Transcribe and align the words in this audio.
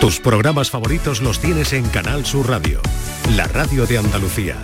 Tus 0.00 0.18
programas 0.18 0.70
favoritos 0.70 1.20
los 1.20 1.40
tienes 1.40 1.74
en 1.74 1.86
Canal 1.90 2.24
Sur 2.24 2.48
Radio, 2.48 2.80
la 3.36 3.46
radio 3.46 3.84
de 3.84 3.98
Andalucía. 3.98 4.56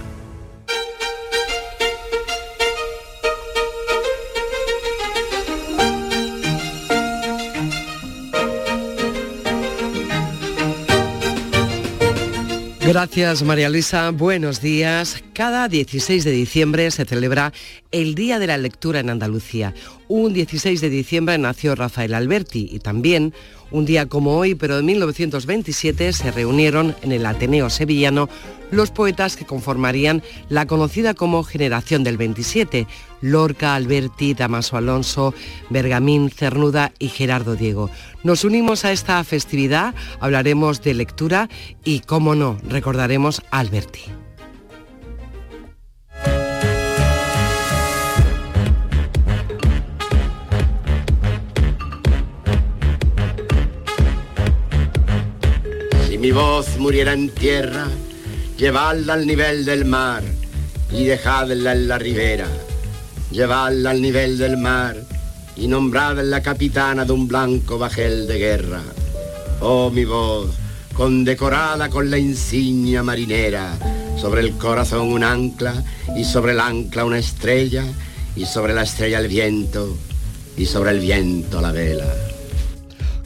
Gracias 12.81 13.43
María 13.43 13.69
Luisa, 13.69 14.11
buenos 14.13 14.63
días. 14.63 15.23
Cada 15.35 15.69
16 15.69 16.25
de 16.25 16.31
diciembre 16.31 16.91
se 16.91 17.05
celebra 17.05 17.53
el 17.93 18.15
Día 18.15 18.39
de 18.39 18.47
la 18.47 18.57
Lectura 18.57 19.01
en 19.01 19.11
Andalucía. 19.11 19.75
Un 20.09 20.33
16 20.33 20.81
de 20.81 20.89
diciembre 20.89 21.37
nació 21.37 21.75
Rafael 21.75 22.15
Alberti 22.15 22.69
y 22.71 22.79
también 22.79 23.35
un 23.73 23.85
día 23.85 24.07
como 24.07 24.37
hoy, 24.37 24.55
pero 24.55 24.77
de 24.77 24.83
1927, 24.85 26.13
se 26.13 26.31
reunieron 26.31 26.95
en 27.03 27.11
el 27.11 27.27
Ateneo 27.27 27.69
Sevillano 27.71 28.29
los 28.71 28.93
poetas 28.93 29.37
que 29.37 29.45
conformarían 29.45 30.23
la 30.49 30.67
conocida 30.67 31.15
como 31.15 31.43
Generación 31.43 32.05
del 32.05 32.17
27, 32.17 32.87
Lorca, 33.21 33.75
Alberti, 33.75 34.35
Damaso 34.35 34.77
Alonso, 34.77 35.35
Bergamín, 35.71 36.31
Cernuda 36.31 36.93
y 37.01 37.09
Gerardo 37.09 37.57
Diego. 37.57 37.91
Nos 38.23 38.45
unimos 38.45 38.85
a 38.85 38.93
esta 38.93 39.23
festividad, 39.25 39.95
hablaremos 40.21 40.83
de 40.83 40.95
lectura 40.95 41.49
y, 41.85 42.01
cómo 42.01 42.37
no, 42.37 42.59
recordaremos 42.69 43.43
a 43.51 43.59
Alberti. 43.59 44.03
Mi 56.27 56.33
voz 56.33 56.77
muriera 56.79 57.13
en 57.13 57.29
tierra, 57.29 57.87
llevadla 58.59 59.13
al 59.13 59.29
nivel 59.29 59.65
del 59.65 59.85
mar 59.85 60.25
y 60.91 61.05
dejadla 61.05 61.71
en 61.71 61.87
la 61.87 61.99
ribera. 61.99 62.49
Llevadla 63.31 63.91
al 63.91 64.03
nivel 64.03 64.37
del 64.37 64.57
mar 64.57 64.97
y 65.57 65.69
nombradla 65.69 66.43
capitana 66.43 67.05
de 67.05 67.13
un 67.13 67.29
blanco 67.29 67.79
bajel 67.79 68.27
de 68.27 68.39
guerra. 68.39 68.83
Oh 69.61 69.89
mi 69.93 70.05
voz, 70.05 70.51
condecorada 70.95 71.91
con 71.91 72.11
la 72.11 72.19
insignia 72.19 73.05
marinera, 73.05 73.79
sobre 74.21 74.41
el 74.41 74.57
corazón 74.57 75.13
un 75.13 75.23
ancla 75.23 75.81
y 76.17 76.25
sobre 76.25 76.55
el 76.55 76.59
ancla 76.59 77.05
una 77.05 77.21
estrella 77.21 77.85
y 78.35 78.47
sobre 78.47 78.75
la 78.75 78.83
estrella 78.83 79.21
el 79.21 79.29
viento 79.29 79.97
y 80.57 80.67
sobre 80.67 80.91
el 80.91 80.99
viento 80.99 81.61
la 81.61 81.71
vela. 81.71 82.36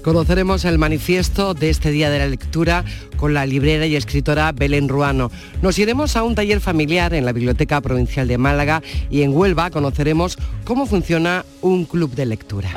Conoceremos 0.03 0.65
el 0.65 0.79
manifiesto 0.79 1.55
de 1.55 1.71
este 1.71 1.91
Día 1.91 2.11
de 2.11 2.19
la 2.19 2.27
Lectura 2.27 2.85
con 3.17 3.35
la 3.35 3.45
librera 3.45 3.87
y 3.87 3.97
escritora 3.97 4.51
Belén 4.53 4.89
Ruano. 4.89 5.31
Nos 5.61 5.79
iremos 5.79 6.17
a 6.17 6.23
un 6.23 6.35
taller 6.35 6.61
familiar 6.61 7.13
en 7.13 7.27
la 7.27 7.33
Biblioteca 7.33 7.81
Provincial 7.81 8.27
de 8.27 8.39
Málaga 8.39 8.83
y 9.11 9.23
en 9.23 9.37
Huelva 9.37 9.71
conoceremos 9.71 10.39
cómo 10.65 10.87
funciona 10.87 11.45
un 11.61 11.85
club 11.85 12.15
de 12.15 12.27
lectura. 12.27 12.71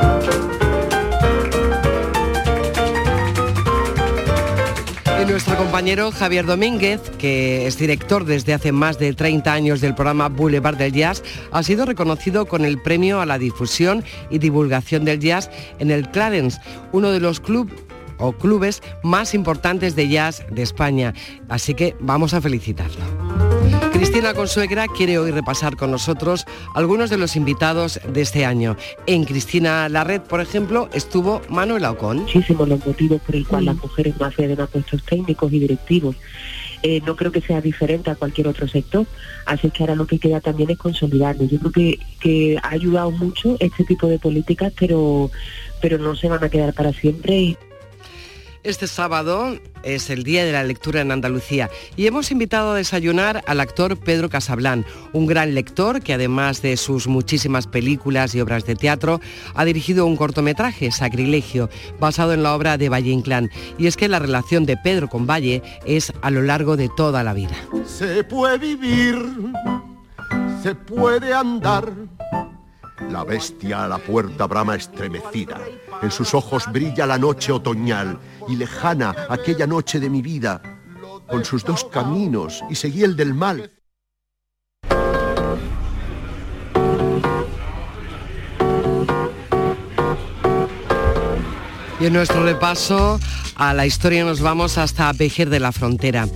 Nuestro 5.26 5.56
compañero 5.58 6.12
Javier 6.12 6.46
Domínguez, 6.46 7.00
que 7.18 7.66
es 7.66 7.78
director 7.78 8.26
desde 8.26 8.54
hace 8.54 8.72
más 8.72 9.00
de 9.00 9.14
30 9.14 9.54
años 9.54 9.80
del 9.80 9.96
programa 9.96 10.28
Boulevard 10.28 10.76
del 10.76 10.92
Jazz, 10.92 11.24
ha 11.52 11.64
sido 11.64 11.86
reconocido 11.86 12.46
con 12.46 12.66
el 12.66 12.82
premio 12.82 13.22
a 13.22 13.26
la 13.26 13.38
difusión 13.38 14.04
y 14.30 14.40
divulgación 14.40 15.06
del 15.06 15.20
jazz 15.20 15.50
en 15.80 15.92
el 15.92 16.10
Clarence, 16.10 16.60
uno 16.92 17.12
de 17.12 17.20
los 17.20 17.42
o 18.18 18.32
clubes 18.34 18.82
más 19.04 19.34
importantes 19.34 19.96
de 19.96 20.10
jazz 20.10 20.46
de 20.52 20.62
España. 20.62 21.14
Así 21.48 21.74
que 21.74 21.96
vamos 22.00 22.34
a 22.34 22.42
felicitarlo. 22.42 23.23
Cristina 23.94 24.34
Consuegra 24.34 24.88
quiere 24.88 25.20
hoy 25.20 25.30
repasar 25.30 25.78
con 25.78 25.92
nosotros 25.92 26.46
algunos 26.74 27.12
de 27.12 27.18
los 27.18 27.36
invitados 27.36 28.00
de 28.12 28.22
este 28.22 28.44
año. 28.44 28.76
En 29.06 29.24
Cristina 29.24 29.88
Larred, 29.88 30.22
por 30.22 30.42
ejemplo, 30.42 30.90
estuvo 30.94 31.42
Manuel 31.48 31.86
Ocon. 31.86 32.22
Muchísimos 32.22 32.68
los 32.68 32.84
motivos 32.84 33.22
por 33.22 33.36
el 33.36 33.48
cual 33.48 33.66
las 33.66 33.76
mujeres 33.76 34.16
no 34.20 34.26
acceden 34.26 34.60
a 34.60 34.66
puestos 34.66 35.04
técnicos 35.04 35.54
y 35.54 35.60
directivos. 35.60 36.16
Eh, 36.82 37.02
no 37.06 37.16
creo 37.16 37.32
que 37.32 37.40
sea 37.40 37.62
diferente 37.62 38.10
a 38.10 38.16
cualquier 38.16 38.48
otro 38.48 38.68
sector, 38.68 39.06
así 39.46 39.70
que 39.70 39.84
ahora 39.84 39.96
lo 39.96 40.08
que 40.08 40.20
queda 40.20 40.42
también 40.42 40.72
es 40.72 40.78
consolidarlo. 40.78 41.46
Yo 41.46 41.60
creo 41.60 41.72
que, 41.72 42.00
que 42.20 42.58
ha 42.62 42.70
ayudado 42.70 43.12
mucho 43.12 43.56
este 43.60 43.84
tipo 43.84 44.08
de 44.08 44.18
políticas, 44.20 44.74
pero, 44.78 45.30
pero 45.82 46.00
no 46.00 46.16
se 46.16 46.28
van 46.28 46.44
a 46.44 46.50
quedar 46.50 46.74
para 46.74 46.92
siempre. 46.94 47.58
Este 48.64 48.88
sábado 48.88 49.58
es 49.84 50.10
el 50.10 50.24
Día 50.24 50.46
de 50.46 50.54
la 50.54 50.64
Lectura 50.64 51.02
en 51.02 51.12
Andalucía 51.12 51.70
y 51.98 52.08
hemos 52.08 52.32
invitado 52.32 52.72
a 52.72 52.76
desayunar 52.76 53.44
al 53.46 53.60
actor 53.60 53.98
Pedro 53.98 54.30
Casablán, 54.30 54.86
un 55.12 55.28
gran 55.28 55.54
lector 55.54 56.02
que 56.02 56.14
además 56.14 56.62
de 56.62 56.78
sus 56.78 57.08
muchísimas 57.08 57.68
películas 57.68 58.34
y 58.34 58.40
obras 58.40 58.66
de 58.66 58.76
teatro, 58.76 59.20
ha 59.54 59.66
dirigido 59.66 60.06
un 60.06 60.16
cortometraje, 60.16 60.92
Sacrilegio, 60.92 61.70
basado 62.00 62.32
en 62.32 62.42
la 62.42 62.56
obra 62.56 62.78
de 62.78 62.88
Valle 62.88 63.12
Inclán. 63.12 63.52
Y 63.78 63.88
es 63.88 63.98
que 63.98 64.08
la 64.08 64.20
relación 64.20 64.66
de 64.66 64.78
Pedro 64.78 65.10
con 65.10 65.28
Valle 65.28 65.62
es 65.86 66.14
a 66.22 66.32
lo 66.32 66.42
largo 66.42 66.78
de 66.78 66.90
toda 66.96 67.22
la 67.22 67.34
vida. 67.34 67.56
Se 67.86 68.24
puede 68.24 68.60
vivir, 68.60 69.18
se 70.62 70.74
puede 70.74 71.34
andar 71.34 71.92
la 73.10 73.24
bestia 73.24 73.84
a 73.84 73.88
la 73.88 73.98
puerta 73.98 74.48
brama 74.48 74.76
estremecida. 74.76 75.60
En 76.02 76.12
sus 76.12 76.34
ojos 76.34 76.72
brilla 76.72 77.06
la 77.06 77.18
noche 77.18 77.52
otoñal 77.52 78.20
y 78.48 78.56
lejana 78.56 79.16
aquella 79.30 79.68
noche 79.68 80.00
de 80.00 80.10
mi 80.10 80.22
vida. 80.22 80.62
Con 81.28 81.46
sus 81.46 81.64
dos 81.64 81.86
caminos 81.86 82.64
y 82.70 82.76
seguí 82.76 83.04
el 83.04 83.16
del 83.16 83.34
mal. 83.34 83.72
Y 92.00 92.06
en 92.08 92.14
nuestro 92.14 92.44
repaso 92.44 93.18
a 93.56 93.74
la 93.74 93.86
historia 93.86 94.26
nos 94.26 94.42
vamos 94.42 94.78
hasta 94.78 95.14
Vejer 95.14 95.50
de 95.50 95.62
la 95.62 95.72
Frontera. 95.72 96.28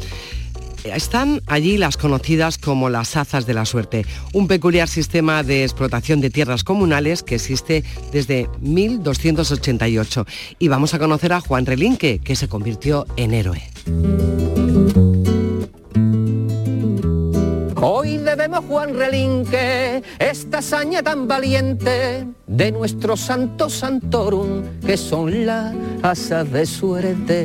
Están 0.83 1.41
allí 1.47 1.77
las 1.77 1.97
conocidas 1.97 2.57
como 2.57 2.89
las 2.89 3.17
azas 3.17 3.45
de 3.45 3.53
la 3.53 3.65
suerte, 3.65 4.05
un 4.33 4.47
peculiar 4.47 4.87
sistema 4.87 5.43
de 5.43 5.63
explotación 5.63 6.21
de 6.21 6.29
tierras 6.29 6.63
comunales 6.63 7.23
que 7.23 7.35
existe 7.35 7.83
desde 8.11 8.49
1288. 8.61 10.25
Y 10.59 10.67
vamos 10.67 10.93
a 10.93 10.99
conocer 10.99 11.33
a 11.33 11.41
Juan 11.41 11.65
Relinque, 11.65 12.19
que 12.19 12.35
se 12.35 12.47
convirtió 12.47 13.05
en 13.15 13.33
héroe. 13.33 13.61
Hoy 17.79 18.17
debemos 18.17 18.65
Juan 18.65 18.95
Relinque 18.95 20.01
esta 20.17 20.57
hazaña 20.57 21.03
tan 21.03 21.27
valiente 21.27 22.25
de 22.47 22.71
nuestro 22.71 23.15
santo 23.15 23.69
santorum, 23.69 24.63
que 24.85 24.97
son 24.97 25.45
las 25.45 25.75
asas 26.01 26.51
de 26.51 26.65
suerte. 26.65 27.35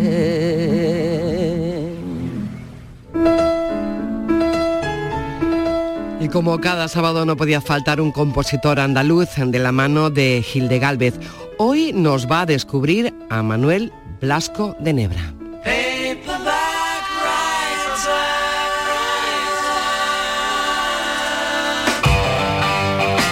Y 6.20 6.28
como 6.28 6.60
cada 6.60 6.86
sábado 6.86 7.26
no 7.26 7.36
podía 7.36 7.60
faltar 7.60 8.00
un 8.00 8.12
compositor 8.12 8.78
andaluz 8.78 9.30
de 9.36 9.58
la 9.58 9.72
mano 9.72 10.08
de 10.08 10.42
Gilde 10.42 10.78
Galvez, 10.78 11.18
hoy 11.58 11.92
nos 11.92 12.30
va 12.30 12.42
a 12.42 12.46
descubrir 12.46 13.12
a 13.28 13.42
Manuel 13.42 13.92
Blasco 14.20 14.76
de 14.78 14.92
Nebra. 14.92 15.41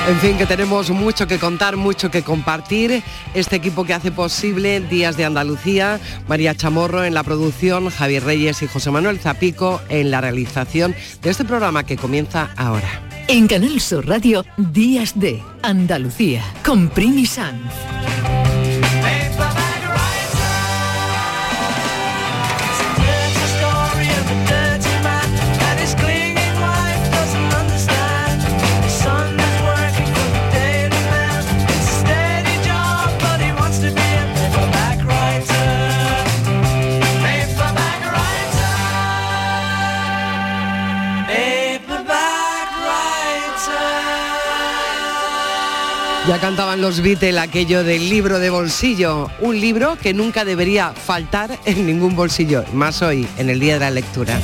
En 0.09 0.19
fin, 0.19 0.37
que 0.39 0.47
tenemos 0.47 0.91
mucho 0.91 1.27
que 1.27 1.39
contar, 1.39 1.77
mucho 1.77 2.11
que 2.11 2.23
compartir. 2.23 3.03
Este 3.35 3.57
equipo 3.57 3.85
que 3.85 3.95
hace 3.95 4.11
posible 4.11 4.81
Días 4.81 5.17
de 5.17 5.25
Andalucía, 5.25 6.01
María 6.27 6.55
Chamorro 6.55 7.05
en 7.05 7.15
la 7.15 7.23
producción, 7.23 7.91
Javier 7.91 8.25
Reyes 8.25 8.63
y 8.63 8.67
José 8.67 8.91
Manuel 8.91 9.21
Zapico 9.21 9.81
en 9.89 10.11
la 10.11 10.21
realización 10.21 10.97
de 11.23 11.31
este 11.31 11.45
programa 11.45 11.85
que 11.85 11.97
comienza 11.97 12.51
ahora. 12.57 12.89
En 13.29 13.47
Canal 13.47 13.81
Sur 13.81 14.09
Radio, 14.09 14.45
Días 14.57 15.13
de 15.15 15.41
Andalucía, 15.63 16.43
con 16.65 16.89
Primi 16.89 17.27
Sanz. 17.27 17.71
Ya 46.31 46.39
cantaban 46.39 46.81
los 46.81 47.01
Beatles 47.01 47.37
aquello 47.39 47.83
del 47.83 48.09
libro 48.09 48.39
de 48.39 48.51
bolsillo, 48.51 49.29
un 49.41 49.61
libro 49.61 49.99
que 50.01 50.15
nunca 50.15 50.45
debería 50.45 50.93
faltar 50.93 51.59
en 51.65 51.85
ningún 51.85 52.15
bolsillo, 52.15 52.65
más 52.73 53.03
hoy, 53.03 53.27
en 53.37 53.51
el 53.51 53.59
Día 53.59 53.75
de 53.75 53.81
la 53.81 53.91
Lectura. 53.91 54.41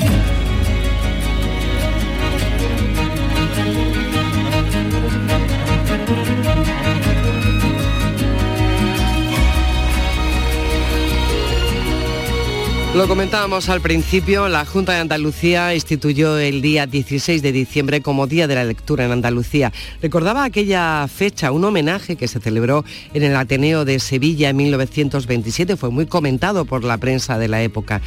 Lo 12.96 13.06
comentábamos 13.08 13.68
al 13.68 13.82
principio, 13.82 14.48
la 14.48 14.64
Junta 14.64 14.92
de 14.92 15.00
Andalucía 15.00 15.74
instituyó 15.74 16.38
el 16.38 16.62
día 16.62 16.86
16 16.86 17.42
de 17.42 17.52
diciembre 17.52 18.00
como 18.00 18.26
Día 18.26 18.46
de 18.46 18.54
la 18.54 18.64
Lectura 18.64 19.04
en 19.04 19.12
Andalucía. 19.12 19.70
Recordaba 20.00 20.44
aquella 20.44 21.06
fecha, 21.06 21.52
un 21.52 21.62
homenaje 21.64 22.16
que 22.16 22.26
se 22.26 22.40
celebró 22.40 22.86
en 23.12 23.22
el 23.22 23.36
Ateneo 23.36 23.84
de 23.84 23.98
Sevilla 23.98 24.48
en 24.48 24.56
1927, 24.56 25.76
fue 25.76 25.90
muy 25.90 26.06
comentado 26.06 26.64
por 26.64 26.84
la 26.84 26.96
prensa 26.96 27.36
de 27.36 27.48
la 27.48 27.62
época. 27.62 28.00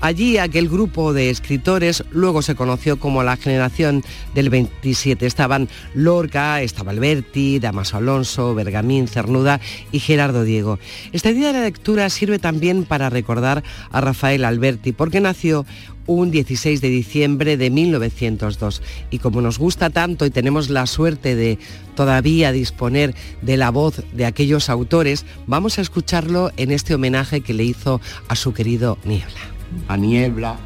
Allí 0.00 0.38
aquel 0.38 0.68
grupo 0.68 1.12
de 1.12 1.30
escritores 1.30 2.04
luego 2.12 2.40
se 2.40 2.54
conoció 2.54 3.00
como 3.00 3.24
la 3.24 3.36
generación 3.36 4.04
del 4.32 4.48
27. 4.48 5.26
Estaban 5.26 5.68
Lorca, 5.92 6.62
estaba 6.62 6.92
Alberti, 6.92 7.58
Damaso 7.58 7.96
Alonso, 7.96 8.54
Bergamín, 8.54 9.08
Cernuda 9.08 9.60
y 9.90 9.98
Gerardo 9.98 10.44
Diego. 10.44 10.78
Este 11.10 11.34
Día 11.34 11.48
de 11.48 11.54
la 11.54 11.64
Lectura 11.64 12.08
sirve 12.10 12.38
también 12.38 12.84
para 12.84 13.10
recordar 13.10 13.64
a 13.90 14.00
Rafael 14.00 14.35
Alberti, 14.44 14.92
porque 14.92 15.20
nació 15.20 15.64
un 16.06 16.30
16 16.30 16.80
de 16.80 16.88
diciembre 16.88 17.56
de 17.56 17.70
1902. 17.70 18.82
Y 19.10 19.18
como 19.18 19.40
nos 19.40 19.58
gusta 19.58 19.90
tanto 19.90 20.26
y 20.26 20.30
tenemos 20.30 20.70
la 20.70 20.86
suerte 20.86 21.34
de 21.34 21.58
todavía 21.94 22.52
disponer 22.52 23.14
de 23.42 23.56
la 23.56 23.70
voz 23.70 24.04
de 24.12 24.26
aquellos 24.26 24.70
autores, 24.70 25.24
vamos 25.46 25.78
a 25.78 25.82
escucharlo 25.82 26.50
en 26.56 26.70
este 26.70 26.94
homenaje 26.94 27.40
que 27.40 27.54
le 27.54 27.64
hizo 27.64 28.00
a 28.28 28.36
su 28.36 28.52
querido 28.52 28.98
Niebla. 29.04 29.40
A 29.88 29.96
Niebla, 29.96 30.56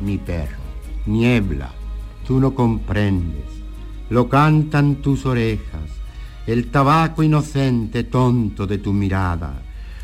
mi 0.00 0.18
perro, 0.18 0.58
Niebla, 1.06 1.72
tú 2.26 2.40
no 2.40 2.54
comprendes, 2.54 3.44
lo 4.10 4.28
cantan 4.28 4.96
tus 4.96 5.26
orejas, 5.26 5.90
el 6.46 6.70
tabaco 6.70 7.22
inocente 7.22 8.04
tonto 8.04 8.66
de 8.66 8.78
tu 8.78 8.92
mirada 8.92 9.62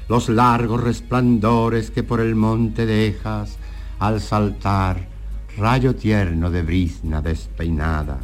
los 0.09 0.29
largos 0.29 0.83
resplandores 0.83 1.91
que 1.91 2.03
por 2.03 2.21
el 2.21 2.35
monte 2.35 2.87
dejas 2.87 3.57
al 3.99 4.21
saltar, 4.21 5.09
rayo 5.57 5.95
tierno 5.95 6.51
de 6.51 6.63
brizna 6.63 7.23
despeinada. 7.23 8.19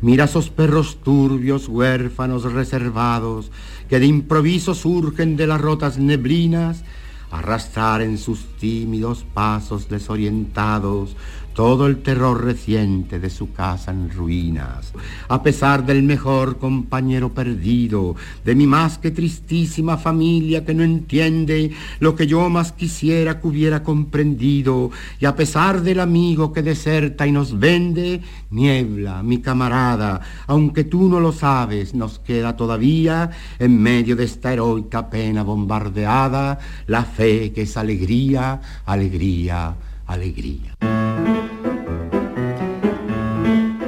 Mira 0.00 0.24
esos 0.24 0.50
perros 0.50 0.98
turbios, 1.02 1.68
huérfanos, 1.68 2.52
reservados, 2.52 3.50
que 3.88 3.98
de 3.98 4.06
improviso 4.06 4.74
surgen 4.74 5.36
de 5.36 5.46
las 5.46 5.60
rotas 5.60 5.98
neblinas, 5.98 6.84
arrastrar 7.30 8.02
en 8.02 8.18
sus 8.18 8.44
tímidos 8.58 9.24
pasos 9.34 9.88
desorientados 9.88 11.16
todo 11.54 11.86
el 11.86 12.02
terror 12.02 12.44
reciente 12.44 13.20
de 13.20 13.30
su 13.30 13.52
casa 13.52 13.92
en 13.92 14.10
ruinas, 14.10 14.92
a 15.28 15.42
pesar 15.42 15.86
del 15.86 16.02
mejor 16.02 16.58
compañero 16.58 17.32
perdido, 17.32 18.16
de 18.44 18.54
mi 18.54 18.66
más 18.66 18.98
que 18.98 19.12
tristísima 19.12 19.96
familia 19.96 20.64
que 20.64 20.74
no 20.74 20.82
entiende 20.82 21.70
lo 22.00 22.16
que 22.16 22.26
yo 22.26 22.50
más 22.50 22.72
quisiera 22.72 23.40
que 23.40 23.46
hubiera 23.46 23.82
comprendido, 23.82 24.90
y 25.20 25.26
a 25.26 25.36
pesar 25.36 25.82
del 25.82 26.00
amigo 26.00 26.52
que 26.52 26.62
deserta 26.62 27.26
y 27.26 27.32
nos 27.32 27.58
vende, 27.58 28.20
niebla, 28.50 29.22
mi 29.22 29.38
camarada, 29.38 30.20
aunque 30.46 30.84
tú 30.84 31.08
no 31.08 31.20
lo 31.20 31.32
sabes, 31.32 31.94
nos 31.94 32.18
queda 32.18 32.56
todavía, 32.56 33.30
en 33.58 33.80
medio 33.80 34.16
de 34.16 34.24
esta 34.24 34.52
heroica 34.52 35.08
pena 35.08 35.44
bombardeada, 35.44 36.58
la 36.86 37.04
fe 37.04 37.52
que 37.52 37.62
es 37.62 37.76
alegría, 37.76 38.60
alegría, 38.84 39.76
alegría. 40.06 41.43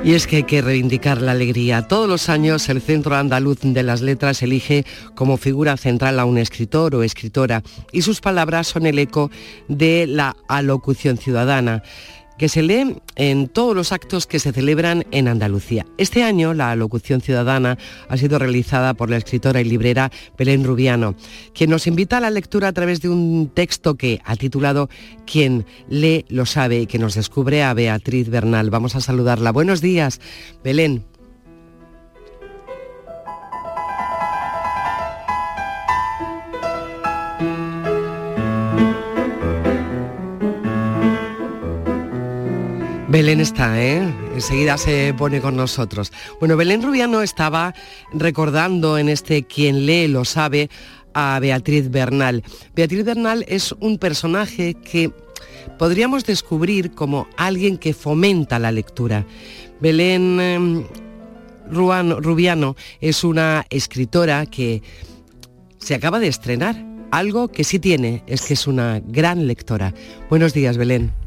Y 0.07 0.15
es 0.15 0.29
que 0.29 0.37
hay 0.37 0.43
que 0.45 0.63
reivindicar 0.63 1.21
la 1.21 1.33
alegría. 1.33 1.89
Todos 1.89 2.09
los 2.09 2.29
años 2.29 2.69
el 2.69 2.81
Centro 2.81 3.17
Andaluz 3.17 3.59
de 3.63 3.83
las 3.83 4.03
Letras 4.03 4.41
elige 4.41 4.87
como 5.17 5.37
figura 5.37 5.77
central 5.77 6.21
a 6.21 6.25
un 6.25 6.39
escritor 6.39 6.95
o 6.95 7.03
escritora 7.03 7.65
y 7.91 8.03
sus 8.03 8.21
palabras 8.21 8.69
son 8.69 8.87
el 8.87 9.01
eco 9.01 9.33
de 9.67 10.07
la 10.07 10.37
alocución 10.47 11.19
ciudadana 11.19 11.83
que 12.39 12.49
se 12.49 12.63
lee 12.63 12.99
en 13.15 13.49
todos 13.49 13.75
los 13.75 13.93
actos 13.93 14.27
que 14.27 14.39
se 14.39 14.53
celebran 14.53 15.05
en 15.11 15.29
Andalucía. 15.29 15.87
Este 15.99 16.23
año 16.23 16.55
la 16.55 16.75
locución 16.77 17.21
ciudadana 17.21 17.79
ha 18.09 18.17
sido 18.17 18.39
realizada 18.39 18.95
por 18.95 19.11
la 19.11 19.17
escritora 19.17 19.61
y 19.61 19.65
librera 19.65 20.11
Belén 20.39 20.65
Rubiano, 20.65 21.15
quien 21.55 21.71
nos 21.71 21.87
invita 21.87 22.19
a 22.19 22.21
la 22.21 22.31
lectura 22.31 22.69
a 22.69 22.73
través 22.73 23.01
de 23.01 23.09
un 23.09 23.51
texto 23.53 23.97
que 23.97 24.21
ha 24.25 24.37
titulado 24.37 24.89
Quien 25.25 25.67
lee 25.89 26.25
lo 26.29 26.47
sabe 26.47 26.81
y 26.81 26.87
que 26.87 26.99
nos 26.99 27.15
descubre 27.15 27.63
a 27.63 27.75
Beatriz 27.75 28.29
Bernal. 28.29 28.71
Vamos 28.71 28.97
a 28.97 29.01
saludarla. 29.01 29.53
Buenos 29.53 29.81
días, 29.81 30.21
Belén. 30.63 31.16
Belén 43.17 43.41
está, 43.41 43.83
¿eh? 43.83 44.15
Enseguida 44.35 44.77
se 44.77 45.15
pone 45.17 45.41
con 45.41 45.57
nosotros. 45.57 46.13
Bueno, 46.39 46.55
Belén 46.59 46.83
Rubiano 46.83 47.23
estaba 47.23 47.73
recordando 48.13 48.99
en 48.99 49.09
este 49.09 49.45
Quien 49.45 49.87
lee 49.87 50.07
lo 50.07 50.27
sabe 50.27 50.69
a 51.15 51.39
Beatriz 51.41 51.91
Bernal. 51.91 52.45
Beatriz 52.75 53.07
Bernal 53.07 53.47
es 53.49 53.73
un 53.81 53.97
personaje 53.97 54.75
que 54.75 55.13
podríamos 55.79 56.27
descubrir 56.27 56.91
como 56.91 57.27
alguien 57.39 57.79
que 57.79 57.95
fomenta 57.95 58.59
la 58.59 58.71
lectura. 58.71 59.25
Belén 59.81 60.39
em, 60.39 60.85
Rubiano 61.71 62.77
es 63.01 63.25
una 63.25 63.65
escritora 63.71 64.45
que 64.45 64.83
se 65.79 65.95
acaba 65.95 66.19
de 66.19 66.29
estrenar. 66.29 66.85
Algo 67.13 67.49
que 67.49 67.65
sí 67.65 67.79
tiene 67.79 68.23
es 68.27 68.43
que 68.43 68.53
es 68.53 68.67
una 68.67 69.01
gran 69.01 69.47
lectora. 69.47 69.95
Buenos 70.29 70.53
días, 70.53 70.77
Belén. 70.77 71.26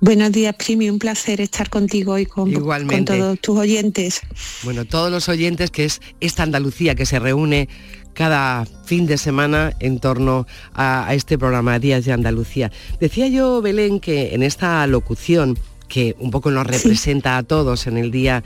Buenos 0.00 0.30
días, 0.32 0.54
Primi. 0.56 0.90
Un 0.90 0.98
placer 0.98 1.40
estar 1.40 1.70
contigo 1.70 2.12
hoy 2.12 2.26
con, 2.26 2.52
con 2.52 3.04
todos 3.04 3.40
tus 3.40 3.58
oyentes. 3.58 4.20
Bueno, 4.62 4.84
todos 4.84 5.10
los 5.10 5.28
oyentes, 5.28 5.70
que 5.70 5.86
es 5.86 6.00
esta 6.20 6.42
Andalucía 6.42 6.94
que 6.94 7.06
se 7.06 7.18
reúne 7.18 7.68
cada 8.12 8.66
fin 8.84 9.06
de 9.06 9.16
semana 9.16 9.72
en 9.80 9.98
torno 9.98 10.46
a, 10.74 11.08
a 11.08 11.14
este 11.14 11.38
programa 11.38 11.78
Días 11.78 12.04
de 12.04 12.12
Andalucía. 12.12 12.70
Decía 13.00 13.28
yo, 13.28 13.62
Belén, 13.62 14.00
que 14.00 14.34
en 14.34 14.42
esta 14.42 14.86
locución 14.86 15.58
que 15.88 16.16
un 16.18 16.30
poco 16.30 16.50
nos 16.50 16.66
representa 16.66 17.36
a 17.36 17.42
todos 17.42 17.86
en 17.86 17.96
el 17.96 18.10
día 18.10 18.44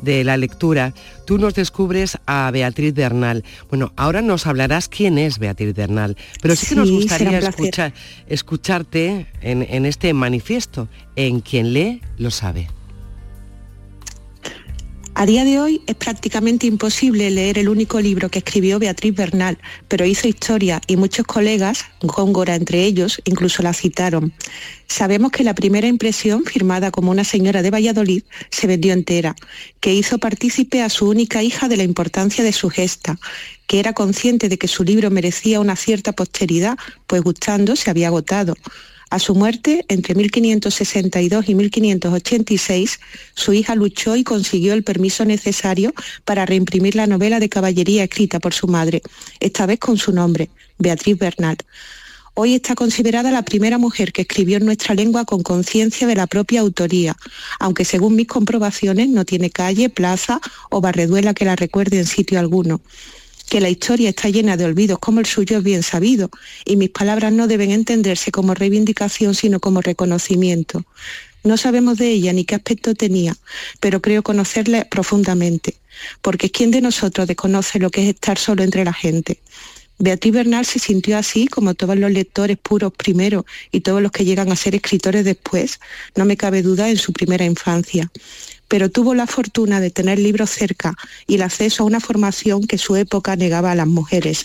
de 0.00 0.24
la 0.24 0.36
lectura, 0.36 0.94
tú 1.26 1.38
nos 1.38 1.54
descubres 1.54 2.18
a 2.26 2.50
Beatriz 2.50 2.92
Bernal. 2.92 3.44
Bueno, 3.68 3.92
ahora 3.96 4.20
nos 4.20 4.46
hablarás 4.46 4.88
quién 4.88 5.16
es 5.16 5.38
Beatriz 5.38 5.74
Bernal, 5.74 6.16
pero 6.40 6.56
sí, 6.56 6.66
que 6.66 6.74
nos 6.74 6.90
gustaría 6.90 7.38
escuchar, 7.38 7.94
escucharte 8.26 9.26
en, 9.40 9.62
en 9.62 9.86
este 9.86 10.12
manifiesto, 10.12 10.88
en 11.16 11.40
quien 11.40 11.72
lee 11.72 12.00
lo 12.18 12.30
sabe. 12.30 12.68
A 15.14 15.26
día 15.26 15.44
de 15.44 15.60
hoy 15.60 15.82
es 15.86 15.94
prácticamente 15.94 16.66
imposible 16.66 17.30
leer 17.30 17.58
el 17.58 17.68
único 17.68 18.00
libro 18.00 18.30
que 18.30 18.38
escribió 18.38 18.78
Beatriz 18.78 19.14
Bernal, 19.14 19.58
pero 19.86 20.06
hizo 20.06 20.26
historia 20.26 20.80
y 20.86 20.96
muchos 20.96 21.26
colegas, 21.26 21.84
Góngora 22.00 22.54
entre 22.54 22.84
ellos, 22.84 23.20
incluso 23.24 23.62
la 23.62 23.74
citaron. 23.74 24.32
Sabemos 24.88 25.30
que 25.30 25.44
la 25.44 25.54
primera 25.54 25.86
impresión, 25.86 26.44
firmada 26.44 26.90
como 26.90 27.10
una 27.10 27.24
señora 27.24 27.60
de 27.60 27.70
Valladolid, 27.70 28.22
se 28.50 28.66
vendió 28.66 28.94
entera, 28.94 29.36
que 29.80 29.92
hizo 29.94 30.18
partícipe 30.18 30.82
a 30.82 30.88
su 30.88 31.08
única 31.08 31.42
hija 31.42 31.68
de 31.68 31.76
la 31.76 31.84
importancia 31.84 32.42
de 32.42 32.52
su 32.52 32.70
gesta, 32.70 33.18
que 33.66 33.80
era 33.80 33.92
consciente 33.92 34.48
de 34.48 34.56
que 34.56 34.66
su 34.66 34.82
libro 34.82 35.10
merecía 35.10 35.60
una 35.60 35.76
cierta 35.76 36.12
posteridad, 36.12 36.78
pues 37.06 37.22
gustando 37.22 37.76
se 37.76 37.90
había 37.90 38.08
agotado 38.08 38.54
a 39.12 39.18
su 39.18 39.34
muerte, 39.34 39.84
entre 39.88 40.14
1562 40.14 41.46
y 41.46 41.54
1586, 41.54 42.98
su 43.34 43.52
hija 43.52 43.74
luchó 43.74 44.16
y 44.16 44.24
consiguió 44.24 44.72
el 44.72 44.84
permiso 44.84 45.26
necesario 45.26 45.92
para 46.24 46.46
reimprimir 46.46 46.96
la 46.96 47.06
novela 47.06 47.38
de 47.38 47.50
caballería 47.50 48.04
escrita 48.04 48.40
por 48.40 48.54
su 48.54 48.68
madre, 48.68 49.02
esta 49.38 49.66
vez 49.66 49.78
con 49.80 49.98
su 49.98 50.12
nombre, 50.12 50.48
Beatriz 50.78 51.18
Bernal. 51.18 51.58
Hoy 52.32 52.54
está 52.54 52.74
considerada 52.74 53.30
la 53.30 53.42
primera 53.42 53.76
mujer 53.76 54.14
que 54.14 54.22
escribió 54.22 54.56
en 54.56 54.64
nuestra 54.64 54.94
lengua 54.94 55.26
con 55.26 55.42
conciencia 55.42 56.06
de 56.06 56.14
la 56.14 56.26
propia 56.26 56.62
autoría, 56.62 57.14
aunque 57.60 57.84
según 57.84 58.16
mis 58.16 58.28
comprobaciones 58.28 59.10
no 59.10 59.26
tiene 59.26 59.50
calle, 59.50 59.90
plaza 59.90 60.40
o 60.70 60.80
barreduela 60.80 61.34
que 61.34 61.44
la 61.44 61.54
recuerde 61.54 61.98
en 61.98 62.06
sitio 62.06 62.38
alguno 62.38 62.80
que 63.48 63.60
la 63.60 63.68
historia 63.68 64.10
está 64.10 64.28
llena 64.28 64.56
de 64.56 64.64
olvidos 64.64 64.98
como 64.98 65.20
el 65.20 65.26
suyo 65.26 65.58
es 65.58 65.64
bien 65.64 65.82
sabido, 65.82 66.30
y 66.64 66.76
mis 66.76 66.90
palabras 66.90 67.32
no 67.32 67.46
deben 67.46 67.70
entenderse 67.70 68.30
como 68.30 68.54
reivindicación, 68.54 69.34
sino 69.34 69.60
como 69.60 69.80
reconocimiento. 69.80 70.84
No 71.44 71.56
sabemos 71.56 71.98
de 71.98 72.08
ella 72.08 72.32
ni 72.32 72.44
qué 72.44 72.54
aspecto 72.54 72.94
tenía, 72.94 73.36
pero 73.80 74.00
creo 74.00 74.22
conocerla 74.22 74.84
profundamente. 74.88 75.76
porque 76.22 76.50
¿quién 76.50 76.70
de 76.70 76.80
nosotros 76.80 77.28
desconoce 77.28 77.78
lo 77.78 77.90
que 77.90 78.02
es 78.02 78.14
estar 78.14 78.38
solo 78.38 78.62
entre 78.62 78.84
la 78.84 78.92
gente? 78.92 79.40
Beatriz 80.02 80.32
Bernal 80.32 80.66
se 80.66 80.80
sintió 80.80 81.16
así 81.16 81.46
como 81.46 81.74
todos 81.74 81.96
los 81.96 82.10
lectores 82.10 82.58
puros 82.58 82.92
primero 82.92 83.46
y 83.70 83.82
todos 83.82 84.02
los 84.02 84.10
que 84.10 84.24
llegan 84.24 84.50
a 84.50 84.56
ser 84.56 84.74
escritores 84.74 85.24
después, 85.24 85.78
no 86.16 86.24
me 86.24 86.36
cabe 86.36 86.62
duda, 86.62 86.90
en 86.90 86.96
su 86.96 87.12
primera 87.12 87.44
infancia. 87.44 88.10
Pero 88.66 88.90
tuvo 88.90 89.14
la 89.14 89.28
fortuna 89.28 89.78
de 89.78 89.90
tener 89.90 90.18
libros 90.18 90.50
cerca 90.50 90.96
y 91.28 91.36
el 91.36 91.42
acceso 91.42 91.84
a 91.84 91.86
una 91.86 92.00
formación 92.00 92.66
que 92.66 92.78
su 92.78 92.96
época 92.96 93.36
negaba 93.36 93.70
a 93.70 93.76
las 93.76 93.86
mujeres. 93.86 94.42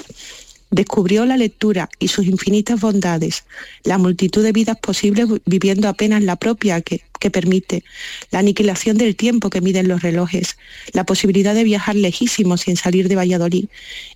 Descubrió 0.69 1.25
la 1.25 1.37
lectura 1.37 1.89
y 1.97 2.09
sus 2.09 2.25
infinitas 2.25 2.81
bondades, 2.81 3.45
la 3.83 3.97
multitud 3.97 4.43
de 4.43 4.51
vidas 4.51 4.77
posibles 4.77 5.27
viviendo 5.45 5.87
apenas 5.87 6.21
la 6.23 6.35
propia 6.35 6.81
que, 6.81 7.01
permite, 7.31 7.83
la 8.31 8.39
aniquilación 8.39 8.97
del 8.97 9.15
tiempo 9.15 9.49
que 9.49 9.61
miden 9.61 9.87
los 9.87 10.01
relojes, 10.01 10.57
la 10.93 11.05
posibilidad 11.05 11.53
de 11.55 11.63
viajar 11.63 11.95
lejísimos 11.95 12.61
sin 12.61 12.77
salir 12.77 13.07
de 13.07 13.15
Valladolid 13.15 13.65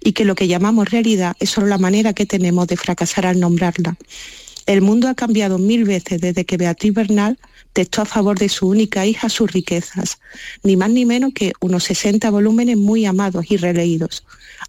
y 0.01 0.11
que 0.13 0.25
lo 0.25 0.35
que 0.35 0.47
llamamos 0.47 0.89
realidad 0.89 1.35
es 1.39 1.49
solo 1.49 1.67
la 1.67 1.77
manera 1.77 2.13
que 2.13 2.25
tenemos 2.25 2.67
de 2.67 2.77
fracasar 2.77 3.25
al 3.25 3.39
nombrarla. 3.39 3.97
El 4.65 4.81
mundo 4.81 5.07
ha 5.07 5.15
cambiado 5.15 5.57
mil 5.57 5.85
veces 5.85 6.21
desde 6.21 6.45
que 6.45 6.57
Beatriz 6.57 6.93
Bernal 6.93 7.39
textó 7.73 8.01
a 8.01 8.05
favor 8.05 8.37
de 8.37 8.49
su 8.49 8.67
única 8.67 9.05
hija 9.05 9.29
sus 9.29 9.51
riquezas, 9.51 10.19
ni 10.63 10.75
más 10.75 10.89
ni 10.89 11.05
menos 11.05 11.33
que 11.33 11.53
unos 11.61 11.85
60 11.85 12.29
volúmenes 12.29 12.77
muy 12.77 13.05
amados 13.05 13.45
y 13.49 13.57
releídos, 13.57 14.23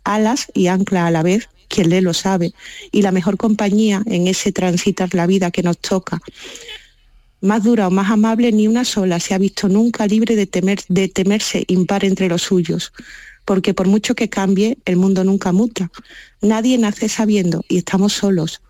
alas 0.04 0.46
y 0.54 0.68
ancla 0.68 1.06
a 1.06 1.10
la 1.10 1.22
vez 1.22 1.48
quien 1.72 1.88
lee 1.88 2.02
lo 2.02 2.12
sabe, 2.12 2.52
y 2.92 3.02
la 3.02 3.12
mejor 3.12 3.36
compañía 3.36 4.02
en 4.06 4.28
ese 4.28 4.52
transitar 4.52 5.14
la 5.14 5.26
vida 5.26 5.50
que 5.50 5.62
nos 5.62 5.78
toca. 5.78 6.20
Más 7.40 7.64
dura 7.64 7.88
o 7.88 7.90
más 7.90 8.10
amable 8.10 8.52
ni 8.52 8.68
una 8.68 8.84
sola 8.84 9.18
se 9.18 9.34
ha 9.34 9.38
visto 9.38 9.68
nunca 9.68 10.06
libre 10.06 10.36
de, 10.36 10.46
temer, 10.46 10.80
de 10.88 11.08
temerse 11.08 11.64
impar 11.66 12.04
entre 12.04 12.28
los 12.28 12.42
suyos, 12.42 12.92
porque 13.44 13.74
por 13.74 13.88
mucho 13.88 14.14
que 14.14 14.28
cambie, 14.28 14.78
el 14.84 14.96
mundo 14.96 15.24
nunca 15.24 15.50
muta. 15.50 15.90
Nadie 16.42 16.76
nace 16.78 17.08
sabiendo 17.08 17.64
y 17.68 17.78
estamos 17.78 18.12
solos. 18.12 18.60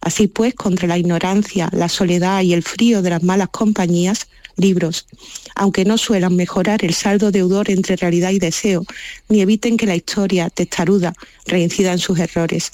Así 0.00 0.28
pues, 0.28 0.54
contra 0.54 0.88
la 0.88 0.98
ignorancia, 0.98 1.68
la 1.72 1.88
soledad 1.88 2.42
y 2.42 2.54
el 2.54 2.62
frío 2.62 3.02
de 3.02 3.10
las 3.10 3.22
malas 3.22 3.48
compañías, 3.50 4.28
libros, 4.56 5.06
aunque 5.54 5.84
no 5.84 5.98
suelan 5.98 6.36
mejorar 6.36 6.84
el 6.84 6.94
saldo 6.94 7.30
deudor 7.30 7.70
entre 7.70 7.96
realidad 7.96 8.30
y 8.30 8.38
deseo, 8.38 8.84
ni 9.28 9.40
eviten 9.40 9.76
que 9.76 9.86
la 9.86 9.96
historia 9.96 10.50
testaruda 10.50 11.12
reincida 11.46 11.92
en 11.92 11.98
sus 11.98 12.18
errores, 12.18 12.72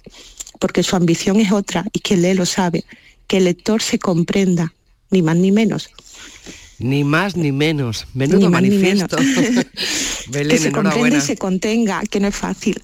porque 0.58 0.82
su 0.82 0.96
ambición 0.96 1.40
es 1.40 1.52
otra 1.52 1.84
y 1.92 2.00
quien 2.00 2.22
lee 2.22 2.34
lo 2.34 2.46
sabe, 2.46 2.84
que 3.26 3.38
el 3.38 3.44
lector 3.44 3.82
se 3.82 3.98
comprenda, 3.98 4.72
ni 5.10 5.22
más 5.22 5.36
ni 5.36 5.52
menos. 5.52 5.90
Ni 6.78 7.02
más 7.02 7.36
ni 7.36 7.50
menos. 7.50 8.06
Menudo 8.14 8.50
manifiesto. 8.50 9.16
que 10.32 10.58
se 10.58 10.72
comprenda 10.72 11.18
y 11.18 11.20
se 11.20 11.36
contenga, 11.36 12.02
que 12.08 12.20
no 12.20 12.28
es 12.28 12.36
fácil. 12.36 12.80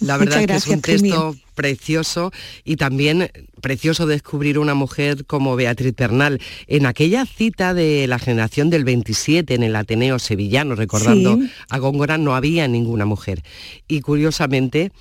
La 0.00 0.16
verdad 0.16 0.40
es 0.40 0.46
que 0.46 0.56
es 0.56 0.66
un 0.66 0.80
texto 0.80 1.36
precioso 1.54 2.32
y 2.64 2.76
también 2.76 3.30
precioso 3.60 4.06
descubrir 4.06 4.58
una 4.58 4.74
mujer 4.74 5.24
como 5.26 5.56
Beatriz 5.56 5.94
Bernal. 5.96 6.40
En 6.66 6.86
aquella 6.86 7.26
cita 7.26 7.74
de 7.74 8.06
la 8.06 8.18
generación 8.18 8.70
del 8.70 8.84
27 8.84 9.54
en 9.54 9.62
el 9.62 9.76
Ateneo 9.76 10.18
Sevillano, 10.18 10.74
recordando 10.74 11.38
a 11.68 11.78
Góngora, 11.78 12.18
no 12.18 12.34
había 12.34 12.68
ninguna 12.68 13.04
mujer. 13.04 13.42
Y 13.88 14.00
curiosamente, 14.00 14.92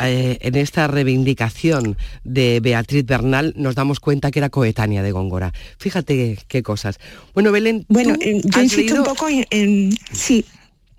eh, 0.00 0.38
en 0.40 0.56
esta 0.56 0.88
reivindicación 0.88 1.96
de 2.24 2.58
Beatriz 2.60 3.06
Bernal 3.06 3.54
nos 3.56 3.76
damos 3.76 4.00
cuenta 4.00 4.32
que 4.32 4.40
era 4.40 4.50
coetánea 4.50 5.04
de 5.04 5.12
Góngora. 5.12 5.52
Fíjate 5.78 6.36
qué 6.48 6.62
cosas. 6.64 6.98
Bueno, 7.32 7.52
Belén. 7.52 7.86
Bueno, 7.88 8.16
eh, 8.20 8.40
yo 8.44 8.62
insisto 8.62 8.96
un 8.96 9.04
poco 9.04 9.28
en, 9.28 9.96
Sí. 10.12 10.44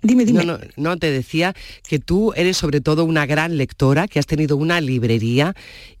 Dime, 0.06 0.24
dime. 0.24 0.44
No, 0.44 0.58
no, 0.58 0.64
no, 0.76 0.96
te 0.96 1.10
decía 1.10 1.54
que 1.88 1.98
tú 1.98 2.32
eres 2.36 2.56
sobre 2.56 2.80
todo 2.80 3.04
una 3.04 3.26
gran 3.26 3.56
lectora, 3.56 4.06
que 4.06 4.18
has 4.18 4.26
tenido 4.26 4.56
una 4.56 4.80
librería 4.80 5.54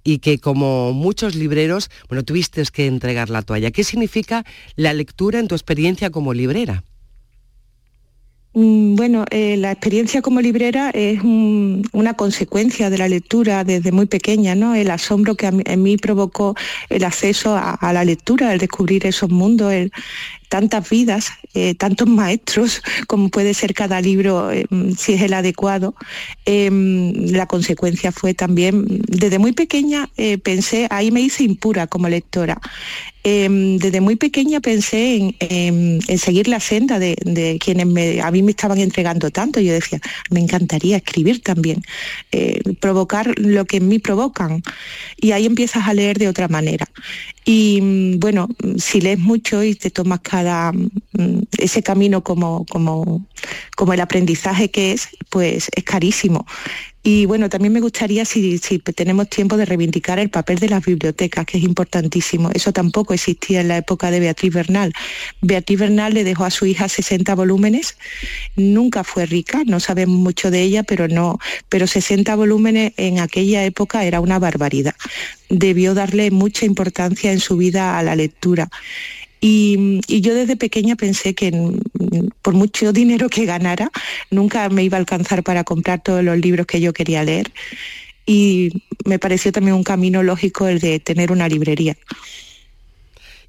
y 0.04 0.18
que 0.18 0.38
como 0.38 0.92
muchos 0.92 1.34
libreros, 1.34 1.90
bueno, 2.08 2.22
tuviste 2.22 2.62
que 2.72 2.86
entregar 2.86 3.30
la 3.30 3.42
toalla. 3.42 3.72
¿Qué 3.72 3.82
significa 3.82 4.44
la 4.76 4.92
lectura 4.92 5.40
en 5.40 5.48
tu 5.48 5.56
experiencia 5.56 6.10
como 6.10 6.34
librera? 6.34 6.84
Mm, 8.58 8.94
bueno, 8.94 9.26
eh, 9.30 9.58
la 9.58 9.72
experiencia 9.72 10.22
como 10.22 10.40
librera 10.40 10.88
es 10.88 11.20
una 11.22 12.14
consecuencia 12.14 12.88
de 12.88 12.96
la 12.96 13.06
lectura 13.06 13.64
desde 13.64 13.92
muy 13.92 14.06
pequeña, 14.06 14.54
¿no? 14.54 14.74
El 14.74 14.90
asombro 14.90 15.34
que 15.34 15.48
en 15.48 15.82
mí 15.82 15.98
provocó 15.98 16.54
el 16.88 17.04
acceso 17.04 17.54
a, 17.54 17.92
la 17.92 18.02
lectura, 18.02 18.54
el 18.54 18.58
descubrir 18.58 19.04
esos 19.04 19.28
mundos, 19.28 19.74
tantas 20.48 20.88
vidas, 20.88 21.30
eh, 21.54 21.74
tantos 21.74 22.08
maestros, 22.08 22.82
como 23.06 23.28
puede 23.28 23.54
ser 23.54 23.74
cada 23.74 24.00
libro, 24.00 24.50
eh, 24.50 24.66
si 24.96 25.14
es 25.14 25.22
el 25.22 25.34
adecuado. 25.34 25.94
Em, 26.44 27.12
la 27.32 27.46
consecuencia 27.46 28.12
fue 28.12 28.34
también, 28.34 28.84
desde 29.08 29.38
muy 29.38 29.52
pequeña 29.52 30.08
pensé, 30.42 30.86
ahí 30.90 31.10
me 31.10 31.20
hice 31.20 31.44
impura 31.44 31.86
como 31.86 32.08
lectora. 32.08 32.60
Em, 33.28 33.78
desde 33.78 34.00
muy 34.00 34.14
pequeña 34.14 34.60
pensé 34.60 35.34
en, 35.40 36.00
seguir 36.16 36.46
la 36.46 36.60
senda 36.60 37.00
de, 37.00 37.58
quienes 37.58 38.22
a 38.22 38.30
mí 38.30 38.40
me 38.40 38.52
estaban 38.52 38.78
entregando 38.78 39.32
tanto. 39.32 39.58
Yo 39.58 39.72
decía, 39.72 40.00
me 40.30 40.38
encantaría 40.38 40.98
escribir 40.98 41.42
también, 41.42 41.82
eh, 42.30 42.60
provocar 42.78 43.36
lo 43.36 43.64
que 43.64 43.78
en 43.78 43.88
mí 43.88 43.98
provocan. 43.98 44.62
Y 45.16 45.32
ahí 45.32 45.44
empiezas 45.44 45.88
a 45.88 45.94
leer 45.94 46.18
de 46.18 46.28
otra 46.28 46.46
manera. 46.46 46.86
Y 47.44 47.80
mm, 47.82 48.20
bueno, 48.20 48.46
si 48.78 49.00
lees 49.00 49.18
mucho 49.18 49.60
y 49.64 49.74
te 49.74 49.90
tomas 49.90 50.20
cada 50.20 50.35
mm, 50.42 51.38
ese 51.58 51.82
camino 51.82 52.22
como, 52.22 52.64
como, 52.66 53.26
como 53.76 53.92
el 53.92 54.00
aprendizaje 54.00 54.70
que 54.70 54.92
es, 54.92 55.08
pues 55.30 55.68
es 55.74 55.84
carísimo. 55.84 56.46
Y 57.08 57.24
bueno, 57.24 57.48
también 57.48 57.72
me 57.72 57.80
gustaría, 57.80 58.24
si, 58.24 58.58
tenemos 58.80 59.30
tiempo, 59.30 59.56
de 59.56 59.64
reivindicar 59.64 60.18
el 60.18 60.28
papel 60.28 60.58
de 60.58 60.68
las 60.68 60.84
bibliotecas, 60.84 61.46
que 61.46 61.58
es 61.58 61.62
importantísimo. 61.62 62.50
Eso 62.52 62.72
tampoco 62.72 63.14
existía 63.14 63.60
en 63.60 63.68
la 63.68 63.76
época 63.76 64.10
de 64.10 64.18
Beatriz 64.18 64.52
Bernal. 64.52 64.92
Beatriz 65.40 65.78
Bernal 65.78 66.14
le 66.14 66.24
dejó 66.24 66.46
a 66.46 66.50
su 66.50 66.66
hija 66.66 66.88
60 66.88 67.32
volúmenes, 67.36 67.96
nunca 68.56 69.04
fue 69.04 69.24
rica, 69.24 69.62
no 69.66 69.78
sabemos 69.78 70.16
mucho 70.16 70.50
de 70.50 70.62
ella, 70.62 70.82
pero 70.82 71.06
no, 71.06 71.38
pero 71.68 71.86
60 71.86 72.34
volúmenes 72.34 72.92
en 72.96 73.20
aquella 73.20 73.64
época 73.64 74.04
era 74.04 74.18
una 74.18 74.40
barbaridad. 74.40 74.96
Debió 75.48 75.94
darle 75.94 76.32
mucha 76.32 76.66
importancia 76.66 77.30
en 77.30 77.38
su 77.38 77.56
vida 77.56 78.00
a 78.00 78.02
la 78.02 78.16
lectura. 78.16 78.68
Y, 79.40 80.00
yo 80.20 80.34
desde 80.34 80.56
pequeña 80.56 80.96
pensé 80.96 81.34
que 81.34 81.52
por 82.42 82.54
mucho 82.54 82.92
dinero 82.92 83.28
que 83.28 83.44
ganara, 83.44 83.90
nunca 84.30 84.68
me 84.68 84.84
iba 84.84 84.96
a 84.96 85.00
alcanzar 85.00 85.42
para 85.42 85.64
comprar 85.64 86.02
todos 86.02 86.24
los 86.24 86.38
libros 86.38 86.66
que 86.66 86.80
yo 86.80 86.92
quería 86.92 87.24
leer. 87.24 87.52
Y 88.24 88.82
me 89.04 89.18
pareció 89.18 89.52
también 89.52 89.76
un 89.76 89.84
camino 89.84 90.22
lógico 90.22 90.66
el 90.66 90.80
de 90.80 90.98
tener 91.00 91.30
una 91.30 91.48
librería. 91.48 91.96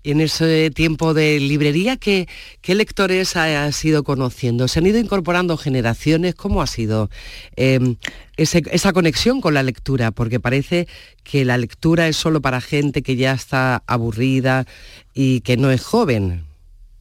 Y 0.08 0.12
en 0.12 0.22
ese 0.22 0.72
tiempo 0.72 1.14
de 1.14 1.38
librería, 1.38 1.98
¿qué, 1.98 2.30
qué 2.62 2.76
lectores 2.76 3.36
has 3.36 3.84
ido 3.84 4.06
conociendo? 4.06 4.70
¿Se 4.70 4.80
han 4.80 4.86
ido 4.86 5.00
incorporando 5.00 5.58
generaciones? 5.58 6.34
¿Cómo 6.34 6.62
ha 6.62 6.68
sido 6.68 7.10
em, 7.58 7.98
esa 8.38 8.94
conexión 8.94 9.42
con 9.42 9.54
la 9.54 9.64
lectura? 9.64 10.12
Porque 10.12 10.40
parece 10.40 10.88
que 11.26 11.44
la 11.44 11.58
lectura 11.58 12.08
es 12.08 12.16
solo 12.16 12.42
para 12.42 12.62
gente 12.62 13.02
que 13.02 13.18
ya 13.18 13.34
está 13.34 13.84
aburrida 13.86 14.66
y 15.14 15.42
que 15.42 15.58
no 15.58 15.72
es 15.72 15.84
joven. 15.84 16.46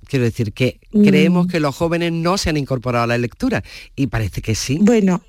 Quiero 0.07 0.25
decir 0.25 0.53
que 0.53 0.81
creemos 0.91 1.47
mm. 1.47 1.51
que 1.51 1.61
los 1.61 1.77
jóvenes 1.77 2.11
no 2.11 2.37
se 2.39 2.51
han 2.51 2.57
incorporado 2.57 3.05
a 3.05 3.07
la 3.07 3.19
lectura 3.19 3.63
y 3.95 4.09
parece 4.09 4.43
que 4.43 4.57
sí. 4.57 4.79
Bueno, 4.81 5.23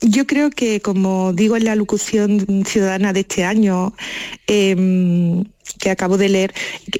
yo 0.00 0.26
creo 0.26 0.50
que, 0.50 0.80
como 0.80 1.32
digo 1.32 1.56
en 1.56 1.64
la 1.64 1.74
locución 1.76 2.64
ciudadana 2.66 3.12
de 3.12 3.20
este 3.20 3.44
año, 3.44 3.94
em, 4.46 5.44
que 5.78 5.90
acabo 5.90 6.16
de 6.16 6.28
leer, 6.28 6.54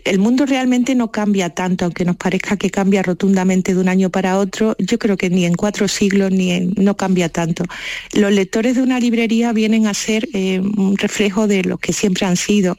el 0.04 0.19
mundo 0.19 0.47
realmente 0.47 0.95
no 0.95 1.11
cambia 1.11 1.50
tanto, 1.50 1.85
aunque 1.85 2.04
nos 2.04 2.16
parezca 2.16 2.57
que 2.57 2.71
cambia 2.71 3.02
rotundamente 3.02 3.75
de 3.75 3.80
un 3.80 3.88
año 3.88 4.11
para 4.11 4.38
otro, 4.38 4.76
yo 4.78 4.99
creo 4.99 5.16
que 5.16 5.30
ni 5.30 5.45
en 5.45 5.54
cuatro 5.54 5.88
siglos 5.88 6.30
ni 6.30 6.52
en, 6.52 6.75
no 6.76 6.97
cambia 6.97 7.28
tanto. 7.28 7.64
Los 8.12 8.33
lectores 8.33 8.76
de 8.76 8.83
una 8.83 9.00
librería 9.00 9.52
vienen 9.52 9.87
a 9.87 9.95
ser 9.95 10.28
eh, 10.35 10.61
un 10.61 10.97
reflejo 10.97 11.47
de 11.47 11.64
lo 11.64 11.78
que 11.78 11.92
siempre 11.92 12.26
han 12.26 12.37
sido. 12.37 12.78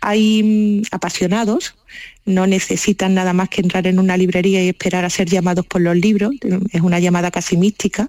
Hay 0.00 0.42
mm, 0.42 0.82
apasionados, 0.90 1.74
no 2.26 2.46
necesitan 2.46 3.14
nada 3.14 3.32
más 3.32 3.48
que 3.48 3.60
entrar 3.60 3.86
en 3.86 3.98
una 3.98 4.16
librería 4.16 4.62
y 4.62 4.68
esperar 4.68 5.04
a 5.04 5.10
ser 5.10 5.28
llamados 5.28 5.66
por 5.66 5.80
los 5.80 5.96
libros, 5.96 6.32
es 6.72 6.80
una 6.80 6.98
llamada 6.98 7.30
casi 7.30 7.56
mística, 7.56 8.08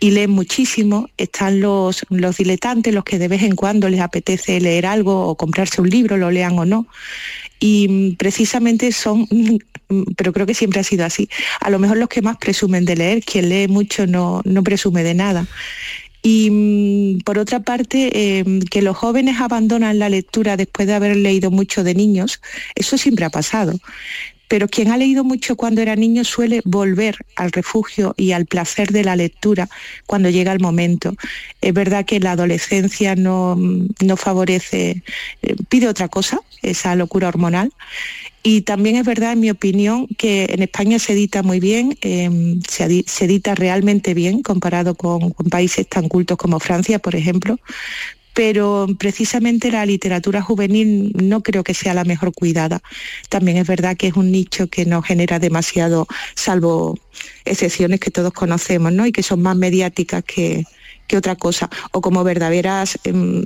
y 0.00 0.10
leen 0.10 0.30
muchísimo. 0.30 1.08
Están 1.16 1.60
los, 1.60 2.04
los 2.10 2.36
diletantes, 2.36 2.94
los 2.94 3.04
que 3.04 3.18
de 3.18 3.28
vez 3.28 3.42
en 3.42 3.56
cuando 3.56 3.88
les 3.88 4.00
apetece 4.00 4.60
leer 4.60 4.86
algo 4.86 5.26
o 5.26 5.36
comprarse 5.36 5.80
un 5.80 5.88
libro, 5.88 6.16
lo 6.16 6.30
lean 6.30 6.58
o 6.58 6.64
no. 6.64 6.86
Y 7.60 7.88
mm, 7.88 8.16
precisamente 8.16 8.92
son, 8.92 9.26
pero 10.16 10.32
creo 10.32 10.46
que 10.46 10.54
siempre 10.54 10.80
ha 10.80 10.84
sido 10.84 11.04
así, 11.04 11.28
a 11.60 11.70
lo 11.70 11.78
mejor 11.78 11.96
los 11.96 12.08
que 12.08 12.22
más 12.22 12.36
presumen 12.36 12.84
de 12.84 12.96
leer, 12.96 13.24
quien 13.24 13.48
lee 13.48 13.68
mucho 13.68 14.06
no, 14.06 14.42
no 14.44 14.62
presume 14.62 15.02
de 15.02 15.14
nada. 15.14 15.46
Y 16.28 16.50
mm, 16.50 17.18
por 17.20 17.38
otra 17.38 17.60
parte, 17.60 18.38
em, 18.40 18.60
que 18.60 18.82
los 18.82 18.96
jóvenes 18.96 19.40
abandonan 19.40 20.00
la 20.00 20.08
lectura 20.08 20.56
después 20.56 20.88
de 20.88 20.94
haber 20.94 21.16
leído 21.16 21.52
mucho 21.52 21.84
de 21.84 21.94
niños, 21.94 22.40
eso 22.74 22.98
siempre 22.98 23.24
ha 23.24 23.30
pasado 23.30 23.78
pero 24.48 24.68
quien 24.68 24.90
ha 24.90 24.96
leído 24.96 25.24
mucho 25.24 25.56
cuando 25.56 25.80
era 25.80 25.96
niño 25.96 26.24
suele 26.24 26.62
volver 26.64 27.16
al 27.36 27.52
refugio 27.52 28.14
y 28.16 28.32
al 28.32 28.46
placer 28.46 28.92
de 28.92 29.04
la 29.04 29.16
lectura 29.16 29.68
cuando 30.06 30.30
llega 30.30 30.52
el 30.52 30.60
momento. 30.60 31.14
Es 31.60 31.74
verdad 31.74 32.04
que 32.04 32.20
la 32.20 32.32
adolescencia 32.32 33.16
no, 33.16 33.56
no 33.56 34.16
favorece, 34.16 35.02
eh, 35.42 35.56
pide 35.68 35.88
otra 35.88 36.08
cosa, 36.08 36.40
esa 36.62 36.94
locura 36.94 37.28
hormonal, 37.28 37.72
y 38.48 38.60
también 38.60 38.94
es 38.94 39.04
verdad, 39.04 39.32
en 39.32 39.40
mi 39.40 39.50
opinión, 39.50 40.06
que 40.06 40.46
en 40.48 40.62
España 40.62 41.00
se 41.00 41.14
edita 41.14 41.42
muy 41.42 41.58
bien, 41.58 41.98
em, 42.00 42.60
se, 42.62 42.84
edita 43.24 43.56
realmente 43.56 44.14
bien 44.14 44.40
comparado 44.40 44.94
con, 44.94 45.32
países 45.50 45.88
tan 45.88 46.08
cultos 46.08 46.36
como 46.36 46.60
Francia, 46.60 47.00
por 47.00 47.16
ejemplo, 47.16 47.58
pero 48.36 48.86
precisamente 48.98 49.70
la 49.70 49.86
literatura 49.86 50.42
juvenil 50.42 51.10
no 51.14 51.40
creo 51.40 51.64
que 51.64 51.72
sea 51.72 51.94
la 51.94 52.04
mejor 52.04 52.34
cuidada. 52.34 52.82
También 53.30 53.56
es 53.56 53.66
verdad 53.66 53.96
que 53.96 54.08
es 54.08 54.14
un 54.14 54.30
nicho 54.30 54.66
que 54.66 54.84
no 54.84 55.00
genera 55.00 55.38
demasiado, 55.38 56.06
salvo 56.34 56.98
excepciones 57.46 57.98
que 57.98 58.10
todos 58.10 58.34
conocemos, 58.34 58.92
¿no? 58.92 59.06
Y 59.06 59.12
que 59.12 59.22
son 59.22 59.40
más 59.40 59.56
mediáticas 59.56 60.22
que, 60.22 60.66
que 61.06 61.16
otra 61.16 61.36
cosa, 61.36 61.70
o 61.92 62.02
como 62.02 62.24
verdaderas 62.24 62.98
em, 63.04 63.42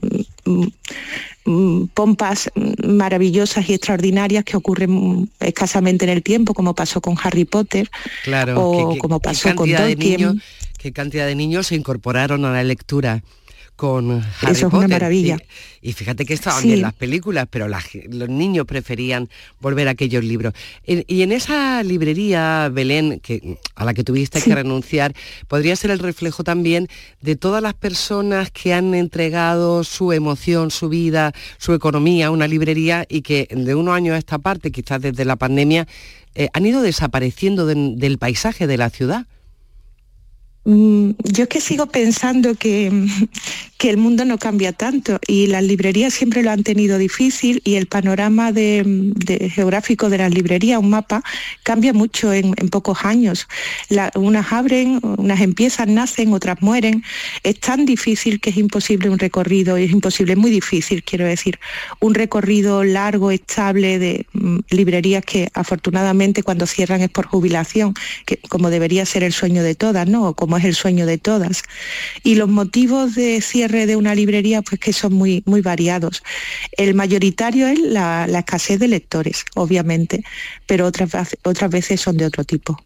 mm, 1.44 1.84
pompas 1.94 2.50
maravillosas 2.84 3.70
y 3.70 3.74
extraordinarias 3.74 4.42
que 4.42 4.56
ocurren 4.56 5.30
escasamente 5.38 6.04
en 6.04 6.10
el 6.10 6.24
tiempo, 6.24 6.52
como 6.52 6.74
pasó 6.74 7.00
con 7.00 7.14
Harry 7.22 7.44
Potter, 7.44 7.88
claro, 8.24 8.60
o 8.60 8.98
como 8.98 9.20
pasó 9.20 9.54
con 9.54 9.72
Tolkien. 9.72 10.42
¿Qué 10.78 10.92
cantidad 10.92 11.26
de 11.26 11.34
niños 11.36 11.68
se 11.68 11.76
incorporaron 11.76 12.44
a 12.44 12.52
la 12.52 12.64
lectura? 12.64 13.22
Con 13.80 14.10
Harry 14.10 14.52
Eso 14.52 14.66
es 14.66 14.74
una 14.74 14.88
maravilla. 14.88 15.38
Y, 15.80 15.94
fíjate 15.94 16.26
que 16.26 16.34
estaban 16.34 16.62
bien 16.62 16.82
las 16.82 16.92
películas, 16.92 17.46
pero 17.48 17.66
los 17.66 18.28
niños 18.28 18.66
preferían 18.66 19.30
volver 19.58 19.88
a 19.88 19.92
aquellos 19.92 20.22
libros. 20.22 20.52
y 20.84 21.22
en 21.22 21.32
esa 21.32 21.82
librería, 21.82 22.68
Belén, 22.70 23.20
que, 23.20 23.56
a 23.74 23.86
la 23.86 23.94
que 23.94 24.04
tuviste 24.04 24.42
que 24.42 24.54
renunciar, 24.54 25.14
podría 25.48 25.74
ser 25.76 25.92
el 25.92 25.98
reflejo 25.98 26.44
también 26.44 26.88
de 27.22 27.36
todas 27.36 27.62
las 27.62 27.72
personas 27.72 28.50
que 28.50 28.74
han 28.74 28.92
entregado 28.94 29.82
su 29.82 30.12
emoción, 30.12 30.70
su 30.70 30.90
vida, 30.90 31.32
su 31.56 31.72
economía 31.72 32.26
a 32.26 32.30
una 32.32 32.46
librería 32.46 33.06
y 33.08 33.22
que 33.22 33.48
de 33.50 33.74
unos 33.74 33.94
años 33.94 34.14
a 34.14 34.18
esta 34.18 34.36
parte, 34.36 34.70
quizás 34.72 35.00
desde 35.00 35.24
la 35.24 35.36
pandemia, 35.36 35.88
eh, 36.34 36.50
han 36.52 36.66
ido 36.66 36.82
desapareciendo 36.82 37.64
del 37.64 38.18
paisaje 38.18 38.66
de 38.66 38.76
la 38.76 38.90
ciudad. 38.90 39.26
Mm, 40.64 41.12
yo 41.24 41.44
es 41.44 41.48
que 41.48 41.60
sigo 41.60 41.86
pensando 41.86 42.54
que, 42.54 43.06
que, 43.80 43.90
el 43.90 43.96
mundo 43.96 44.24
no 44.24 44.38
cambia 44.38 44.72
tanto 44.72 45.18
y 45.26 45.46
las 45.46 45.64
librerías 45.64 46.12
siempre 46.12 46.42
lo 46.42 46.50
han 46.50 46.62
tenido 46.62 46.98
difícil 46.98 47.62
y 47.64 47.76
el 47.76 47.86
panorama 47.86 48.52
geográfico 48.52 50.10
de 50.10 50.18
las 50.18 50.32
librerías, 50.32 50.78
un 50.78 50.90
mapa, 50.90 51.22
cambia 51.62 51.92
mucho 51.92 52.32
en, 52.32 52.54
pocos 52.70 53.04
años. 53.04 53.48
unas 54.14 54.52
abren, 54.52 55.00
unas 55.02 55.40
empiezan, 55.40 55.94
nacen, 55.94 56.32
otras 56.32 56.60
mueren. 56.60 57.02
Es 57.42 57.58
tan 57.58 57.86
difícil 57.86 58.40
que 58.40 58.50
es 58.50 58.56
imposible 58.58 59.08
un 59.08 59.18
recorrido, 59.18 59.76
es 59.76 59.90
imposible, 59.90 60.36
muy 60.36 60.50
difícil, 60.50 61.02
quiero 61.02 61.24
decir, 61.24 61.58
un 62.00 62.14
recorrido 62.14 62.84
largo, 62.84 63.30
estable 63.30 63.98
de 63.98 64.26
mm, 64.32 64.58
librerías 64.70 65.24
que 65.24 65.48
afortunadamente 65.54 66.42
cuando 66.42 66.66
cierran 66.66 67.00
es 67.00 67.10
por 67.10 67.26
jubilación, 67.26 67.94
que 68.26 68.36
como 68.48 68.70
debería 68.70 69.06
ser 69.06 69.22
el 69.24 69.32
sueño 69.32 69.62
de 69.62 69.74
todas, 69.74 70.06
¿no? 70.06 70.34
como 70.34 70.58
es 70.58 70.64
el 70.64 70.74
sueño 70.74 71.06
de 71.06 71.18
todas. 71.18 71.62
Y 72.22 72.34
los 72.34 72.48
motivos 72.48 73.14
de 73.14 73.40
cierre 73.40 73.69
de 73.70 73.96
una 73.96 74.14
librería, 74.14 74.62
pues 74.62 74.80
que 74.80 74.92
son 74.92 75.14
muy, 75.14 75.42
muy 75.46 75.60
variados. 75.60 76.22
El 76.72 76.94
mayoritario 76.94 77.66
es 77.66 77.78
la, 77.78 78.26
escasez 78.26 78.78
de 78.78 78.88
lectores, 78.88 79.44
obviamente, 79.54 80.24
pero 80.66 80.86
otras, 80.86 81.10
otras 81.44 81.70
veces 81.70 82.00
son 82.00 82.16
de 82.16 82.26
otro 82.26 82.44
tipo. 82.44 82.76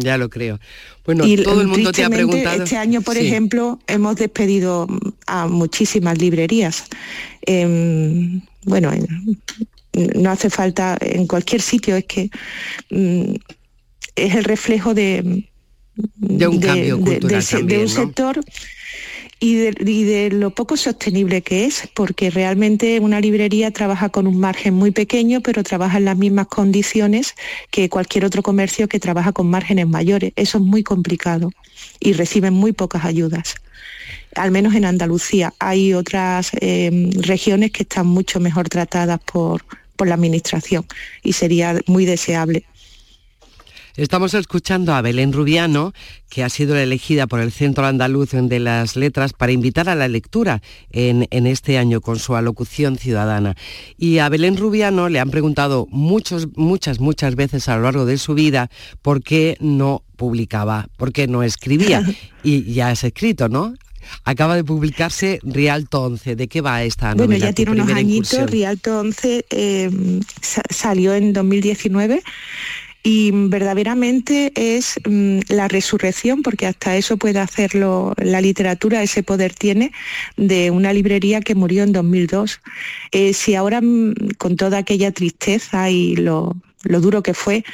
ya 0.00 0.18
lo 0.18 0.28
creo. 0.28 0.58
Bueno, 1.04 1.24
todo 1.42 1.60
el 1.60 1.68
mundo 1.68 1.92
te 1.92 2.04
ha 2.04 2.10
preguntado. 2.10 2.64
Este 2.64 2.76
año, 2.76 3.00
por 3.02 3.16
ejemplo, 3.16 3.78
hemos 3.86 4.16
despedido 4.16 4.86
a 5.26 5.46
muchísimas 5.46 6.18
librerías. 6.18 6.84
Em, 7.42 8.42
bueno, 8.64 8.92
no 9.92 10.30
hace 10.30 10.50
falta 10.50 10.96
en 11.00 11.26
cualquier 11.26 11.62
sitio, 11.62 11.96
es 11.96 12.04
que 12.04 12.30
mm, 12.90 13.34
es 14.16 14.34
el 14.34 14.44
reflejo 14.44 14.94
de, 14.94 15.48
de 16.16 16.46
un 16.46 16.60
cambio 16.60 17.00
cultural 17.00 17.44
de, 17.66 17.78
un 17.78 17.88
sector 17.88 18.40
y 19.40 19.54
de, 19.54 20.30
lo 20.30 20.50
poco 20.50 20.76
sostenible 20.76 21.42
que 21.42 21.64
es, 21.64 21.88
porque 21.94 22.30
realmente 22.30 22.98
una 22.98 23.20
librería 23.20 23.70
trabaja 23.70 24.08
con 24.08 24.26
un 24.26 24.38
margen 24.38 24.74
muy 24.74 24.90
pequeño, 24.90 25.40
pero 25.40 25.62
trabaja 25.62 25.98
en 25.98 26.06
las 26.06 26.16
mismas 26.16 26.48
condiciones 26.48 27.34
que 27.70 27.88
cualquier 27.88 28.24
otro 28.24 28.42
comercio 28.42 28.88
que 28.88 28.98
trabaja 28.98 29.32
con 29.32 29.48
márgenes 29.48 29.86
mayores. 29.86 30.32
Eso 30.34 30.58
es 30.58 30.64
muy 30.64 30.82
complicado 30.82 31.52
y 32.00 32.14
reciben 32.14 32.54
muy 32.54 32.72
pocas 32.72 33.04
ayudas. 33.04 33.54
Al 34.34 34.50
menos 34.50 34.74
en 34.74 34.84
Andalucía. 34.84 35.54
Hay 35.58 35.94
otras 35.94 36.50
eh, 36.60 37.10
regiones 37.20 37.70
que 37.70 37.84
están 37.84 38.06
mucho 38.06 38.40
mejor 38.40 38.68
tratadas 38.68 39.20
por, 39.20 39.64
por 39.96 40.08
la 40.08 40.14
Administración 40.14 40.84
y 41.22 41.32
sería 41.32 41.78
muy 41.86 42.06
deseable. 42.06 42.64
Estamos 43.98 44.32
escuchando 44.34 44.94
a 44.94 45.02
Belén 45.02 45.32
Rubiano, 45.32 45.92
que 46.30 46.44
ha 46.44 46.48
sido 46.50 46.76
elegida 46.76 47.26
por 47.26 47.40
el 47.40 47.50
Centro 47.50 47.84
Andaluz 47.84 48.30
de 48.30 48.60
las 48.60 48.94
Letras 48.94 49.32
para 49.32 49.50
invitar 49.50 49.88
a 49.88 49.96
la 49.96 50.06
lectura 50.06 50.62
en, 50.90 51.26
este 51.48 51.78
año 51.78 52.00
con 52.00 52.20
su 52.20 52.36
alocución 52.36 52.96
ciudadana. 52.96 53.56
Y 53.96 54.18
a 54.18 54.28
Belén 54.28 54.56
Rubiano 54.56 55.08
le 55.08 55.18
han 55.18 55.30
preguntado 55.30 55.88
muchos, 55.90 56.46
muchas, 56.54 57.00
muchas 57.00 57.34
veces 57.34 57.68
a 57.68 57.76
lo 57.76 57.82
largo 57.82 58.04
de 58.04 58.18
su 58.18 58.34
vida 58.34 58.70
por 59.02 59.20
qué 59.20 59.56
no 59.58 60.04
publicaba, 60.14 60.86
por 60.96 61.12
qué 61.12 61.26
no 61.26 61.42
escribía. 61.42 62.04
Y 62.44 62.72
ya 62.72 62.90
has 62.90 63.02
escrito, 63.02 63.48
¿no? 63.48 63.74
Acaba 64.22 64.54
de 64.54 64.62
publicarse 64.62 65.40
Rialto 65.42 66.02
11. 66.02 66.36
¿De 66.36 66.46
qué 66.46 66.60
va 66.60 66.84
esta 66.84 67.16
novela? 67.16 67.26
Bueno, 67.26 67.44
ya 67.44 67.52
tiene 67.52 67.72
unos 67.72 67.90
añitos. 67.90 68.48
Rialto 68.48 69.00
11 69.00 69.46
eh, 69.50 69.90
salió 70.70 71.14
en 71.14 71.32
2019 71.32 72.22
y 73.08 73.30
verdaderamente 73.32 74.52
es 74.54 75.00
mm, 75.08 75.38
la 75.48 75.66
resurrección, 75.66 76.42
porque 76.42 76.66
hasta 76.66 76.94
eso 76.94 77.16
puede 77.16 77.38
hacerlo 77.38 78.12
la 78.18 78.42
literatura, 78.42 79.02
ese 79.02 79.22
poder 79.22 79.54
tiene, 79.54 79.92
de 80.36 80.70
una 80.70 80.92
librería 80.92 81.40
que 81.40 81.54
murió 81.54 81.84
en 81.84 81.92
2002. 81.92 82.60
Eh, 83.12 83.32
si 83.32 83.54
ahora 83.54 83.80
mm, 83.80 84.12
con 84.36 84.56
toda 84.56 84.76
aquella 84.76 85.10
tristeza 85.10 85.88
y 85.88 86.16
lo, 86.16 86.54
lo 86.84 87.00
duro 87.00 87.22
que 87.22 87.34
fue, 87.34 87.64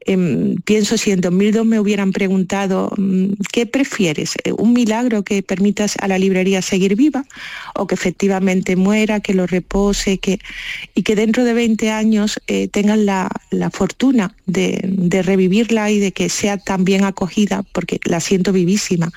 em, 0.00 0.56
pienso 0.64 0.96
si 0.96 1.10
en 1.10 1.20
2002 1.20 1.66
me 1.66 1.78
hubieran 1.78 2.12
preguntado, 2.12 2.92
mm, 2.96 3.32
¿qué 3.52 3.66
prefieres? 3.66 4.34
Eh, 4.44 4.52
¿Un 4.52 4.72
milagro 4.72 5.22
que 5.22 5.42
permitas 5.42 5.96
a 6.00 6.08
la 6.08 6.18
librería 6.18 6.62
seguir 6.62 6.96
viva 6.96 7.24
o 7.74 7.86
que 7.86 7.94
efectivamente 7.94 8.76
muera, 8.76 9.20
que 9.20 9.34
lo 9.34 9.46
repose 9.46 10.18
que, 10.18 10.38
y 10.94 11.02
que 11.02 11.14
dentro 11.16 11.44
de 11.44 11.52
20 11.52 11.90
años 11.90 12.40
eh, 12.46 12.68
tengan 12.68 13.06
la, 13.06 13.30
fortuna 13.72 14.34
de, 14.46 15.22
revivirla 15.22 15.90
y 15.90 15.98
de 15.98 16.12
que 16.12 16.28
sea 16.28 16.58
tan 16.58 16.84
bien 16.84 17.04
acogida, 17.04 17.64
porque 17.72 17.98
la 18.04 18.20
siento 18.20 18.52
vivísima. 18.52 19.10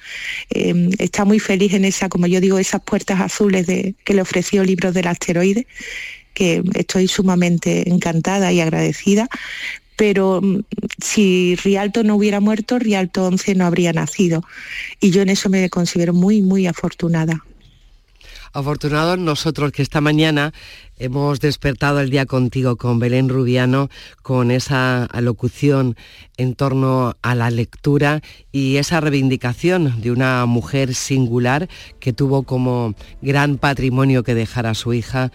Em, 0.50 0.90
está 1.00 1.26
muy 1.26 1.40
feliz 1.40 1.74
en 1.74 1.86
esa, 1.86 2.10
como 2.10 2.28
yo 2.28 2.40
digo, 2.40 2.60
esas 2.60 2.82
puertas 2.82 3.20
azules 3.20 3.68
de, 3.68 3.96
que 4.04 4.14
le 4.14 4.22
ofreció 4.22 4.64
Libros 4.64 4.94
del 4.94 5.08
Asteroide 5.08 5.68
que 6.38 6.62
estoy 6.76 7.08
sumamente 7.08 7.89
encantada 7.89 8.52
y 8.54 8.62
agradecida, 8.62 9.28
pero 9.95 10.39
mm, 10.39 10.60
si 11.04 11.56
Rialto 11.56 12.04
no 12.04 12.15
hubiera 12.15 12.39
muerto, 12.39 12.78
Rialto 12.78 13.26
11 13.26 13.56
no 13.56 13.65
habría 13.65 13.91
nacido. 13.91 14.43
Y 15.02 15.10
yo 15.10 15.23
en 15.23 15.30
eso 15.30 15.50
me 15.50 15.67
considero 15.71 16.13
muy, 16.13 16.43
muy 16.43 16.67
afortunada. 16.67 17.43
Afortunados 18.54 19.17
nosotros 19.17 19.71
que 19.71 19.82
esta 19.82 20.00
mañana 20.00 20.54
hemos 20.97 21.39
despertado 21.39 22.00
el 22.00 22.10
día 22.10 22.26
contigo 22.26 22.76
con 22.76 23.00
Belén 23.00 23.30
Rubiano, 23.30 23.89
con 24.21 24.52
esa 24.52 25.06
alocución 25.06 25.95
en 26.38 26.56
torno 26.56 27.15
a 27.21 27.36
la 27.36 27.50
lectura 27.50 28.21
y 28.52 28.78
esa 28.78 29.02
reivindicación 29.02 30.02
de 30.02 30.12
una 30.12 30.45
mujer 30.45 30.93
singular 30.95 31.67
que 32.00 32.13
tuvo 32.13 32.43
como 32.43 32.95
gran 33.21 33.58
patrimonio 33.58 34.23
que 34.23 34.36
dejar 34.36 34.65
a 34.65 34.76
su 34.76 34.93
hija 34.93 35.32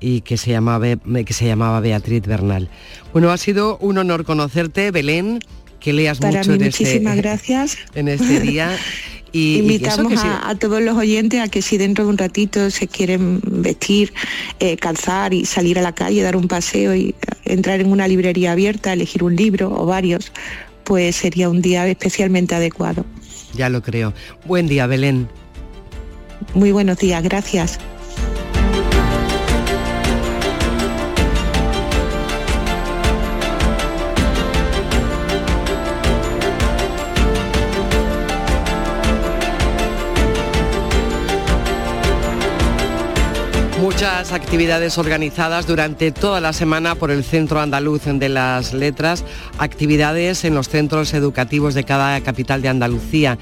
y 0.00 0.20
que 0.20 0.36
se, 0.36 0.50
llamaba, 0.50 0.96
que 0.96 1.32
se 1.32 1.46
llamaba 1.46 1.80
Beatriz 1.80 2.22
Bernal. 2.22 2.68
Bueno, 3.12 3.30
ha 3.30 3.36
sido 3.38 3.78
un 3.78 3.98
honor 3.98 4.24
conocerte, 4.24 4.90
Belén, 4.90 5.40
que 5.80 5.92
leas 5.92 6.20
mucho 6.20 6.52
en 6.52 6.62
muchísimas 6.62 7.16
este, 7.16 7.22
gracias. 7.28 7.78
en 7.94 8.08
este 8.08 8.40
día. 8.40 8.76
Y, 9.32 9.58
Invitamos 9.58 10.14
a, 10.24 10.54
todos 10.54 10.80
los 10.80 10.96
oyentes 10.96 11.40
a 11.40 11.48
que 11.48 11.60
si 11.60 11.76
dentro 11.76 12.04
de 12.04 12.10
un 12.10 12.16
ratito 12.16 12.70
se 12.70 12.88
quieren 12.88 13.40
vestir, 13.44 14.14
eh, 14.60 14.78
calzar 14.78 15.34
y 15.34 15.44
salir 15.44 15.78
a 15.78 15.82
la 15.82 15.94
calle, 15.94 16.22
dar 16.22 16.36
un 16.36 16.48
paseo 16.48 16.94
y 16.94 17.14
entrar 17.44 17.80
en 17.80 17.90
una 17.90 18.08
librería 18.08 18.52
abierta, 18.52 18.94
elegir 18.94 19.22
un 19.22 19.36
libro 19.36 19.70
o 19.70 19.84
varios, 19.84 20.32
pues 20.84 21.16
sería 21.16 21.50
un 21.50 21.60
día 21.60 21.86
especialmente 21.86 22.54
adecuado. 22.54 23.04
Ya 23.54 23.68
lo 23.68 23.82
creo. 23.82 24.14
Buen 24.46 24.68
día, 24.68 24.86
Belén. 24.86 25.28
Muy 26.54 26.72
buenos 26.72 26.96
días, 26.96 27.22
gracias. 27.22 27.78
Muchas 43.96 44.32
actividades 44.32 44.98
organizadas 44.98 45.66
durante 45.66 46.12
toda 46.12 46.42
la 46.42 46.52
semana 46.52 46.96
por 46.96 47.10
el 47.10 47.24
Centro 47.24 47.60
Andaluz 47.60 48.02
de 48.04 48.28
las 48.28 48.74
Letras, 48.74 49.24
actividades 49.56 50.44
en 50.44 50.54
los 50.54 50.68
centros 50.68 51.14
educativos 51.14 51.72
de 51.72 51.84
cada 51.84 52.20
capital 52.20 52.60
de 52.60 52.68
Andalucía. 52.68 53.38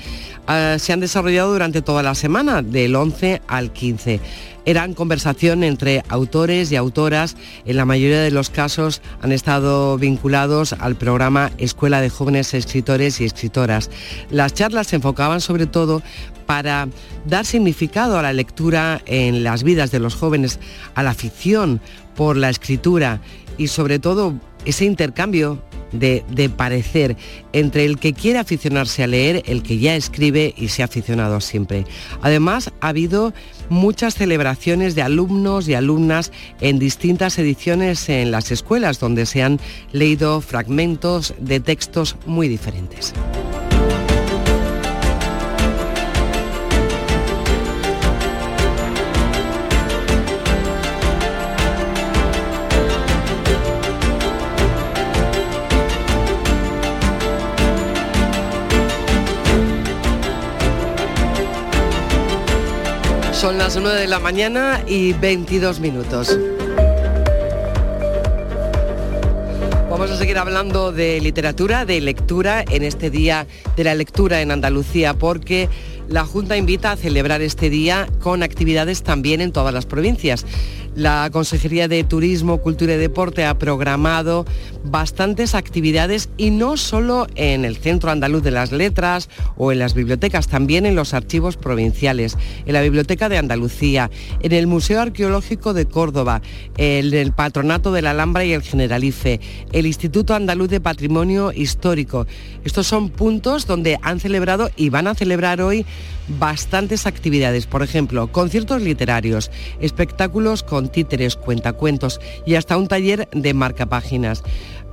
Ah, 0.47 0.77
se 0.79 0.93
han 0.93 1.01
desarrollado 1.01 1.53
durante 1.53 1.83
toda 1.83 2.05
la 2.05 2.15
semana, 2.15 2.63
del 2.63 2.95
11 2.95 3.43
al 3.49 3.73
15 3.73 4.21
eran 4.65 4.95
conversación 4.95 5.65
entre 5.65 6.03
autores 6.09 6.73
y 6.73 6.77
autoras. 6.77 7.37
En 7.65 7.77
la 7.77 7.85
mayoría 7.85 8.21
de 8.21 8.31
los 8.31 8.51
casos 8.51 9.03
han 9.23 9.33
estado 9.33 9.99
vinculados 9.99 10.73
al 10.75 10.97
programa 10.97 11.51
Escuela 11.59 12.01
de 12.01 12.11
Jóvenes 12.11 12.55
Escritores 12.55 13.21
y 13.21 13.25
Escritoras. 13.25 13.91
Las 14.31 14.55
charlas 14.55 14.89
se 14.89 14.97
enfocaban 14.97 15.41
sobre 15.41 15.67
todo 15.67 16.03
para 16.47 16.89
dar 17.27 17.47
significado 17.47 18.19
a 18.19 18.23
la 18.23 18.33
lectura 18.33 19.01
en 19.07 19.45
las 19.45 19.63
vidas 19.63 19.91
de 19.91 20.01
los 20.01 20.15
jóvenes, 20.15 20.59
a 20.95 21.03
la 21.03 21.11
afición 21.11 21.81
por 22.15 22.37
la 22.37 22.51
escritura 22.51 23.21
y 23.59 23.69
sobre 23.69 23.99
todo 23.99 24.35
ese 24.65 24.85
intercambio 24.85 25.63
de, 25.99 26.51
parecer 26.57 27.17
entre 27.53 27.85
el 27.85 27.99
que 27.99 28.13
quiere 28.13 28.39
aficionarse 28.39 29.03
a 29.03 29.07
leer, 29.07 29.43
el 29.47 29.63
que 29.63 29.79
ya 29.79 29.97
escribe 29.97 30.55
y 30.57 30.69
se 30.69 30.83
ha 30.83 30.87
aficionado 30.87 31.41
siempre. 31.41 31.85
Además, 32.23 32.73
ha 32.81 32.89
habido 32.89 33.33
muchas 33.69 34.15
celebraciones 34.15 34.95
de 34.95 35.03
alumnos 35.03 35.69
y 35.69 35.75
alumnas 35.75 36.33
en 36.61 36.79
distintas 36.79 37.39
ediciones 37.39 38.09
en 38.09 38.31
las 38.31 38.51
escuelas 38.51 38.99
donde 38.99 39.27
se 39.27 39.43
han 39.43 39.61
leído 39.93 40.41
fragmentos 40.41 41.35
de 41.39 41.61
textos 41.61 42.17
muy 42.27 42.49
diferentes. 42.49 43.15
Son 63.45 63.59
las 63.59 63.77
9 63.77 64.01
de 64.01 64.07
la 64.07 64.21
mañana 64.21 64.83
y 64.87 65.13
22 65.13 65.79
minutos. 65.79 66.35
Vamos 69.91 70.11
a 70.11 70.17
seguir 70.17 70.39
hablando 70.39 70.93
de 70.93 71.21
literatura, 71.21 71.85
de 71.85 72.01
lectura 72.01 72.65
en 72.67 72.83
este 72.83 73.11
día 73.11 73.47
de 73.77 73.85
la 73.85 73.95
lectura 73.95 74.41
en 74.41 74.51
Andalucía, 74.51 75.13
porque 75.13 75.69
la 76.09 76.25
Junta 76.25 76.57
invita 76.57 76.93
a 76.93 76.97
celebrar 76.97 77.43
este 77.43 77.71
día 77.71 78.07
con 78.21 78.43
actividades 78.43 79.03
también 79.03 79.41
en 79.41 79.53
todas 79.53 79.73
las 79.73 79.87
provincias. 79.87 80.45
La 80.95 81.29
Consejería 81.33 81.89
de 81.89 82.05
Turismo, 82.05 82.59
Cultura 82.59 82.95
y 82.95 82.99
Deporte 82.99 83.45
ha 83.45 83.59
programado 83.59 84.47
bastantes 84.85 85.57
actividades 85.57 86.29
y 86.37 86.51
no 86.51 86.77
solo 86.77 87.27
en 87.35 87.65
el 87.65 87.77
Centro 87.77 88.13
Andaluz 88.13 88.45
de 88.45 88.53
las 88.53 88.71
Letras 88.71 89.29
o 89.57 89.73
en 89.73 89.81
las 89.81 89.95
bibliotecas, 89.95 90.47
también 90.47 90.87
en 90.87 90.95
los 90.95 91.13
archivos 91.13 91.57
provinciales, 91.57 92.39
en 92.65 92.75
la 92.75 92.83
Biblioteca 92.83 93.29
de 93.29 93.39
Andalucía, 93.39 94.09
en 94.41 94.53
el 94.53 94.69
Museo 94.69 95.01
Arqueológico 95.01 95.75
de 95.75 95.87
Córdoba, 95.87 96.43
en 96.77 97.13
el 97.13 97.33
Patronato 97.33 97.91
de 97.91 98.03
la 98.03 98.11
Alhambra 98.11 98.45
y 98.45 98.53
el 98.53 98.63
Generalife, 98.63 99.41
el 99.73 99.87
Instituto 99.87 100.35
Andaluz 100.35 100.69
de 100.69 100.81
Patrimonio 100.81 101.51
Histórico. 101.53 102.29
Estos 102.63 102.87
son 102.87 103.11
puntos 103.11 103.67
donde 103.67 103.99
han 104.03 104.21
celebrado 104.21 104.71
y 104.77 104.91
van 104.91 105.09
a 105.09 105.15
celebrar 105.17 105.61
hoy 105.61 105.85
bastantes 106.29 107.07
actividades, 107.07 107.67
por 107.67 107.83
ejemplo, 107.83 108.33
conciertos 108.33 108.83
literarios, 108.83 109.51
espectáculos 109.81 110.63
con 110.63 110.89
títeres, 110.89 111.37
cuentacuentos 111.37 112.21
y 112.47 112.55
hasta 112.55 112.77
un 112.77 112.89
taller 112.89 113.29
de 113.33 113.55
marcapáginas 113.55 114.43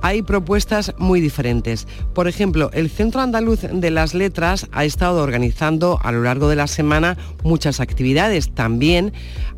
hay 0.02 0.22
propuestas 0.22 0.92
muy 0.98 1.20
diferentes. 1.20 1.86
Por 2.12 2.26
ejemplo, 2.26 2.70
el 2.74 2.90
Centro 2.90 3.20
Andaluz 3.20 3.60
de 3.60 3.90
las 3.90 4.14
Letras 4.14 4.66
ha 4.72 4.84
estado 4.84 5.22
organizando 5.22 5.98
a 6.02 6.10
lo 6.12 6.22
largo 6.22 6.48
de 6.48 6.56
la 6.56 6.66
semana 6.66 7.16
muchas 7.44 7.78
actividades. 7.78 8.52
También 8.52 9.12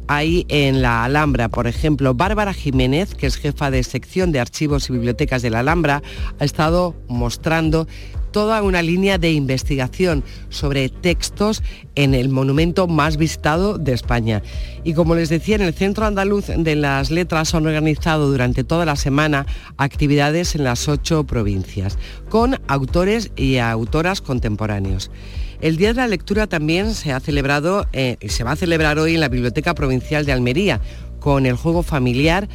hay 0.06 0.44
en 0.50 0.82
la 0.82 1.02
Alhambra, 1.02 1.48
por 1.48 1.66
ejemplo, 1.66 2.14
Bárbara 2.14 2.52
Jiménez, 2.52 3.14
que 3.14 3.26
es 3.26 3.36
jefa 3.36 3.70
de 3.70 3.82
sección 3.82 4.32
de 4.32 4.40
archivos 4.40 4.90
y 4.90 4.92
bibliotecas 4.92 5.40
de 5.40 5.48
la 5.48 5.60
Alhambra, 5.60 6.02
ha 6.38 6.44
estado 6.44 6.94
mostrando 7.08 7.88
toda 8.34 8.64
una 8.64 8.82
línea 8.82 9.16
de 9.16 9.30
investigación 9.30 10.24
sobre 10.48 10.88
textos 10.88 11.62
en 11.94 12.14
el 12.14 12.30
monumento 12.30 12.88
más 12.88 13.16
visitado 13.16 13.78
de 13.78 13.92
España. 13.92 14.42
Y 14.82 14.94
como 14.94 15.14
les 15.14 15.28
decía, 15.28 15.54
en 15.54 15.62
el 15.62 15.72
Centro 15.72 16.04
Andaluz 16.04 16.46
de 16.48 16.74
las 16.74 17.12
Letras 17.12 17.54
han 17.54 17.64
organizado 17.64 18.28
durante 18.28 18.64
toda 18.64 18.86
la 18.86 18.96
semana 18.96 19.46
actividades 19.76 20.56
en 20.56 20.64
las 20.64 20.88
ocho 20.88 21.22
provincias, 21.22 21.96
con 22.28 22.60
autores 22.66 23.30
y 23.36 23.58
autoras 23.58 24.20
contemporáneos. 24.20 25.12
El 25.60 25.76
Día 25.76 25.90
de 25.90 26.00
la 26.00 26.08
Lectura 26.08 26.48
también 26.48 26.92
se 26.94 27.12
ha 27.12 27.20
celebrado 27.20 27.86
eh, 27.92 28.16
y 28.20 28.30
se 28.30 28.42
va 28.42 28.50
a 28.50 28.56
celebrar 28.56 28.98
hoy 28.98 29.14
en 29.14 29.20
la 29.20 29.28
Biblioteca 29.28 29.76
Provincial 29.76 30.26
de 30.26 30.32
Almería, 30.32 30.80
con 31.20 31.46
el 31.46 31.54
juego 31.54 31.84
familiar 31.84 32.48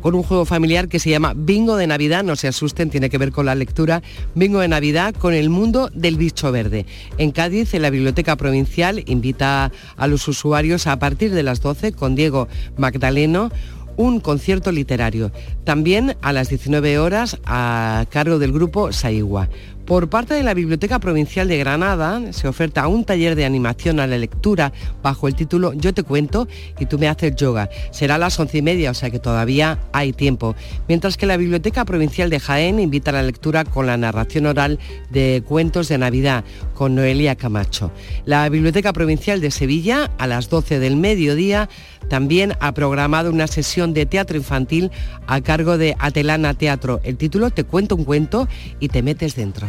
con 0.00 0.14
un 0.14 0.22
juego 0.22 0.44
familiar 0.44 0.88
que 0.88 0.98
se 0.98 1.10
llama 1.10 1.34
Bingo 1.36 1.76
de 1.76 1.86
Navidad, 1.86 2.24
no 2.24 2.36
se 2.36 2.48
asusten, 2.48 2.90
tiene 2.90 3.10
que 3.10 3.18
ver 3.18 3.32
con 3.32 3.46
la 3.46 3.54
lectura, 3.54 4.02
Bingo 4.34 4.60
de 4.60 4.68
Navidad 4.68 5.14
con 5.14 5.34
el 5.34 5.50
mundo 5.50 5.90
del 5.94 6.16
bicho 6.16 6.52
verde. 6.52 6.86
En 7.18 7.32
Cádiz, 7.32 7.74
en 7.74 7.82
la 7.82 7.90
Biblioteca 7.90 8.36
Provincial, 8.36 9.02
invita 9.06 9.72
a 9.96 10.06
los 10.06 10.26
usuarios 10.28 10.86
a 10.86 10.98
partir 10.98 11.32
de 11.32 11.42
las 11.42 11.60
12 11.60 11.92
con 11.92 12.14
Diego 12.14 12.48
Magdaleno 12.76 13.50
un 13.98 14.20
concierto 14.20 14.72
literario. 14.72 15.32
También 15.64 16.16
a 16.22 16.32
las 16.32 16.48
19 16.48 16.98
horas 16.98 17.36
a 17.44 18.06
cargo 18.10 18.38
del 18.38 18.52
grupo 18.52 18.92
Saigua. 18.92 19.48
Por 19.88 20.10
parte 20.10 20.34
de 20.34 20.42
la 20.42 20.52
Biblioteca 20.52 20.98
Provincial 20.98 21.48
de 21.48 21.56
Granada 21.56 22.34
se 22.34 22.46
oferta 22.46 22.86
un 22.88 23.06
taller 23.06 23.34
de 23.34 23.46
animación 23.46 24.00
a 24.00 24.06
la 24.06 24.18
lectura 24.18 24.70
bajo 25.02 25.28
el 25.28 25.34
título 25.34 25.72
Yo 25.72 25.94
te 25.94 26.02
cuento 26.02 26.46
y 26.78 26.84
tú 26.84 26.98
me 26.98 27.08
haces 27.08 27.34
yoga. 27.36 27.70
Será 27.90 28.16
a 28.16 28.18
las 28.18 28.38
once 28.38 28.58
y 28.58 28.62
media, 28.62 28.90
o 28.90 28.94
sea 28.94 29.08
que 29.08 29.18
todavía 29.18 29.78
hay 29.94 30.12
tiempo. 30.12 30.54
Mientras 30.88 31.16
que 31.16 31.24
la 31.24 31.38
Biblioteca 31.38 31.86
Provincial 31.86 32.28
de 32.28 32.38
Jaén 32.38 32.80
invita 32.80 33.12
a 33.12 33.14
la 33.14 33.22
lectura 33.22 33.64
con 33.64 33.86
la 33.86 33.96
narración 33.96 34.44
oral 34.44 34.78
de 35.08 35.42
cuentos 35.48 35.88
de 35.88 35.96
Navidad 35.96 36.44
con 36.74 36.94
Noelia 36.94 37.36
Camacho. 37.36 37.90
La 38.26 38.46
Biblioteca 38.50 38.92
Provincial 38.92 39.40
de 39.40 39.50
Sevilla 39.50 40.10
a 40.18 40.26
las 40.26 40.50
12 40.50 40.80
del 40.80 40.96
mediodía 40.96 41.70
también 42.08 42.54
ha 42.60 42.72
programado 42.72 43.30
una 43.30 43.46
sesión 43.46 43.94
de 43.94 44.06
teatro 44.06 44.36
infantil 44.36 44.90
a 45.26 45.40
cargo 45.40 45.78
de 45.78 45.96
Atelana 45.98 46.54
Teatro. 46.54 47.00
El 47.04 47.16
título 47.16 47.50
Te 47.50 47.64
cuento 47.64 47.96
un 47.96 48.04
cuento 48.04 48.48
y 48.80 48.88
te 48.88 49.02
metes 49.02 49.34
dentro. 49.34 49.66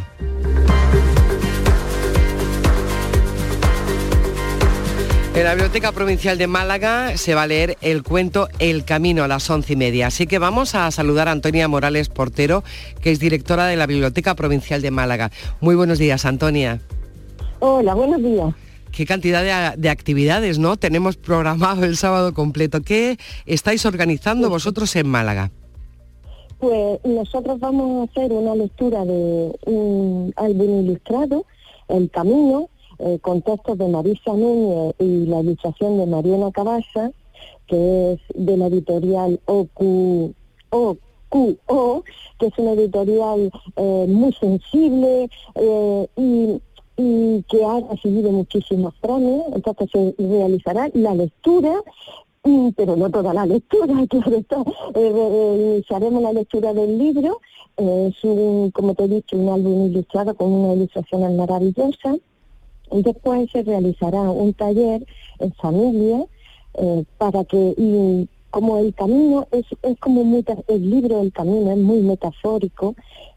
En 5.40 5.46
la 5.46 5.54
Biblioteca 5.54 5.94
Provincial 5.94 6.38
de 6.38 6.48
Málaga 6.48 7.16
se 7.16 7.34
va 7.34 7.44
a 7.44 7.48
leer 7.48 7.78
el 7.80 8.04
cuento 8.04 8.50
El 8.60 8.84
Camino 8.84 9.24
a 9.24 9.28
las 9.30 9.50
once 9.50 9.72
y 9.72 9.76
media. 9.78 10.08
Así 10.08 10.28
que 10.28 10.38
vamos 10.38 10.76
a 10.76 10.92
saludar 10.92 11.30
a 11.30 11.32
Antonia 11.32 11.68
Morales 11.70 12.10
Portero, 12.10 12.64
que 13.02 13.12
es 13.12 13.20
directora 13.20 13.66
de 13.68 13.78
la 13.78 13.86
Biblioteca 13.86 14.36
Provincial 14.36 14.82
de 14.82 14.92
Málaga. 14.92 15.32
Muy 15.62 15.76
buenos 15.76 15.98
días, 15.98 16.26
Antonia. 16.26 16.82
Hola, 17.60 17.94
buenos 17.94 18.22
días. 18.22 18.54
Qué 18.92 19.06
cantidad 19.06 19.44
de, 19.44 19.82
de 19.82 19.90
actividades, 19.90 20.60
¿no? 20.60 20.78
Tenemos 20.78 21.18
programado 21.18 21.86
el 21.86 21.96
sábado 21.98 22.34
completo. 22.34 22.82
¿Qué 22.82 23.18
estáis 23.46 23.86
organizando 23.86 24.50
vosotros 24.50 24.96
en 24.96 25.08
Málaga? 25.08 25.52
Pues 26.60 27.00
nosotros 27.06 27.60
vamos 27.60 28.02
a 28.02 28.12
hacer 28.12 28.34
una 28.34 28.54
lectura 28.54 29.06
de 29.06 29.58
un 29.66 30.34
álbum 30.36 30.82
ilustrado, 30.82 31.46
El 31.88 32.12
Camino, 32.12 32.70
eh, 33.00 33.18
con 33.22 33.42
textos 33.42 33.78
de 33.78 33.88
Marisa 33.88 34.34
Núñez 34.34 34.94
y 35.00 35.26
la 35.26 35.40
ilustración 35.40 35.98
de 35.98 36.06
Mariana 36.06 36.52
Cabasa, 36.52 37.12
que 37.68 38.12
es 38.12 38.20
de 38.36 38.58
la 38.58 38.68
editorial 38.68 39.40
OQO, 39.46 40.34
que 42.40 42.46
es 42.48 42.58
una 42.58 42.74
editorial 42.74 43.52
eh, 43.78 44.06
muy 44.10 44.34
sensible 44.34 45.30
eh, 45.56 46.08
y, 46.18 46.62
y 47.02 47.44
que 47.44 47.64
ha 47.64 47.80
recibido 47.80 48.30
muchísimos 48.32 48.94
premios. 49.00 49.44
Entonces 49.56 49.90
se 49.92 50.16
realizará 50.18 50.90
la 50.94 51.16
lectura 51.16 51.82
pero 52.76 52.96
no 52.96 53.10
toda 53.10 53.34
la 53.34 53.46
lectura, 53.46 53.94
claro 54.10 54.38
está. 54.38 54.64
Eh, 54.96 55.74
iniciaremos 55.76 56.22
la 56.22 56.34
lectura 56.34 56.74
del 56.74 56.98
libro, 56.98 57.40
es 57.78 58.24
un, 58.24 58.72
como 58.72 58.96
te 58.96 59.06
he 59.06 59.08
dicho, 59.08 59.38
un 59.38 59.50
álbum 59.50 59.88
ilustrado 59.88 60.34
con 60.36 60.52
una 60.52 60.74
ilustración 60.74 61.36
maravillosa. 61.36 62.16
Y 62.92 63.04
después 63.04 63.52
se 63.52 63.62
realizará 63.64 64.22
un 64.22 64.54
taller 64.54 65.06
en 65.40 65.54
familia 65.54 66.26
eh, 66.74 67.04
para 67.18 67.44
que, 67.44 67.76
y 67.78 68.28
como 68.50 68.80
el 68.80 68.96
camino 68.96 69.48
es, 69.52 69.66
es 69.84 70.00
como 70.00 70.22
el 70.22 70.90
libro 70.90 71.20
del 71.20 71.32
camino 71.32 71.72
es 71.72 71.78
muy 71.78 72.02
metafórico, 72.02 72.96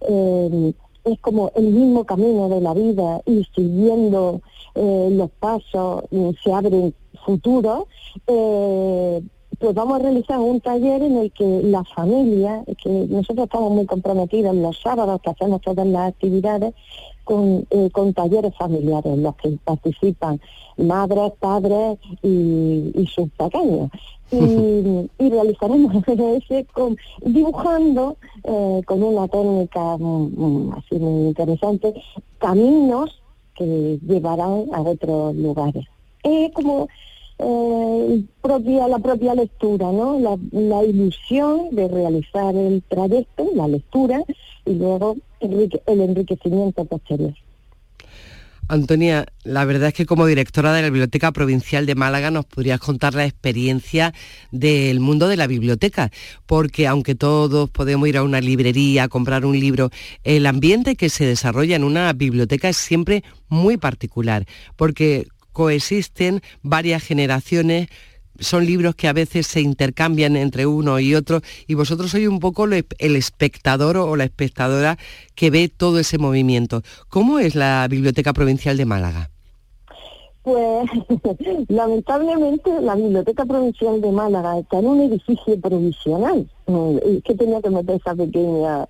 eh, 0.08 0.72
es 1.04 1.18
como 1.20 1.50
el 1.54 1.64
mismo 1.64 2.04
camino 2.04 2.48
de 2.48 2.60
la 2.60 2.74
vida 2.74 3.20
y 3.26 3.44
siguiendo 3.54 4.40
los 4.74 5.30
pasos 5.32 6.04
se 6.42 6.52
abren 6.52 6.94
futuro, 7.24 7.88
eh, 8.26 9.22
pues 9.58 9.74
vamos 9.74 10.00
a 10.00 10.02
realizar 10.02 10.38
un 10.38 10.60
taller 10.60 11.02
en 11.02 11.18
el 11.18 11.32
que 11.32 11.62
la 11.62 11.84
familia, 11.84 12.64
que 12.82 12.88
nosotros 12.88 13.44
estamos 13.44 13.70
muy 13.72 13.86
comprometidos 13.86 14.54
los 14.56 14.80
sábados 14.80 15.20
que 15.22 15.30
hacemos 15.30 15.60
todas 15.60 15.86
las 15.86 16.08
actividades, 16.08 16.74
con, 17.24 17.66
eh, 17.70 17.90
con 17.92 18.12
talleres 18.12 18.54
familiares 18.56 19.12
en 19.12 19.22
los 19.22 19.34
que 19.36 19.56
participan 19.64 20.40
madres, 20.76 21.32
padres 21.38 21.98
y, 22.22 23.06
sus 23.12 23.28
pequeños. 23.30 23.90
Y, 24.30 24.36
y 25.24 25.30
realizaremos 25.30 25.94
ese 26.06 26.66
con, 26.72 26.96
dibujando 27.20 28.16
eh, 28.44 28.82
con 28.86 29.02
una 29.02 29.28
técnica 29.28 29.96
mm, 29.98 30.72
así 30.72 30.98
muy 30.98 31.28
interesante 31.28 31.94
caminos 32.38 33.22
que 33.54 33.98
llevarán 34.06 34.66
a 34.72 34.80
otros 34.80 35.34
lugares. 35.34 35.86
Es 36.22 36.52
como 36.52 36.88
eh, 37.38 38.24
propia, 38.40 38.88
la 38.88 38.98
propia 38.98 39.34
lectura, 39.34 39.90
¿no? 39.90 40.18
La, 40.18 40.38
la, 40.52 40.84
ilusión 40.84 41.70
de 41.72 41.88
realizar 41.88 42.54
el 42.54 42.82
trayecto, 42.88 43.48
la 43.54 43.66
lectura, 43.66 44.22
y 44.64 44.74
luego 44.74 45.16
el 45.40 46.00
enriquecimiento 46.00 46.84
posterior. 46.84 47.34
Antonia, 48.68 49.26
la 49.44 49.64
verdad 49.64 49.88
es 49.88 49.94
que 49.94 50.06
como 50.06 50.24
directora 50.24 50.72
de 50.72 50.80
la 50.80 50.88
Biblioteca 50.88 51.32
Provincial 51.32 51.84
de 51.84 51.94
Málaga 51.94 52.30
nos 52.30 52.46
podrías 52.46 52.80
contar 52.80 53.12
la 53.12 53.26
experiencia 53.26 54.14
del 54.50 55.00
mundo 55.00 55.28
de 55.28 55.36
la 55.36 55.46
biblioteca, 55.46 56.10
porque 56.46 56.86
aunque 56.86 57.14
todos 57.14 57.68
podemos 57.68 58.08
ir 58.08 58.16
a 58.16 58.22
una 58.22 58.40
librería 58.40 59.04
a 59.04 59.08
comprar 59.08 59.44
un 59.44 59.58
libro, 59.58 59.90
el 60.24 60.46
ambiente 60.46 60.96
que 60.96 61.10
se 61.10 61.26
desarrolla 61.26 61.76
en 61.76 61.84
una 61.84 62.12
biblioteca 62.14 62.68
es 62.68 62.78
siempre 62.78 63.24
muy 63.48 63.76
particular, 63.76 64.46
porque 64.76 65.26
coexisten 65.52 66.40
varias 66.62 67.02
generaciones 67.02 67.88
son 68.38 68.66
libros 68.66 68.94
que 68.94 69.08
a 69.08 69.12
veces 69.12 69.46
se 69.46 69.60
intercambian 69.60 70.36
entre 70.36 70.66
uno 70.66 70.98
y 70.98 71.14
otro 71.14 71.40
y 71.66 71.74
vosotros 71.74 72.10
sois 72.10 72.28
un 72.28 72.40
poco 72.40 72.64
el 72.64 73.16
espectador 73.16 73.96
o 73.96 74.16
la 74.16 74.24
espectadora 74.24 74.98
que 75.34 75.50
ve 75.50 75.68
todo 75.68 75.98
ese 75.98 76.18
movimiento. 76.18 76.82
¿Cómo 77.08 77.38
es 77.38 77.54
la 77.54 77.86
Biblioteca 77.88 78.32
Provincial 78.32 78.76
de 78.76 78.84
Málaga? 78.84 79.30
Pues 80.42 80.88
lamentablemente 81.68 82.70
la 82.80 82.96
Biblioteca 82.96 83.44
Provincial 83.44 84.00
de 84.00 84.10
Málaga 84.10 84.58
está 84.58 84.78
en 84.80 84.86
un 84.86 85.00
edificio 85.00 85.60
provisional. 85.60 86.48
que 87.24 87.34
tenía 87.34 87.60
que 87.62 87.70
meter 87.70 87.96
esa 87.96 88.14
pequeña 88.14 88.86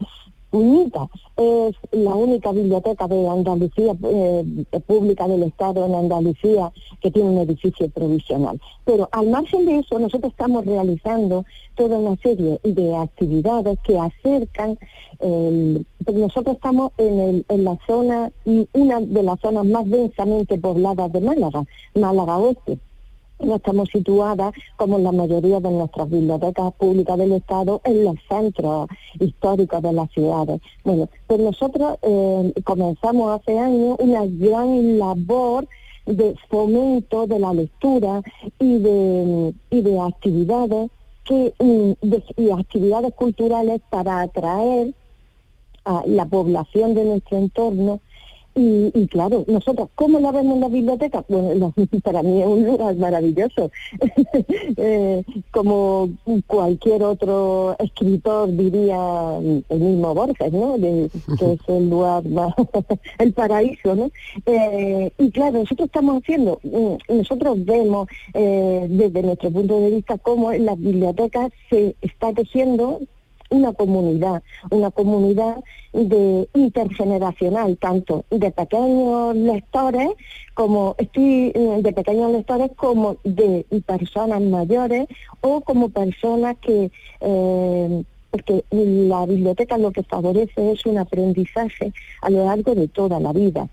UNITA 0.53 1.09
es 1.37 1.75
la 1.91 2.15
única 2.15 2.53
biblioteca 2.53 3.09
de 3.09 3.29
Andalucía, 3.29 3.97
eh, 4.05 4.65
pública 4.87 5.27
del 5.27 5.45
Estado 5.45 5.87
en 5.87 5.95
Andalucía, 5.95 6.71
que 7.01 7.11
tiene 7.11 7.31
un 7.31 7.39
edificio 7.39 7.89
provisional. 7.89 8.61
Pero 8.85 9.09
al 9.13 9.29
margen 9.29 9.67
de 9.67 9.79
eso, 9.79 9.99
nosotros 9.99 10.31
estamos 10.33 10.65
realizando 10.65 11.45
toda 11.75 11.99
una 11.99 12.17
serie 12.23 12.61
de 12.63 12.97
actividades 12.97 13.79
que 13.83 13.99
acercan, 13.99 14.79
nosotros 16.13 16.57
estamos 16.57 16.93
en, 16.99 17.45
en 17.49 17.65
la 17.65 17.79
zona, 17.87 18.31
una 18.73 19.01
de 19.01 19.23
las 19.23 19.41
zonas 19.41 19.65
más 19.65 19.89
densamente 19.89 20.59
pobladas 20.59 21.13
de 21.13 21.21
Málaga, 21.21 21.65
Málaga 21.95 22.39
Oeste 22.39 22.79
no 23.43 23.57
estamos 23.57 23.89
situadas, 23.93 24.53
como 24.77 24.99
en 24.99 25.05
la 25.05 25.13
mayoría 25.13 25.61
de 25.61 25.71
nuestras 25.71 26.09
bibliotecas 26.09 26.73
públicas 26.75 27.19
del 27.19 27.33
Estado, 27.33 27.81
en 27.85 28.05
los 28.05 28.17
centros 28.29 28.89
históricos 29.19 29.83
de 29.83 29.93
las 29.93 30.11
ciudades. 30.13 30.61
Bueno, 30.85 31.09
pues 31.27 31.41
nosotros 31.41 31.99
eh, 32.03 32.53
comenzamos 32.65 33.41
hace 33.41 33.59
años 33.59 33.97
una 33.99 34.25
gran 34.27 34.99
labor 34.99 35.67
de 36.07 36.35
fomento 36.49 37.27
de 37.27 37.39
la 37.39 37.53
lectura 37.55 38.23
y 38.59 38.79
de, 38.79 39.55
y 39.71 39.81
de 39.81 40.01
actividades 40.01 40.91
que, 41.25 41.55
y 42.37 42.51
actividades 42.51 43.15
culturales 43.15 43.81
para 43.91 44.23
atraer 44.23 44.95
a 45.85 46.03
la 46.07 46.27
población 46.27 46.95
de 46.95 47.05
nuestro 47.05 47.39
entorno 47.39 48.01
y, 48.55 49.07
claro, 49.09 49.45
nosotros, 49.49 49.89
¿cómo 49.95 50.21
la 50.21 50.31
vemos 50.31 50.55
en 50.55 50.61
la 50.61 50.69
biblioteca? 50.69 51.25
Bueno, 51.29 51.73
para 52.03 52.23
mí 52.23 52.41
es 52.41 52.47
un 52.47 52.65
lugar 52.65 52.97
maravilloso. 52.97 53.71
Eh, 54.77 55.23
como 55.51 56.09
cualquier 56.47 57.03
otro 57.03 57.77
escritor 57.79 58.51
diría 58.57 59.39
el 59.69 59.81
mismo 59.81 60.15
Borges, 60.15 60.53
¿no? 60.53 60.77
que 60.77 61.53
es 61.53 61.61
el 61.69 61.91
lugar 61.91 62.25
más, 62.27 62.55
el 63.19 63.33
paraíso, 63.33 63.95
¿no? 63.95 64.11
Eh, 64.47 65.13
y 65.19 65.31
claro, 65.31 65.59
nosotros 65.59 65.87
estamos 65.87 66.23
haciendo, 66.23 66.59
mm, 66.63 67.15
nosotros 67.17 67.65
vemos 67.65 68.09
eh, 68.35 68.87
desde 68.89 69.23
nuestro 69.23 69.51
punto 69.51 69.81
de 69.81 69.91
vista 69.91 70.19
cómo 70.19 70.53
en 70.53 70.67
las 70.67 70.79
bibliotecas 70.79 71.53
se 71.71 71.95
está 72.01 72.33
tejiendo 72.33 73.01
una 73.53 73.73
comunidad, 73.73 74.43
una 74.71 74.91
comunidad 74.91 75.63
de 75.93 76.49
intergeneracional, 76.55 77.77
tanto 77.77 78.25
de 78.31 78.51
pequeños 78.51 79.37
lectores 79.37 80.11
como 80.55 80.95
estoy 80.99 81.53
eh, 81.55 81.81
de 81.83 81.93
pequeños 81.93 82.33
lectores 82.33 82.71
como 82.77 83.17
de 83.25 83.65
personas 83.87 84.41
mayores 84.41 85.07
o 85.43 85.61
como 85.61 85.91
personas 85.91 86.57
que 86.61 86.91
eh, 87.21 88.05
porque 88.31 88.65
la 88.71 89.27
biblioteca 89.27 89.77
lo 89.77 89.91
que 89.91 90.03
favorece 90.03 90.73
es 90.73 90.87
un 90.87 90.97
aprendizaje 90.97 91.93
a 92.23 92.31
lo 92.31 92.47
largo 92.47 92.75
de 92.75 92.89
toda 92.89 93.21
la 93.21 93.31
vida, 93.35 93.69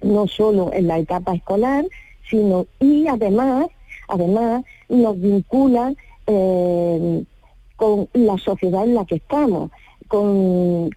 no 0.00 0.28
solo 0.28 0.72
en 0.72 0.86
la 0.86 0.98
etapa 1.00 1.34
escolar, 1.34 1.84
sino 2.30 2.68
y 2.78 3.08
además, 3.08 3.66
además 4.06 4.62
nos 4.88 5.20
vincula 5.20 5.92
eh, 6.28 7.24
con 7.80 8.10
la 8.12 8.36
sociedad 8.36 8.84
en 8.84 8.94
la 8.94 9.06
que 9.06 9.14
estamos, 9.14 9.70
con, 10.06 10.90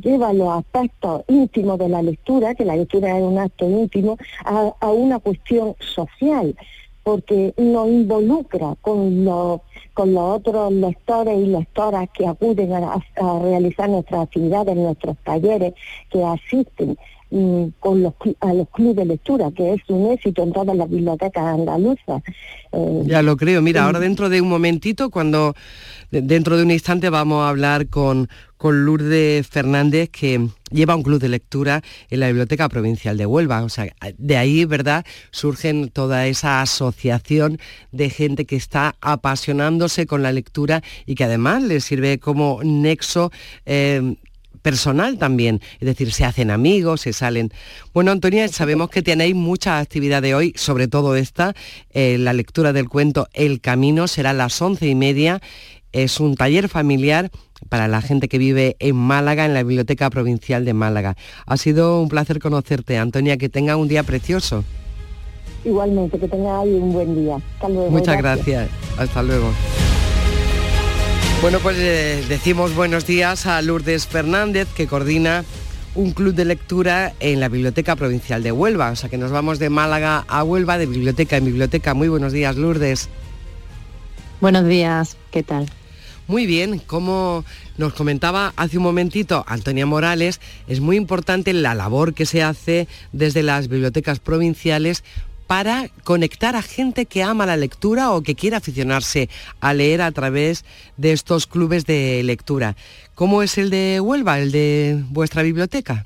lleva 0.00 0.32
los 0.32 0.48
aspectos 0.48 1.22
íntimos 1.28 1.78
de 1.78 1.90
la 1.90 2.00
lectura, 2.00 2.54
que 2.54 2.64
la 2.64 2.76
lectura 2.76 3.18
es 3.18 3.22
un 3.22 3.36
acto 3.36 3.68
íntimo, 3.68 4.16
a, 4.46 4.90
una 4.90 5.18
cuestión 5.18 5.76
social, 5.80 6.56
porque 7.02 7.52
nos 7.58 7.88
involucra 7.88 8.74
con 8.80 9.26
los, 9.26 9.60
otros 9.94 10.72
lectores 10.72 11.38
y 11.38 11.46
lectoras 11.48 12.08
que 12.14 12.26
acuden 12.26 12.72
a, 12.72 13.02
realizar 13.42 13.90
nuestras 13.90 14.22
actividades, 14.22 14.76
nuestros 14.76 15.18
talleres, 15.24 15.74
que 16.08 16.24
asisten 16.24 16.96
con 17.30 18.02
los, 18.02 18.14
a 18.40 18.54
los 18.54 18.68
clubes 18.70 18.96
de 18.96 19.04
lectura, 19.04 19.50
que 19.50 19.74
es 19.74 19.80
un 19.88 20.10
éxito 20.10 20.42
en 20.42 20.52
todas 20.52 20.74
las 20.76 20.88
bibliotecas 20.88 21.44
andaluzas. 21.44 22.22
Eh, 22.72 23.02
ya 23.06 23.22
lo 23.22 23.36
creo. 23.36 23.60
Mira, 23.60 23.84
ahora 23.84 24.00
dentro 24.00 24.28
de 24.28 24.40
un 24.40 24.48
momentito, 24.48 25.10
cuando 25.10 25.54
dentro 26.10 26.56
de 26.56 26.62
un 26.62 26.70
instante 26.70 27.10
vamos 27.10 27.42
a 27.42 27.50
hablar 27.50 27.88
con, 27.88 28.28
con 28.56 28.86
Lourdes 28.86 29.46
Fernández, 29.46 30.08
que 30.08 30.48
lleva 30.70 30.96
un 30.96 31.02
club 31.02 31.20
de 31.20 31.28
lectura 31.28 31.82
en 32.08 32.20
la 32.20 32.28
Biblioteca 32.28 32.68
Provincial 32.68 33.18
de 33.18 33.26
Huelva. 33.26 33.62
O 33.62 33.68
sea, 33.68 33.92
de 34.16 34.36
ahí, 34.36 34.64
¿verdad?, 34.64 35.04
surgen 35.30 35.90
toda 35.90 36.26
esa 36.26 36.62
asociación 36.62 37.58
de 37.92 38.08
gente 38.08 38.46
que 38.46 38.56
está 38.56 38.96
apasionándose 39.00 40.06
con 40.06 40.22
la 40.22 40.32
lectura 40.32 40.82
y 41.04 41.14
que 41.14 41.24
además 41.24 41.62
le 41.62 41.80
sirve 41.80 42.18
como 42.18 42.60
nexo 42.62 43.30
eh, 43.66 44.16
personal 44.62 45.18
también, 45.18 45.60
es 45.80 45.86
decir, 45.86 46.12
se 46.12 46.24
hacen 46.24 46.50
amigos, 46.50 47.02
se 47.02 47.12
salen. 47.12 47.50
Bueno, 47.92 48.10
Antonia, 48.10 48.48
sabemos 48.48 48.90
que 48.90 49.02
tenéis 49.02 49.34
muchas 49.34 49.82
actividades 49.82 50.34
hoy, 50.34 50.52
sobre 50.56 50.88
todo 50.88 51.16
esta, 51.16 51.54
eh, 51.90 52.16
la 52.18 52.32
lectura 52.32 52.72
del 52.72 52.88
cuento 52.88 53.28
El 53.32 53.60
Camino 53.60 54.08
será 54.08 54.30
a 54.30 54.34
las 54.34 54.60
once 54.60 54.86
y 54.86 54.94
media. 54.94 55.40
Es 55.92 56.20
un 56.20 56.36
taller 56.36 56.68
familiar 56.68 57.30
para 57.68 57.88
la 57.88 58.02
gente 58.02 58.28
que 58.28 58.38
vive 58.38 58.76
en 58.78 58.96
Málaga, 58.96 59.44
en 59.44 59.54
la 59.54 59.62
Biblioteca 59.62 60.10
Provincial 60.10 60.64
de 60.64 60.74
Málaga. 60.74 61.16
Ha 61.46 61.56
sido 61.56 62.00
un 62.00 62.08
placer 62.08 62.38
conocerte, 62.38 62.98
Antonia, 62.98 63.36
que 63.36 63.48
tenga 63.48 63.76
un 63.76 63.88
día 63.88 64.02
precioso. 64.02 64.64
Igualmente, 65.64 66.18
que 66.18 66.28
tenga 66.28 66.60
ahí 66.60 66.74
un 66.74 66.92
buen 66.92 67.14
día. 67.14 67.36
Hasta 67.54 67.68
luego. 67.68 67.90
Muchas 67.90 68.18
gracias. 68.18 68.68
Hasta 68.96 69.22
luego. 69.22 69.50
Bueno, 71.40 71.60
pues 71.60 71.76
eh, 71.78 72.24
decimos 72.28 72.74
buenos 72.74 73.06
días 73.06 73.46
a 73.46 73.62
Lourdes 73.62 74.08
Fernández, 74.08 74.66
que 74.74 74.88
coordina 74.88 75.44
un 75.94 76.10
club 76.10 76.34
de 76.34 76.44
lectura 76.44 77.14
en 77.20 77.38
la 77.38 77.48
Biblioteca 77.48 77.94
Provincial 77.94 78.42
de 78.42 78.50
Huelva. 78.50 78.90
O 78.90 78.96
sea 78.96 79.08
que 79.08 79.18
nos 79.18 79.30
vamos 79.30 79.60
de 79.60 79.70
Málaga 79.70 80.24
a 80.26 80.42
Huelva, 80.42 80.78
de 80.78 80.86
biblioteca 80.86 81.36
en 81.36 81.44
biblioteca. 81.44 81.94
Muy 81.94 82.08
buenos 82.08 82.32
días, 82.32 82.56
Lourdes. 82.56 83.08
Buenos 84.40 84.66
días, 84.66 85.16
¿qué 85.30 85.44
tal? 85.44 85.70
Muy 86.26 86.44
bien, 86.44 86.80
como 86.80 87.44
nos 87.78 87.94
comentaba 87.94 88.52
hace 88.56 88.76
un 88.76 88.82
momentito 88.82 89.44
Antonia 89.46 89.86
Morales, 89.86 90.40
es 90.66 90.80
muy 90.80 90.96
importante 90.96 91.54
la 91.54 91.74
labor 91.74 92.14
que 92.14 92.26
se 92.26 92.42
hace 92.42 92.86
desde 93.12 93.42
las 93.42 93.68
bibliotecas 93.68 94.18
provinciales 94.18 95.04
para 95.48 95.88
conectar 96.04 96.54
a 96.54 96.62
gente 96.62 97.06
que 97.06 97.22
ama 97.22 97.46
la 97.46 97.56
lectura 97.56 98.12
o 98.12 98.22
que 98.22 98.36
quiere 98.36 98.54
aficionarse 98.54 99.30
a 99.60 99.72
leer 99.72 100.02
a 100.02 100.12
través 100.12 100.64
de 100.98 101.12
estos 101.12 101.46
clubes 101.46 101.86
de 101.86 102.22
lectura. 102.22 102.76
¿Cómo 103.14 103.42
es 103.42 103.56
el 103.56 103.70
de 103.70 103.98
Huelva, 104.00 104.38
el 104.38 104.52
de 104.52 105.02
vuestra 105.10 105.42
biblioteca? 105.42 106.04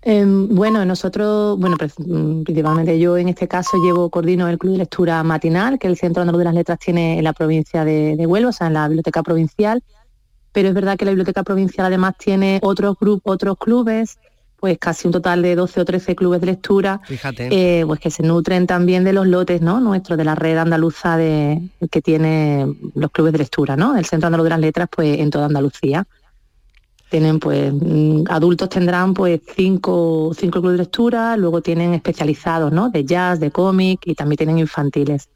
Em, 0.00 0.48
bueno, 0.54 0.84
nosotros, 0.86 1.58
bueno, 1.58 1.76
mm, 1.76 2.44
principalmente 2.44 2.98
yo 2.98 3.18
en 3.18 3.28
este 3.28 3.46
caso 3.46 3.76
llevo, 3.84 4.08
coordino 4.08 4.48
el 4.48 4.56
Club 4.56 4.72
de 4.72 4.78
Lectura 4.78 5.22
Matinal, 5.22 5.78
que 5.78 5.88
el 5.88 5.96
Centro 5.96 6.22
Andaluz 6.22 6.38
de 6.38 6.44
las 6.44 6.54
Letras 6.54 6.78
tiene 6.78 7.18
en 7.18 7.24
la 7.24 7.34
provincia 7.34 7.84
de, 7.84 8.16
de 8.16 8.26
Huelva, 8.26 8.50
o 8.50 8.52
sea, 8.52 8.68
en 8.68 8.74
la 8.74 8.88
Biblioteca 8.88 9.22
Provincial, 9.22 9.82
pero 10.52 10.68
es 10.68 10.74
verdad 10.74 10.96
que 10.96 11.04
la 11.04 11.10
Biblioteca 11.10 11.42
Provincial 11.42 11.86
además 11.86 12.14
tiene 12.16 12.60
otros 12.62 12.96
grupos, 12.98 13.34
otros 13.34 13.58
clubes, 13.58 14.18
pues 14.58 14.78
casi 14.78 15.06
un 15.06 15.12
total 15.12 15.42
de 15.42 15.54
12 15.54 15.80
o 15.80 15.84
13 15.84 16.16
clubes 16.16 16.40
de 16.40 16.46
lectura, 16.46 17.00
eh, 17.38 17.84
pues 17.86 18.00
que 18.00 18.10
se 18.10 18.22
nutren 18.22 18.66
también 18.66 19.04
de 19.04 19.12
los 19.12 19.26
lotes 19.26 19.60
¿no? 19.60 19.80
nuestros, 19.80 20.16
de 20.16 20.24
la 20.24 20.34
red 20.34 20.56
andaluza 20.56 21.16
de, 21.16 21.60
que 21.90 22.02
tiene 22.02 22.66
los 22.94 23.10
clubes 23.10 23.32
de 23.32 23.38
lectura, 23.38 23.76
¿no? 23.76 23.96
El 23.96 24.06
Centro 24.06 24.26
Andaluz 24.26 24.44
de 24.44 24.50
las 24.50 24.60
Letras, 24.60 24.88
pues 24.94 25.18
en 25.18 25.30
toda 25.30 25.46
Andalucía. 25.46 26.06
Tienen 27.08 27.38
pues 27.38 27.72
mm, 27.72 28.24
adultos 28.28 28.68
tendrán 28.68 29.14
pues 29.14 29.40
cinco, 29.54 30.32
cinco 30.36 30.60
clubes 30.60 30.78
de 30.78 30.84
lectura, 30.84 31.36
luego 31.36 31.60
tienen 31.60 31.94
especializados, 31.94 32.72
¿no? 32.72 32.88
De 32.90 33.04
jazz, 33.04 33.38
de 33.38 33.50
cómic 33.50 34.00
y 34.04 34.14
también 34.14 34.38
tienen 34.38 34.58
infantiles. 34.58 35.28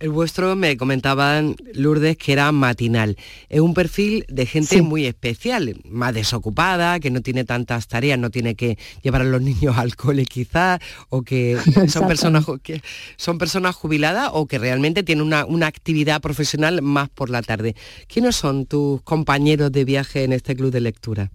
El 0.00 0.08
vuestro 0.08 0.56
me 0.56 0.78
comentaban, 0.78 1.56
Lourdes, 1.74 2.16
que 2.16 2.32
era 2.32 2.50
matinal. 2.52 3.18
Es 3.50 3.60
un 3.60 3.74
perfil 3.74 4.24
de 4.30 4.46
gente 4.46 4.80
muy 4.80 5.04
especial, 5.04 5.76
más 5.84 6.14
desocupada, 6.14 6.98
que 7.00 7.10
no 7.10 7.20
tiene 7.20 7.44
tantas 7.44 7.86
tareas, 7.86 8.18
no 8.18 8.30
tiene 8.30 8.54
que 8.54 8.78
llevar 9.02 9.20
a 9.20 9.24
los 9.24 9.42
niños 9.42 9.76
al 9.76 9.96
cole 9.96 10.24
quizá, 10.24 10.78
o 11.10 11.20
que 11.20 11.58
son 11.88 12.08
personas, 12.08 12.46
que 12.62 12.80
son 13.18 13.36
personas 13.36 13.76
jubiladas 13.76 14.30
o 14.32 14.46
que 14.46 14.58
realmente 14.58 15.02
tienen 15.02 15.22
una, 15.22 15.44
una 15.44 15.66
actividad 15.66 16.22
profesional 16.22 16.80
más 16.80 17.10
por 17.10 17.28
la 17.28 17.42
tarde. 17.42 17.76
¿Quiénes 18.08 18.36
son 18.36 18.64
tus 18.64 19.02
compañeros 19.02 19.70
de 19.70 19.84
viaje 19.84 20.24
en 20.24 20.32
este 20.32 20.56
club 20.56 20.70
de 20.70 20.80
lectura? 20.80 21.30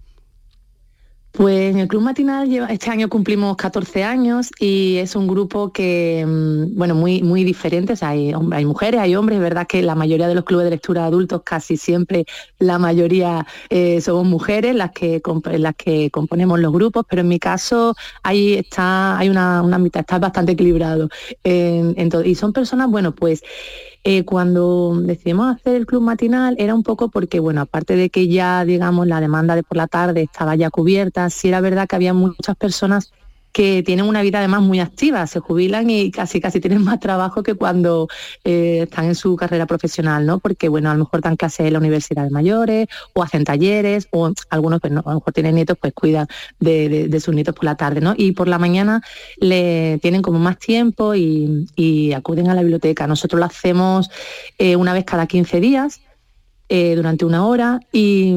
Pues 1.36 1.74
en 1.74 1.78
el 1.80 1.86
Club 1.86 2.00
Matinal 2.00 2.50
este 2.70 2.90
año 2.90 3.10
cumplimos 3.10 3.58
14 3.58 4.04
años 4.04 4.50
y 4.58 4.96
es 4.96 5.14
un 5.14 5.26
grupo 5.26 5.70
que, 5.70 6.24
mm, 6.26 6.74
bueno, 6.78 6.94
muy, 6.94 7.22
muy 7.22 7.44
diferente. 7.44 7.92
hay, 8.00 8.32
hay 8.52 8.64
mujeres, 8.64 9.00
hay 9.00 9.14
hombres, 9.16 9.36
es 9.36 9.42
verdad 9.42 9.66
que 9.66 9.82
la 9.82 9.94
mayoría 9.94 10.28
de 10.28 10.34
los 10.34 10.44
clubes 10.44 10.64
de 10.64 10.70
lectura 10.70 11.04
adultos, 11.04 11.42
casi 11.44 11.76
siempre 11.76 12.24
la 12.58 12.78
mayoría 12.78 13.46
eh, 13.68 14.00
somos 14.00 14.24
mujeres 14.26 14.74
las 14.74 14.92
que, 14.92 15.20
las 15.58 15.74
que 15.76 16.10
componemos 16.10 16.58
los 16.58 16.72
grupos, 16.72 17.04
pero 17.06 17.20
en 17.20 17.28
mi 17.28 17.38
caso 17.38 17.94
ahí 18.22 18.54
está, 18.54 19.18
hay 19.18 19.28
una, 19.28 19.62
mitad, 19.78 20.00
está 20.00 20.18
bastante 20.18 20.52
equilibrado. 20.52 21.10
y 21.44 22.34
son 22.34 22.52
personas, 22.54 22.88
bueno, 22.88 23.14
pues 23.14 23.42
eh, 24.08 24.24
cuando 24.24 25.00
decidimos 25.02 25.56
hacer 25.56 25.74
el 25.74 25.84
club 25.84 26.00
matinal 26.00 26.54
era 26.60 26.76
un 26.76 26.84
poco 26.84 27.08
porque, 27.08 27.40
bueno, 27.40 27.62
aparte 27.62 27.96
de 27.96 28.08
que 28.08 28.28
ya, 28.28 28.64
digamos, 28.64 29.08
la 29.08 29.20
demanda 29.20 29.56
de 29.56 29.64
por 29.64 29.76
la 29.76 29.88
tarde 29.88 30.22
estaba 30.22 30.54
ya 30.54 30.70
cubierta, 30.70 31.28
sí 31.28 31.48
era 31.48 31.60
verdad 31.60 31.88
que 31.88 31.96
había 31.96 32.14
muchas 32.14 32.54
personas 32.54 33.12
que 33.56 33.82
tienen 33.82 34.04
una 34.04 34.20
vida 34.20 34.36
además 34.36 34.60
muy 34.60 34.80
activa, 34.80 35.26
se 35.26 35.40
jubilan 35.40 35.88
y 35.88 36.10
casi 36.10 36.42
casi 36.42 36.60
tienen 36.60 36.84
más 36.84 37.00
trabajo 37.00 37.42
que 37.42 37.54
cuando 37.54 38.06
eh, 38.44 38.80
están 38.82 39.06
en 39.06 39.14
su 39.14 39.34
carrera 39.34 39.64
profesional, 39.64 40.26
¿no? 40.26 40.40
Porque 40.40 40.68
bueno, 40.68 40.90
a 40.90 40.92
lo 40.92 40.98
mejor 41.04 41.22
dan 41.22 41.36
clases 41.36 41.60
en 41.60 41.72
la 41.72 41.78
universidad 41.78 42.24
de 42.24 42.30
mayores 42.30 42.86
o 43.14 43.22
hacen 43.22 43.44
talleres 43.44 44.08
o 44.10 44.30
algunos 44.50 44.78
pues 44.82 44.92
no, 44.92 45.02
a 45.06 45.08
lo 45.08 45.20
mejor 45.20 45.32
tienen 45.32 45.54
nietos, 45.54 45.78
pues 45.80 45.94
cuidan 45.94 46.26
de, 46.60 47.18
sus 47.18 47.34
nietos 47.34 47.54
por 47.54 47.64
la 47.64 47.76
tarde, 47.76 48.02
¿no? 48.02 48.12
Y 48.14 48.32
por 48.32 48.46
la 48.46 48.58
mañana 48.58 49.00
le 49.38 49.98
tienen 50.02 50.20
como 50.20 50.38
más 50.38 50.58
tiempo 50.58 51.14
y, 51.14 52.12
acuden 52.14 52.50
a 52.50 52.54
la 52.54 52.60
biblioteca. 52.60 53.06
Nosotros 53.06 53.38
lo 53.40 53.46
hacemos 53.46 54.10
eh, 54.58 54.76
una 54.76 54.92
vez 54.92 55.06
cada 55.06 55.26
15 55.26 55.60
días 55.60 56.00
eh, 56.68 56.96
durante 56.96 57.24
una 57.24 57.46
hora 57.46 57.78
y, 57.92 58.34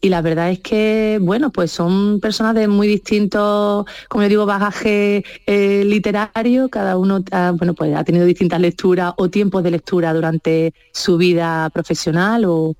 la 0.00 0.22
verdad 0.22 0.50
es 0.50 0.60
que, 0.60 1.18
bueno, 1.20 1.50
pues 1.50 1.70
son 1.70 2.18
personas 2.18 2.54
de 2.54 2.66
muy 2.66 2.88
distintos, 2.88 3.84
como 4.08 4.22
yo 4.22 4.28
digo, 4.30 4.46
bagaje 4.46 5.22
eh, 5.46 5.84
literario, 5.84 6.70
cada 6.70 6.96
uno 6.96 7.22
ha, 7.30 7.50
bueno, 7.52 7.74
pues 7.74 7.94
ha 7.94 8.04
tenido 8.04 8.24
distintas 8.24 8.58
lecturas 8.58 9.12
o 9.18 9.28
tiempos 9.28 9.62
de 9.62 9.70
lectura 9.70 10.14
durante 10.14 10.72
su 10.92 11.18
vida 11.18 11.68
profesional 11.70 12.44
o, 12.46 12.74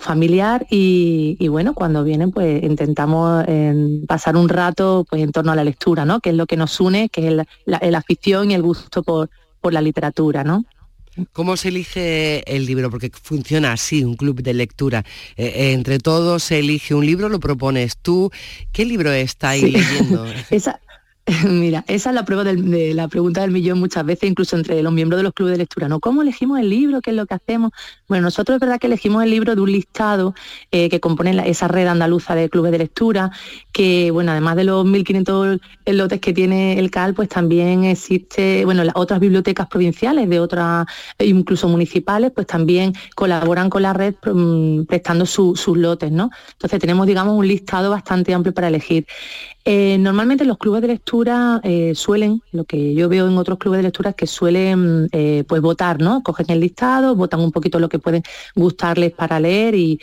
familiar 0.00 0.66
y, 0.68 1.48
bueno, 1.48 1.72
cuando 1.72 2.04
vienen 2.04 2.30
pues 2.30 2.62
intentamos 2.62 3.42
pasar 4.06 4.36
un 4.36 4.50
rato 4.50 5.06
pues 5.08 5.22
en 5.22 5.32
torno 5.32 5.50
a 5.50 5.56
la 5.56 5.64
lectura, 5.64 6.04
¿no? 6.04 6.20
Que 6.20 6.28
es 6.28 6.36
lo 6.36 6.44
que 6.44 6.58
nos 6.58 6.78
une, 6.78 7.08
que 7.08 7.26
es 7.26 7.46
la, 7.64 7.96
afición 7.96 8.50
y 8.50 8.54
el 8.54 8.60
gusto 8.60 9.02
por, 9.02 9.30
por 9.62 9.72
la 9.72 9.80
literatura, 9.80 10.44
¿no? 10.44 10.66
¿Cómo 11.32 11.56
se 11.56 11.68
elige 11.68 12.42
el 12.54 12.66
libro? 12.66 12.90
Porque 12.90 13.10
funciona 13.10 13.72
así, 13.72 14.04
un 14.04 14.14
club 14.14 14.42
de 14.42 14.54
lectura. 14.54 15.04
Eh, 15.36 15.46
eh, 15.46 15.72
entre 15.72 15.98
todos 15.98 16.42
se 16.42 16.58
elige 16.58 16.94
un 16.94 17.06
libro, 17.06 17.28
lo 17.28 17.40
propones 17.40 17.96
tú. 17.98 18.30
¿Qué 18.72 18.84
libro 18.84 19.12
estáis 19.12 19.64
leyendo? 19.64 20.26
Mira, 21.46 21.84
esa 21.88 22.08
es 22.10 22.14
la 22.14 22.24
prueba 22.24 22.42
de 22.42 22.94
la 22.94 23.06
pregunta 23.08 23.42
del 23.42 23.50
millón 23.50 23.78
muchas 23.78 24.04
veces, 24.04 24.30
incluso 24.30 24.56
entre 24.56 24.82
los 24.82 24.92
miembros 24.92 25.18
de 25.18 25.24
los 25.24 25.34
clubes 25.34 25.52
de 25.52 25.58
lectura, 25.58 25.86
¿no? 25.86 26.00
¿Cómo 26.00 26.22
elegimos 26.22 26.58
el 26.58 26.70
libro? 26.70 27.02
¿Qué 27.02 27.10
es 27.10 27.16
lo 27.16 27.26
que 27.26 27.34
hacemos? 27.34 27.72
Bueno, 28.08 28.22
nosotros 28.24 28.56
es 28.56 28.60
verdad 28.60 28.78
que 28.78 28.86
elegimos 28.86 29.22
el 29.22 29.30
libro 29.30 29.54
de 29.54 29.60
un 29.60 29.70
listado 29.70 30.34
eh, 30.70 30.88
que 30.88 31.00
compone 31.00 31.38
esa 31.46 31.68
red 31.68 31.86
andaluza 31.86 32.34
de 32.34 32.48
clubes 32.48 32.72
de 32.72 32.78
lectura, 32.78 33.30
que, 33.72 34.10
bueno, 34.10 34.32
además 34.32 34.56
de 34.56 34.64
los 34.64 34.86
1.500 34.86 35.60
lotes 35.86 36.20
que 36.20 36.32
tiene 36.32 36.78
el 36.78 36.90
CAL, 36.90 37.12
pues 37.12 37.28
también 37.28 37.84
existe, 37.84 38.64
bueno, 38.64 38.82
las 38.82 38.96
otras 38.96 39.20
bibliotecas 39.20 39.66
provinciales 39.66 40.30
de 40.30 40.40
otras, 40.40 40.86
incluso 41.18 41.68
municipales, 41.68 42.32
pues 42.34 42.46
también 42.46 42.94
colaboran 43.14 43.68
con 43.68 43.82
la 43.82 43.92
red 43.92 44.14
mm, 44.24 44.84
prestando 44.84 45.26
sus 45.26 45.66
lotes, 45.76 46.10
¿no? 46.10 46.30
Entonces 46.52 46.80
tenemos, 46.80 47.06
digamos, 47.06 47.36
un 47.36 47.46
listado 47.46 47.90
bastante 47.90 48.32
amplio 48.32 48.54
para 48.54 48.68
elegir. 48.68 49.06
Eh, 49.70 49.98
normalmente 49.98 50.46
los 50.46 50.56
clubes 50.56 50.80
de 50.80 50.88
lectura 50.88 51.17
eh, 51.62 51.94
suelen, 51.94 52.42
lo 52.52 52.64
que 52.64 52.94
yo 52.94 53.08
veo 53.08 53.26
en 53.26 53.36
otros 53.38 53.58
clubes 53.58 53.78
de 53.78 53.84
lectura 53.84 54.10
es 54.10 54.16
que 54.16 54.26
suelen 54.26 55.08
eh, 55.12 55.44
pues 55.48 55.60
votar, 55.60 56.00
¿no? 56.00 56.22
Cogen 56.22 56.46
el 56.50 56.60
listado, 56.60 57.14
votan 57.14 57.40
un 57.40 57.52
poquito 57.52 57.78
lo 57.78 57.88
que 57.88 57.98
pueden 57.98 58.22
gustarles 58.54 59.12
para 59.12 59.40
leer 59.40 59.74
y, 59.74 59.98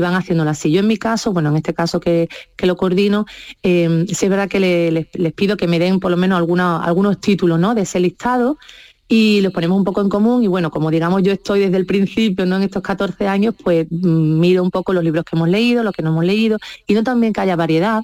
van 0.00 0.14
haciéndolo 0.14 0.50
así. 0.50 0.70
Yo 0.70 0.80
en 0.80 0.86
mi 0.86 0.96
caso, 0.96 1.32
bueno, 1.32 1.50
en 1.50 1.56
este 1.56 1.74
caso 1.74 1.98
que, 1.98 2.28
lo 2.62 2.76
coordino, 2.76 3.26
sí 3.62 4.06
es 4.06 4.28
verdad 4.28 4.48
que 4.48 4.60
les, 4.60 5.32
pido 5.32 5.56
que 5.56 5.66
me 5.66 5.80
den 5.80 5.98
por 5.98 6.12
lo 6.12 6.16
menos 6.16 6.38
algunos 6.38 7.20
títulos 7.20 7.58
¿no? 7.58 7.74
de 7.74 7.82
ese 7.82 7.98
listado 7.98 8.56
y 9.12 9.40
los 9.40 9.52
ponemos 9.52 9.76
un 9.76 9.82
poco 9.82 10.00
en 10.00 10.08
común 10.08 10.44
y 10.44 10.46
bueno, 10.46 10.70
como 10.70 10.88
digamos 10.88 11.24
yo 11.24 11.32
estoy 11.32 11.58
desde 11.58 11.76
el 11.76 11.84
principio, 11.84 12.46
¿no? 12.46 12.56
En 12.56 12.62
estos 12.62 12.80
14 12.80 13.26
años, 13.26 13.56
pues 13.62 13.88
mm, 13.90 14.38
miro 14.38 14.62
un 14.62 14.70
poco 14.70 14.92
los 14.92 15.02
libros 15.02 15.24
que 15.24 15.34
hemos 15.34 15.48
leído, 15.48 15.82
los 15.82 15.92
que 15.92 16.02
no 16.02 16.10
hemos 16.10 16.24
leído 16.24 16.58
y 16.86 16.94
no 16.94 17.02
también 17.02 17.32
que 17.32 17.40
haya 17.40 17.56
variedad, 17.56 18.02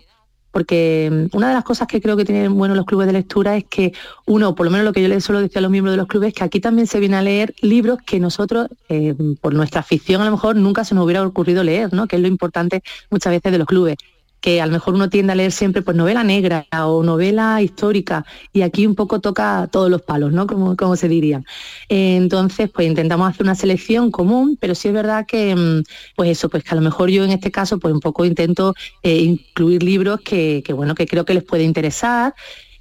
porque 0.57 1.11
mm, 1.13 1.37
una 1.37 1.49
de 1.49 1.55
las 1.55 1.65
cosas 1.65 1.87
que 1.87 2.01
creo 2.01 2.17
que 2.17 2.25
tienen 2.25 2.57
bueno 2.57 2.75
los 2.75 2.87
clubes 2.87 3.07
de 3.07 3.13
lectura 3.13 3.59
es 3.59 3.65
que 3.65 3.93
uno, 4.25 4.55
por 4.55 4.65
lo 4.65 4.71
menos 4.71 4.87
lo 4.87 4.95
que 4.95 5.03
yo 5.03 5.09
les 5.09 5.23
suelo 5.23 5.43
decir 5.43 5.59
a 5.59 5.61
los 5.61 5.71
miembros 5.71 5.93
de 5.93 5.99
los 5.99 6.07
clubes, 6.07 6.29
es 6.29 6.35
que 6.35 6.45
aquí 6.45 6.61
también 6.61 6.87
se 6.87 6.99
viene 6.99 7.19
a 7.19 7.21
leer 7.21 7.55
libros 7.61 7.99
que 8.07 8.19
nosotros, 8.19 8.69
eh, 8.89 9.15
por 9.43 9.53
nuestra 9.53 9.81
afición 9.81 10.23
a 10.23 10.25
lo 10.25 10.31
mejor, 10.31 10.57
nunca 10.57 10.83
se 10.87 10.95
nos 10.95 11.05
hubiera 11.05 11.27
ocurrido 11.27 11.63
leer, 11.63 11.93
¿no? 11.93 12.07
que 12.07 12.17
es 12.17 12.23
lo 12.23 12.29
importante 12.29 12.83
muchas 13.11 13.33
veces 13.33 13.53
de 13.53 13.59
los 13.59 13.67
clubes 13.67 13.97
que 14.41 14.63
a 14.63 14.67
lo 14.67 14.73
mejor 14.73 14.95
uno 14.95 15.11
tiende 15.11 15.33
a 15.33 15.37
leer 15.37 15.53
siempre 15.53 15.83
pues 15.83 15.97
novela 15.97 16.23
negra 16.23 16.67
o 16.87 17.03
novela 17.03 17.61
histórica 17.61 18.25
y 18.53 18.63
aquí 18.63 18.87
un 18.87 18.95
poco 18.95 19.21
toca 19.21 19.69
todos 19.71 19.91
los 19.91 20.03
palos, 20.03 20.33
¿no? 20.33 20.47
Como, 20.47 20.77
como 20.77 20.95
se 20.97 21.09
diría. 21.09 21.43
Entonces, 21.89 22.71
pues 22.71 22.87
intentamos 22.87 23.29
hacer 23.29 23.43
una 23.43 23.55
selección 23.55 24.11
común, 24.11 24.57
pero 24.61 24.75
sí 24.75 24.89
es 24.89 24.95
verdad 24.95 25.27
que, 25.27 25.55
mm, 25.55 25.83
pues 26.17 26.31
eso, 26.31 26.49
pues 26.49 26.65
que 26.65 26.71
a 26.71 26.75
lo 26.75 26.83
mejor 26.83 27.11
yo 27.11 27.25
en 27.25 27.31
este 27.31 27.51
caso 27.51 27.79
pues 27.79 27.95
un 27.95 28.01
poco 28.01 28.25
intento 28.25 28.75
eh, 29.03 29.19
incluir 29.19 29.83
libros 29.83 30.21
que, 30.21 30.63
que, 30.65 30.73
bueno, 30.73 30.95
que 30.95 31.07
creo 31.07 31.25
que 31.25 31.35
les 31.35 31.45
puede 31.45 31.65
interesar, 31.65 32.35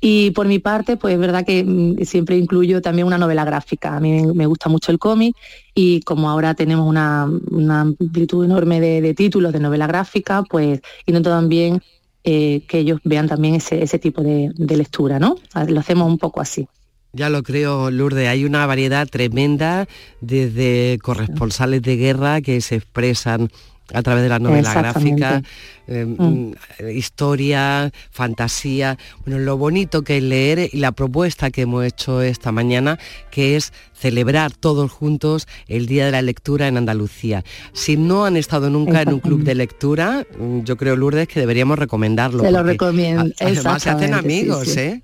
y 0.08 0.30
por 0.32 0.48
mi 0.48 0.60
parte, 0.60 0.98
pues 0.98 1.16
es 1.16 1.20
verdad 1.20 1.44
que 1.46 1.64
mm, 1.64 2.04
siempre 2.04 2.38
incluyo 2.38 2.80
también 2.80 3.08
una 3.08 3.18
novela 3.18 3.44
gráfica. 3.44 3.96
A 3.96 4.00
mí 4.00 4.22
me 4.36 4.46
gusta 4.46 4.70
mucho 4.70 4.92
el 4.92 5.00
cómic 5.00 5.36
y 5.74 6.02
como 6.02 6.30
ahora 6.30 6.54
tenemos 6.54 6.88
una, 6.88 7.24
amplitud 7.24 8.46
enorme 8.46 8.80
de, 8.80 9.14
títulos 9.16 9.52
de 9.52 9.60
novela 9.60 9.88
gráfica, 9.88 10.44
pues 10.44 10.80
intento 11.08 11.32
también 11.32 11.82
eh, 12.24 12.62
que 12.68 12.80
ellos 12.80 13.00
vean 13.04 13.28
también 13.28 13.56
ese, 13.56 14.00
tipo 14.00 14.22
de, 14.22 14.52
de 14.56 14.78
lectura, 14.78 15.18
¿no? 15.18 15.38
Lo 15.68 15.80
hacemos 15.80 16.08
un 16.08 16.20
poco 16.20 16.40
así. 16.40 16.68
Ya 17.16 17.30
lo 17.30 17.44
creo, 17.44 17.92
Lourdes. 17.92 18.28
Hay 18.28 18.44
una 18.44 18.66
variedad 18.66 19.08
tremenda 19.08 19.88
desde 20.20 21.00
corresponsales 21.02 21.82
de 21.82 21.96
guerra 21.96 22.42
que 22.42 22.60
se 22.60 22.76
expresan 22.76 23.50
a 23.94 24.02
través 24.02 24.24
de 24.24 24.30
la 24.30 24.40
novela 24.40 24.74
gráfica, 24.74 25.42
eh, 25.88 26.06
mm. 26.06 26.24
Mm, 26.24 26.54
historia, 26.94 27.92
fantasía. 28.12 28.98
Bueno, 29.26 29.40
lo 29.40 29.58
bonito 29.58 30.04
que 30.04 30.18
es 30.18 30.24
leer 30.24 30.70
y 30.74 30.78
la 30.78 30.92
propuesta 30.92 31.52
que 31.52 31.62
hemos 31.62 31.86
hecho 31.86 32.22
esta 32.22 32.52
mañana, 32.52 32.98
que 33.32 33.56
es 33.56 33.72
celebrar 33.94 34.52
todos 34.52 34.92
juntos 34.92 35.48
el 35.68 35.86
Día 35.86 36.06
de 36.06 36.12
la 36.12 36.22
Lectura 36.22 36.68
en 36.68 36.78
Andalucía. 36.78 37.46
Si 37.72 37.96
no 37.96 38.26
han 38.26 38.36
estado 38.36 38.70
nunca 38.70 39.04
en 39.04 39.14
un 39.14 39.20
club 39.20 39.44
de 39.44 39.56
lectura, 39.56 40.26
yo 40.64 40.76
creo, 40.76 40.96
Lourdes, 40.98 41.28
que 41.28 41.40
deberíamos 41.40 41.80
recomendarlo. 41.80 42.44
Se 42.44 42.52
lo 42.52 42.64
recomiendo. 42.64 43.32
Además 43.40 43.84
se 43.84 43.90
hacen 43.90 44.14
amigos, 44.14 44.76
¿eh? 44.76 45.04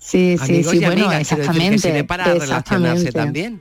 Sí, 0.00 0.36
sí, 0.38 0.64
sí, 0.64 0.78
bueno, 0.80 1.12
exactamente. 1.12 2.04
para 2.04 2.24
relacionarse 2.24 3.12
también. 3.12 3.60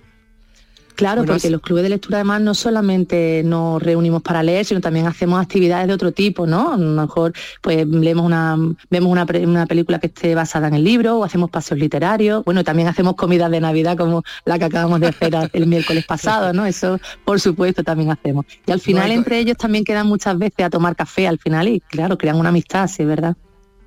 Claro, 0.96 1.22
Bueno, 1.22 1.34
porque 1.34 1.48
es- 1.48 1.52
los 1.54 1.62
clubes 1.62 1.84
de 1.84 1.90
lectura 1.90 2.18
además 2.18 2.42
no 2.42 2.54
solamente 2.54 3.42
nos 3.46 3.82
reunimos 3.82 4.22
para 4.22 4.44
leer, 4.44 4.66
sino 4.66 4.82
también 4.82 5.08
hacemos 5.08 5.42
actividades 5.42 5.88
de 5.88 5.94
otro 5.94 6.12
tipo, 6.12 6.46
¿no? 6.46 6.74
A 6.74 6.78
lo 6.78 7.02
mejor 7.04 7.32
pues 7.62 7.88
leemos 7.88 8.26
una, 8.26 8.58
vemos 8.90 9.10
una, 9.10 9.26
una 9.46 9.66
película 9.66 10.00
que 10.00 10.08
esté 10.08 10.36
basada 10.36 10.68
en 10.68 10.74
el 10.74 10.84
libro 10.84 11.18
o 11.20 11.24
hacemos 11.24 11.50
paseos 11.50 11.80
literarios. 11.80 12.44
Bueno, 12.44 12.66
también 12.66 12.90
hacemos 12.90 13.16
comidas 13.16 13.50
de 13.50 13.62
Navidad 13.62 13.96
como 13.98 14.24
la 14.44 14.60
que 14.60 14.66
acabamos 14.66 15.00
de 15.00 15.08
hacer 15.08 15.34
el 15.54 15.68
miércoles 15.68 16.04
pasado, 16.08 16.52
¿no? 16.52 16.66
Eso 16.66 17.00
por 17.24 17.40
supuesto 17.40 17.82
también 17.82 18.12
hacemos. 18.12 18.46
Y 18.68 18.72
al 18.74 18.82
final 18.82 19.10
hay 19.10 19.16
entre 19.18 19.40
ellos 19.40 19.56
también 19.56 19.86
quedan 19.86 20.06
muchas 20.08 20.38
veces 20.38 20.66
a 20.66 20.70
tomar 20.70 20.98
café 20.98 21.30
al 21.30 21.40
final 21.40 21.70
y 21.70 21.80
claro, 21.80 22.18
crean 22.18 22.36
una 22.36 22.50
amistad, 22.50 22.88
sí, 22.90 23.06
verdad. 23.06 23.38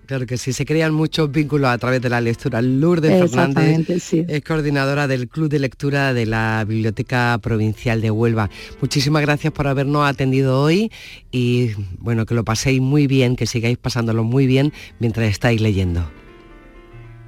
Claro 0.06 0.26
que 0.26 0.36
sí, 0.36 0.52
se 0.52 0.66
crean 0.66 0.92
muchos 0.92 1.30
vínculos 1.30 1.70
a 1.70 1.78
través 1.78 2.02
de 2.02 2.08
la 2.08 2.20
lectura. 2.20 2.60
Lourdes 2.60 3.30
Fernández 3.30 4.02
sí. 4.02 4.24
es 4.28 4.42
coordinadora 4.42 5.06
del 5.06 5.28
Club 5.28 5.48
de 5.48 5.60
Lectura 5.60 6.12
de 6.12 6.26
la 6.26 6.64
Biblioteca 6.66 7.38
Provincial 7.40 8.00
de 8.00 8.10
Huelva. 8.10 8.50
Muchísimas 8.80 9.22
gracias 9.22 9.52
por 9.52 9.68
habernos 9.68 10.06
atendido 10.06 10.60
hoy 10.60 10.90
y 11.30 11.70
bueno, 11.98 12.26
que 12.26 12.34
lo 12.34 12.44
paséis 12.44 12.80
muy 12.80 13.06
bien, 13.06 13.36
que 13.36 13.46
sigáis 13.46 13.78
pasándolo 13.78 14.24
muy 14.24 14.46
bien 14.46 14.72
mientras 14.98 15.28
estáis 15.30 15.60
leyendo. 15.60 16.04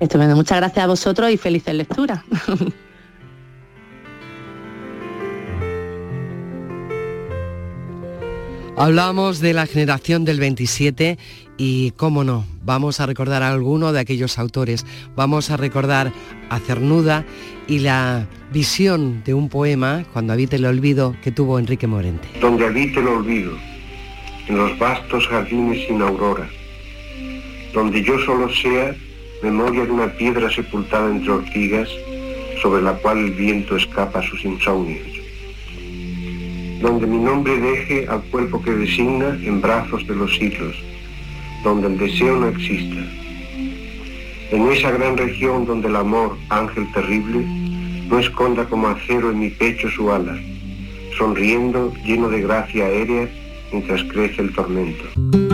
Estupendo, 0.00 0.34
muchas 0.34 0.58
gracias 0.58 0.84
a 0.84 0.88
vosotros 0.88 1.30
y 1.30 1.36
felices 1.36 1.74
lecturas. 1.74 2.20
Hablamos 8.76 9.38
de 9.38 9.52
la 9.52 9.66
generación 9.66 10.24
del 10.24 10.40
27 10.40 11.16
y, 11.56 11.92
cómo 11.92 12.24
no, 12.24 12.44
vamos 12.64 12.98
a 12.98 13.06
recordar 13.06 13.44
a 13.44 13.50
alguno 13.50 13.92
de 13.92 14.00
aquellos 14.00 14.36
autores. 14.36 14.84
Vamos 15.14 15.50
a 15.50 15.56
recordar 15.56 16.12
a 16.50 16.58
Cernuda 16.58 17.24
y 17.68 17.78
la 17.78 18.26
visión 18.52 19.22
de 19.24 19.32
un 19.32 19.48
poema, 19.48 20.04
Cuando 20.12 20.32
habite 20.32 20.56
el 20.56 20.66
olvido, 20.66 21.14
que 21.22 21.30
tuvo 21.30 21.60
Enrique 21.60 21.86
Morente. 21.86 22.28
donde 22.40 22.66
habite 22.66 22.98
el 22.98 23.06
olvido, 23.06 23.52
en 24.48 24.58
los 24.58 24.76
vastos 24.76 25.26
jardines 25.28 25.86
sin 25.86 26.02
aurora, 26.02 26.48
donde 27.72 28.02
yo 28.02 28.18
solo 28.24 28.52
sea 28.52 28.94
memoria 29.42 29.84
de 29.84 29.90
una 29.92 30.08
piedra 30.16 30.50
sepultada 30.50 31.10
entre 31.10 31.30
ortigas, 31.30 31.88
sobre 32.60 32.82
la 32.82 32.94
cual 32.94 33.18
el 33.18 33.30
viento 33.32 33.76
escapa 33.76 34.20
sus 34.22 34.44
insomnios, 34.44 35.06
donde 36.84 37.06
mi 37.06 37.16
nombre 37.16 37.58
deje 37.58 38.06
al 38.08 38.22
cuerpo 38.24 38.60
que 38.60 38.70
designa 38.70 39.38
en 39.42 39.62
brazos 39.62 40.06
de 40.06 40.14
los 40.14 40.36
siglos, 40.36 40.76
donde 41.64 41.86
el 41.86 41.96
deseo 41.96 42.36
no 42.36 42.48
exista, 42.48 43.00
en 44.50 44.68
esa 44.70 44.90
gran 44.90 45.16
región 45.16 45.64
donde 45.64 45.88
el 45.88 45.96
amor, 45.96 46.36
ángel 46.50 46.86
terrible, 46.92 47.42
no 48.06 48.18
esconda 48.18 48.66
como 48.66 48.88
acero 48.88 49.30
en 49.30 49.38
mi 49.38 49.48
pecho 49.48 49.88
su 49.88 50.12
ala, 50.12 50.38
sonriendo, 51.16 51.90
lleno 52.04 52.28
de 52.28 52.42
gracia 52.42 52.84
aérea, 52.84 53.30
mientras 53.72 54.02
crece 54.04 54.42
el 54.42 54.54
tormento. 54.54 55.53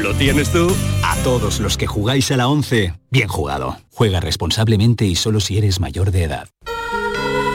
¿Lo 0.00 0.12
tienes 0.14 0.50
tú? 0.50 0.74
A 1.02 1.16
todos 1.22 1.60
los 1.60 1.76
que 1.76 1.86
jugáis 1.86 2.30
a 2.30 2.36
la 2.36 2.48
11, 2.48 2.94
bien 3.10 3.28
jugado. 3.28 3.76
Juega 3.92 4.20
responsablemente 4.20 5.06
y 5.06 5.14
solo 5.14 5.40
si 5.40 5.58
eres 5.58 5.80
mayor 5.80 6.10
de 6.10 6.24
edad. 6.24 6.48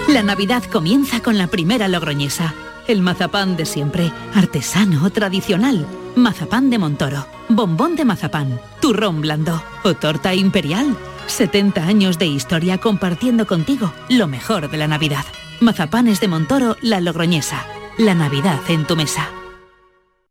La 0.07 0.23
Navidad 0.23 0.63
comienza 0.63 1.21
con 1.21 1.37
la 1.37 1.47
primera 1.47 1.87
logroñesa. 1.87 2.53
El 2.87 3.01
mazapán 3.01 3.57
de 3.57 3.65
siempre, 3.65 4.11
artesano, 4.33 5.09
tradicional. 5.11 5.85
Mazapán 6.15 6.69
de 6.69 6.79
Montoro, 6.79 7.27
bombón 7.49 7.95
de 7.95 8.05
mazapán, 8.05 8.59
turrón 8.81 9.21
blando 9.21 9.61
o 9.83 9.93
torta 9.93 10.33
imperial. 10.33 10.97
70 11.27 11.85
años 11.85 12.17
de 12.17 12.25
historia 12.25 12.79
compartiendo 12.79 13.45
contigo 13.45 13.93
lo 14.09 14.27
mejor 14.27 14.71
de 14.71 14.77
la 14.77 14.87
Navidad. 14.87 15.25
Mazapanes 15.59 16.19
de 16.19 16.27
Montoro, 16.29 16.77
la 16.81 17.01
logroñesa. 17.01 17.65
La 17.97 18.15
Navidad 18.15 18.59
en 18.69 18.87
tu 18.87 18.95
mesa. 18.95 19.29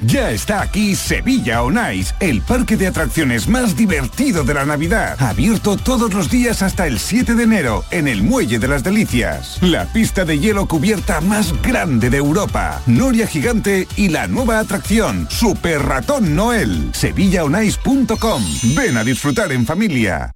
Ya 0.00 0.30
está 0.30 0.60
aquí 0.60 0.94
Sevilla 0.94 1.62
On 1.62 1.78
Ice, 1.94 2.14
el 2.20 2.42
parque 2.42 2.76
de 2.76 2.86
atracciones 2.86 3.48
más 3.48 3.76
divertido 3.76 4.44
de 4.44 4.54
la 4.54 4.64
Navidad. 4.64 5.16
Abierto 5.20 5.76
todos 5.76 6.12
los 6.12 6.30
días 6.30 6.62
hasta 6.62 6.86
el 6.86 6.98
7 6.98 7.34
de 7.34 7.44
enero 7.44 7.84
en 7.90 8.08
el 8.08 8.22
Muelle 8.22 8.58
de 8.58 8.68
las 8.68 8.84
Delicias. 8.84 9.58
La 9.62 9.86
pista 9.86 10.24
de 10.24 10.38
hielo 10.38 10.66
cubierta 10.66 11.20
más 11.20 11.52
grande 11.62 12.10
de 12.10 12.18
Europa. 12.18 12.82
Noria 12.86 13.26
Gigante 13.26 13.88
y 13.96 14.08
la 14.08 14.28
nueva 14.28 14.58
atracción, 14.58 15.26
Super 15.30 15.82
Ratón 15.82 16.36
Noel. 16.36 16.90
SevillaOnIce.com. 16.92 18.42
Ven 18.74 18.96
a 18.96 19.04
disfrutar 19.04 19.52
en 19.52 19.64
familia. 19.64 20.35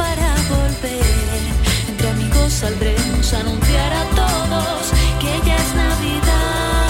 saldremos 2.61 3.33
a 3.33 3.39
anunciar 3.39 3.91
a 3.91 4.05
todos 4.09 4.91
que 5.19 5.47
ya 5.47 5.55
es 5.55 5.75
Navidad. 5.75 6.89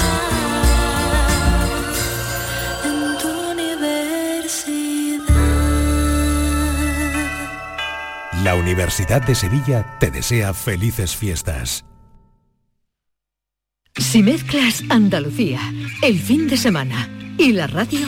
En 2.83 3.17
tu 3.21 3.29
universidad. 3.51 5.23
La 8.43 8.55
Universidad 8.55 9.21
de 9.21 9.33
Sevilla 9.33 9.97
te 10.01 10.11
desea 10.11 10.53
felices 10.53 11.15
fiestas. 11.15 11.85
Si 13.95 14.23
mezclas 14.23 14.83
Andalucía, 14.89 15.61
el 16.01 16.19
fin 16.19 16.49
de 16.49 16.57
semana 16.57 17.07
y 17.37 17.53
la 17.53 17.67
radio, 17.67 18.07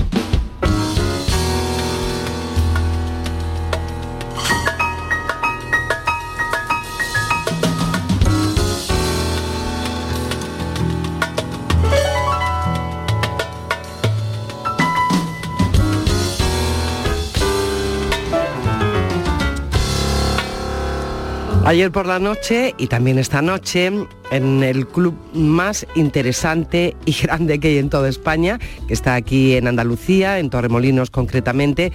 Ayer 21.63 21.91
por 21.91 22.07
la 22.07 22.17
noche 22.17 22.73
y 22.79 22.87
también 22.87 23.19
esta 23.19 23.43
noche 23.43 23.91
en 24.31 24.63
el 24.63 24.87
club 24.87 25.15
más 25.33 25.85
interesante 25.95 26.95
y 27.05 27.13
grande 27.21 27.59
que 27.59 27.69
hay 27.69 27.77
en 27.77 27.89
toda 27.89 28.09
España, 28.09 28.59
que 28.87 28.93
está 28.93 29.13
aquí 29.13 29.55
en 29.55 29.67
Andalucía, 29.67 30.39
en 30.39 30.49
Torremolinos 30.49 31.11
concretamente, 31.11 31.91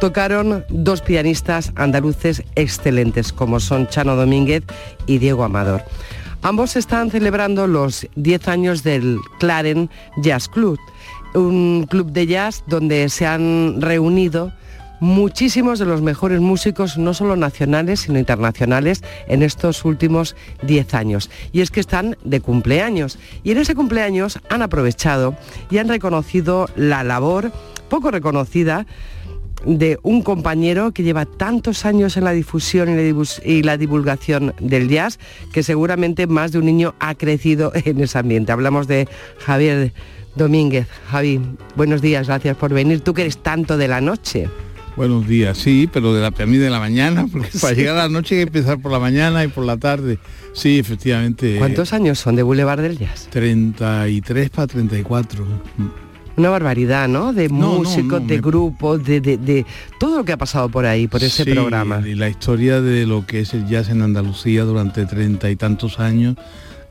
tocaron 0.00 0.64
dos 0.70 1.02
pianistas 1.02 1.72
andaluces 1.76 2.42
excelentes 2.54 3.32
como 3.32 3.60
son 3.60 3.88
Chano 3.88 4.16
Domínguez 4.16 4.64
y 5.06 5.18
Diego 5.18 5.44
Amador. 5.44 5.82
Ambos 6.42 6.76
están 6.76 7.10
celebrando 7.10 7.66
los 7.66 8.08
10 8.16 8.48
años 8.48 8.82
del 8.82 9.18
Claren 9.38 9.90
Jazz 10.16 10.48
Club, 10.48 10.78
un 11.34 11.86
club 11.88 12.10
de 12.10 12.26
jazz 12.26 12.64
donde 12.66 13.10
se 13.10 13.26
han 13.26 13.82
reunido 13.82 14.50
muchísimos 15.00 15.78
de 15.78 15.86
los 15.86 16.02
mejores 16.02 16.40
músicos, 16.40 16.98
no 16.98 17.14
solo 17.14 17.36
nacionales, 17.36 18.00
sino 18.00 18.18
internacionales, 18.18 19.02
en 19.26 19.42
estos 19.42 19.84
últimos 19.84 20.36
10 20.62 20.94
años. 20.94 21.30
Y 21.52 21.62
es 21.62 21.70
que 21.70 21.80
están 21.80 22.16
de 22.24 22.40
cumpleaños. 22.40 23.18
Y 23.42 23.50
en 23.50 23.58
ese 23.58 23.74
cumpleaños 23.74 24.38
han 24.48 24.62
aprovechado 24.62 25.34
y 25.70 25.78
han 25.78 25.88
reconocido 25.88 26.68
la 26.76 27.02
labor 27.02 27.52
poco 27.88 28.10
reconocida 28.10 28.86
de 29.64 29.98
un 30.02 30.22
compañero 30.22 30.92
que 30.92 31.02
lleva 31.02 31.26
tantos 31.26 31.84
años 31.84 32.16
en 32.16 32.24
la 32.24 32.32
difusión 32.32 32.88
y 33.44 33.62
la, 33.62 33.76
divulgación 33.76 34.54
del 34.58 34.88
jazz 34.88 35.18
que 35.52 35.62
seguramente 35.62 36.26
más 36.26 36.52
de 36.52 36.58
un 36.58 36.66
niño 36.66 36.94
ha 36.98 37.14
crecido 37.14 37.72
en 37.74 38.00
ese 38.00 38.18
ambiente. 38.18 38.52
Hablamos 38.52 38.86
de 38.86 39.08
Javier 39.38 39.92
Domínguez. 40.34 40.86
Javi, 41.10 41.40
buenos 41.76 42.00
días, 42.00 42.28
gracias 42.28 42.56
por 42.56 42.72
venir. 42.72 43.00
Tú 43.00 43.12
que 43.12 43.22
eres 43.22 43.38
tanto 43.38 43.76
de 43.76 43.88
la 43.88 44.00
noche. 44.00 44.48
Buenos 44.96 45.26
días, 45.26 45.56
sí, 45.56 45.88
pero 45.90 46.12
de 46.12 46.20
la 46.20 46.30
para 46.30 46.46
mí 46.46 46.56
de 46.58 46.68
la 46.68 46.78
mañana, 46.78 47.26
porque 47.30 47.48
para 47.60 47.74
llegar 47.74 47.96
a 47.96 48.02
la 48.02 48.08
noche 48.08 48.34
hay 48.34 48.40
que 48.42 48.58
empezar 48.58 48.80
por 48.82 48.92
la 48.92 48.98
mañana 48.98 49.42
y 49.44 49.48
por 49.48 49.64
la 49.64 49.76
tarde. 49.76 50.18
Sí, 50.52 50.78
efectivamente. 50.78 51.56
¿Cuántos 51.58 51.92
años 51.92 52.18
son 52.18 52.36
de 52.36 52.42
Boulevard 52.42 52.80
del 52.82 52.98
Jazz? 52.98 53.28
33 53.30 54.50
para 54.50 54.66
34. 54.66 55.44
Una 56.36 56.48
barbaridad, 56.50 57.08
¿no? 57.08 57.32
De 57.32 57.48
No, 57.48 57.74
músicos, 57.78 58.20
no, 58.22 58.26
de 58.26 58.34
me- 58.36 58.40
grupos, 58.40 59.04
de, 59.04 59.20
de- 59.20 59.36
de 59.38 59.66
todo 59.98 60.18
lo 60.18 60.24
que 60.24 60.32
ha 60.32 60.36
pasado 60.38 60.68
por 60.68 60.86
ahí, 60.86 61.06
por 61.06 61.22
ese 61.22 61.44
Sí, 61.44 61.50
programa. 61.52 62.02
Y 62.06 62.14
la 62.14 62.28
historia 62.28 62.80
de 62.80 63.06
lo 63.06 63.26
que 63.26 63.40
es 63.40 63.54
el 63.54 63.66
jazz 63.68 63.88
en 63.90 64.02
Andalucía 64.02 64.64
durante 64.64 65.06
treinta 65.06 65.50
y 65.50 65.56
tantos 65.56 65.98
años, 66.00 66.36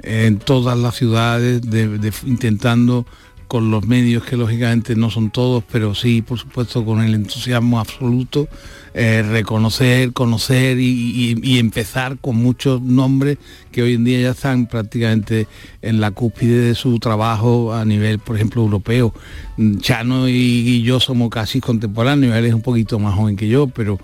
en 0.02 0.38
todas 0.40 0.78
las 0.78 0.96
ciudades, 0.96 1.62
de- 1.62 1.98
de- 1.98 2.14
intentando 2.26 3.06
con 3.50 3.72
los 3.72 3.88
medios 3.88 4.24
que 4.24 4.38
lógicamente 4.38 4.96
no 4.96 5.10
son 5.10 5.32
todos, 5.32 5.64
pero 5.72 5.96
sí, 5.96 6.22
por 6.22 6.38
supuesto, 6.38 6.86
con 6.86 7.02
el 7.02 7.16
entusiasmo 7.16 7.80
absoluto, 7.80 8.48
eh, 8.94 9.24
reconocer, 9.24 10.14
conocer 10.14 10.78
y, 10.80 11.58
empezar 11.58 12.20
con 12.20 12.36
muchos 12.36 12.80
nombres 12.80 13.40
que 13.72 13.82
hoy 13.82 13.96
en 13.96 14.04
día 14.04 14.22
ya 14.22 14.32
están 14.32 14.68
prácticamente 14.68 15.48
en 15.82 16.00
la 16.00 16.12
cúspide 16.12 16.62
de 16.62 16.76
su 16.76 17.00
trabajo 17.00 17.74
a 17.74 17.86
nivel, 17.86 18.20
por 18.20 18.36
ejemplo, 18.36 18.62
europeo. 18.62 19.16
Mm, 19.58 19.80
Chano 19.80 20.30
y, 20.30 20.34
y 20.34 20.84
yo 20.84 21.00
somos 21.00 21.32
casi 21.32 21.60
contemporáneos, 21.60 22.36
él 22.36 22.46
es 22.46 22.54
un 22.54 22.62
poquito 22.62 23.00
más 23.00 23.16
joven 23.16 23.36
que 23.36 23.48
yo, 23.48 23.66
pero 23.66 24.00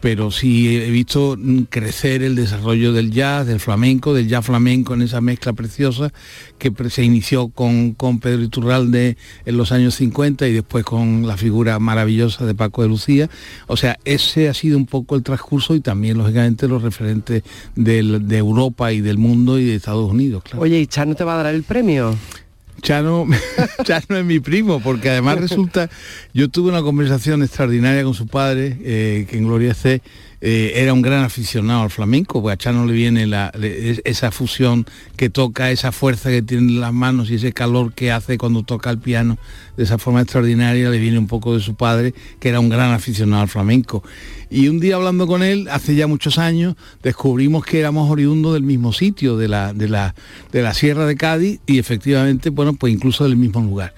pero 0.00 0.30
sí 0.30 0.76
he 0.76 0.90
visto 0.90 1.36
crecer 1.70 2.22
el 2.22 2.34
desarrollo 2.34 2.92
del 2.92 3.10
jazz, 3.10 3.46
del 3.46 3.60
flamenco, 3.60 4.14
del 4.14 4.28
jazz 4.28 4.46
flamenco 4.46 4.94
en 4.94 5.02
esa 5.02 5.20
mezcla 5.20 5.52
preciosa 5.52 6.12
que 6.58 6.72
se 6.90 7.02
inició 7.02 7.48
con, 7.48 7.92
con 7.94 8.20
Pedro 8.20 8.42
Iturralde 8.42 9.16
en 9.44 9.56
los 9.56 9.72
años 9.72 9.94
50 9.96 10.46
y 10.48 10.52
después 10.52 10.84
con 10.84 11.26
la 11.26 11.36
figura 11.36 11.78
maravillosa 11.78 12.46
de 12.46 12.54
Paco 12.54 12.82
de 12.82 12.88
Lucía. 12.88 13.28
O 13.66 13.76
sea, 13.76 13.98
ese 14.04 14.48
ha 14.48 14.54
sido 14.54 14.76
un 14.76 14.86
poco 14.86 15.16
el 15.16 15.22
transcurso 15.22 15.74
y 15.74 15.80
también, 15.80 16.18
lógicamente, 16.18 16.68
los 16.68 16.82
referentes 16.82 17.42
de 17.74 18.38
Europa 18.38 18.92
y 18.92 19.00
del 19.00 19.18
mundo 19.18 19.58
y 19.58 19.64
de 19.64 19.74
Estados 19.74 20.10
Unidos. 20.10 20.42
Oye, 20.56 20.80
¿y 20.80 20.86
Chano 20.86 21.14
te 21.14 21.24
va 21.24 21.38
a 21.40 21.42
dar 21.42 21.54
el 21.54 21.62
premio? 21.62 22.16
Chano, 22.82 23.26
Chano 23.84 24.16
es 24.18 24.24
mi 24.24 24.40
primo, 24.40 24.80
porque 24.80 25.10
además 25.10 25.40
resulta, 25.40 25.90
yo 26.32 26.48
tuve 26.48 26.70
una 26.70 26.82
conversación 26.82 27.42
extraordinaria 27.42 28.04
con 28.04 28.14
su 28.14 28.26
padre, 28.26 28.76
eh, 28.82 29.26
que 29.28 29.38
en 29.38 29.46
Gloria 29.46 29.72
esté, 29.72 30.02
eh, 30.40 30.72
era 30.76 30.92
un 30.92 31.02
gran 31.02 31.24
aficionado 31.24 31.82
al 31.82 31.90
flamenco, 31.90 32.40
porque 32.40 32.52
a 32.52 32.56
Chano 32.56 32.86
le 32.86 32.92
viene 32.92 33.26
la- 33.26 33.52
esa 34.04 34.30
fusión 34.30 34.86
que 35.16 35.30
toca, 35.30 35.70
esa 35.70 35.90
fuerza 35.92 36.30
que 36.30 36.42
tiene 36.42 36.72
en 36.74 36.80
las 36.80 36.92
manos 36.92 37.30
y 37.30 37.34
ese 37.34 37.52
calor 37.52 37.92
que 37.92 38.12
hace 38.12 38.38
cuando 38.38 38.62
toca 38.62 38.90
el 38.90 38.98
piano 38.98 39.38
de 39.76 39.84
esa 39.84 39.98
forma 39.98 40.20
extraordinaria, 40.20 40.90
le 40.90 40.98
viene 40.98 41.18
un 41.18 41.26
poco 41.26 41.54
de 41.54 41.60
su 41.60 41.74
padre, 41.74 42.14
que 42.40 42.48
era 42.48 42.60
un 42.60 42.68
gran 42.68 42.92
aficionado 42.92 43.42
al 43.42 43.48
flamenco. 43.48 44.02
Y 44.50 44.68
un 44.68 44.80
día 44.80 44.96
hablando 44.96 45.26
con 45.26 45.42
él, 45.42 45.68
hace 45.70 45.94
ya 45.94 46.06
muchos 46.06 46.38
años, 46.38 46.74
descubrimos 47.02 47.64
que 47.64 47.78
éramos 47.80 48.10
oriundos 48.10 48.54
del 48.54 48.62
mismo 48.62 48.92
sitio, 48.92 49.36
de 49.36 49.48
la, 49.48 49.72
de 49.72 49.88
la, 49.88 50.14
de 50.52 50.62
la 50.62 50.74
Sierra 50.74 51.06
de 51.06 51.16
Cádiz, 51.16 51.60
y 51.66 51.78
efectivamente, 51.78 52.50
bueno, 52.50 52.72
pues 52.74 52.92
incluso 52.92 53.24
del 53.24 53.36
mismo 53.36 53.60
lugar. 53.60 53.94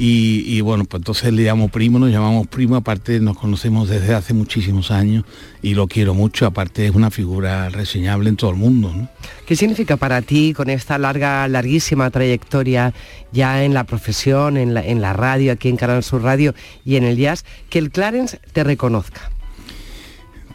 Y, 0.00 0.60
bueno, 0.60 0.84
pues 0.84 1.00
entonces 1.00 1.32
le 1.32 1.42
llamo 1.42 1.68
primo, 1.68 1.98
nos 1.98 2.10
llamamos 2.10 2.46
primo, 2.46 2.76
aparte 2.76 3.18
nos 3.18 3.36
conocemos 3.36 3.88
desde 3.88 4.14
hace 4.14 4.32
muchísimos 4.32 4.92
años 4.92 5.24
y 5.60 5.74
lo 5.74 5.88
quiero 5.88 6.14
mucho, 6.14 6.46
aparte 6.46 6.86
es 6.86 6.94
una 6.94 7.10
figura 7.10 7.68
reseñable 7.68 8.28
en 8.28 8.36
todo 8.36 8.50
el 8.50 8.56
mundo. 8.56 9.08
¿Qué 9.44 9.56
significa 9.56 9.96
para 9.96 10.22
ti 10.22 10.54
con 10.54 10.70
esta 10.70 10.98
larga, 10.98 11.48
larguísima 11.48 12.10
trayectoria 12.10 12.94
ya 13.32 13.64
en 13.64 13.74
la 13.74 13.82
profesión, 13.84 14.56
en 14.56 14.72
la, 14.72 14.86
en 14.86 15.00
la 15.00 15.14
radio, 15.14 15.52
aquí 15.52 15.68
en 15.68 15.76
Canal 15.76 16.04
Sur 16.04 16.22
Radio 16.22 16.54
y 16.84 16.94
en 16.94 17.02
el 17.02 17.16
jazz, 17.16 17.44
que 17.68 17.80
el 17.80 17.90
Clarence 17.90 18.38
te 18.52 18.62
reconozca? 18.62 19.32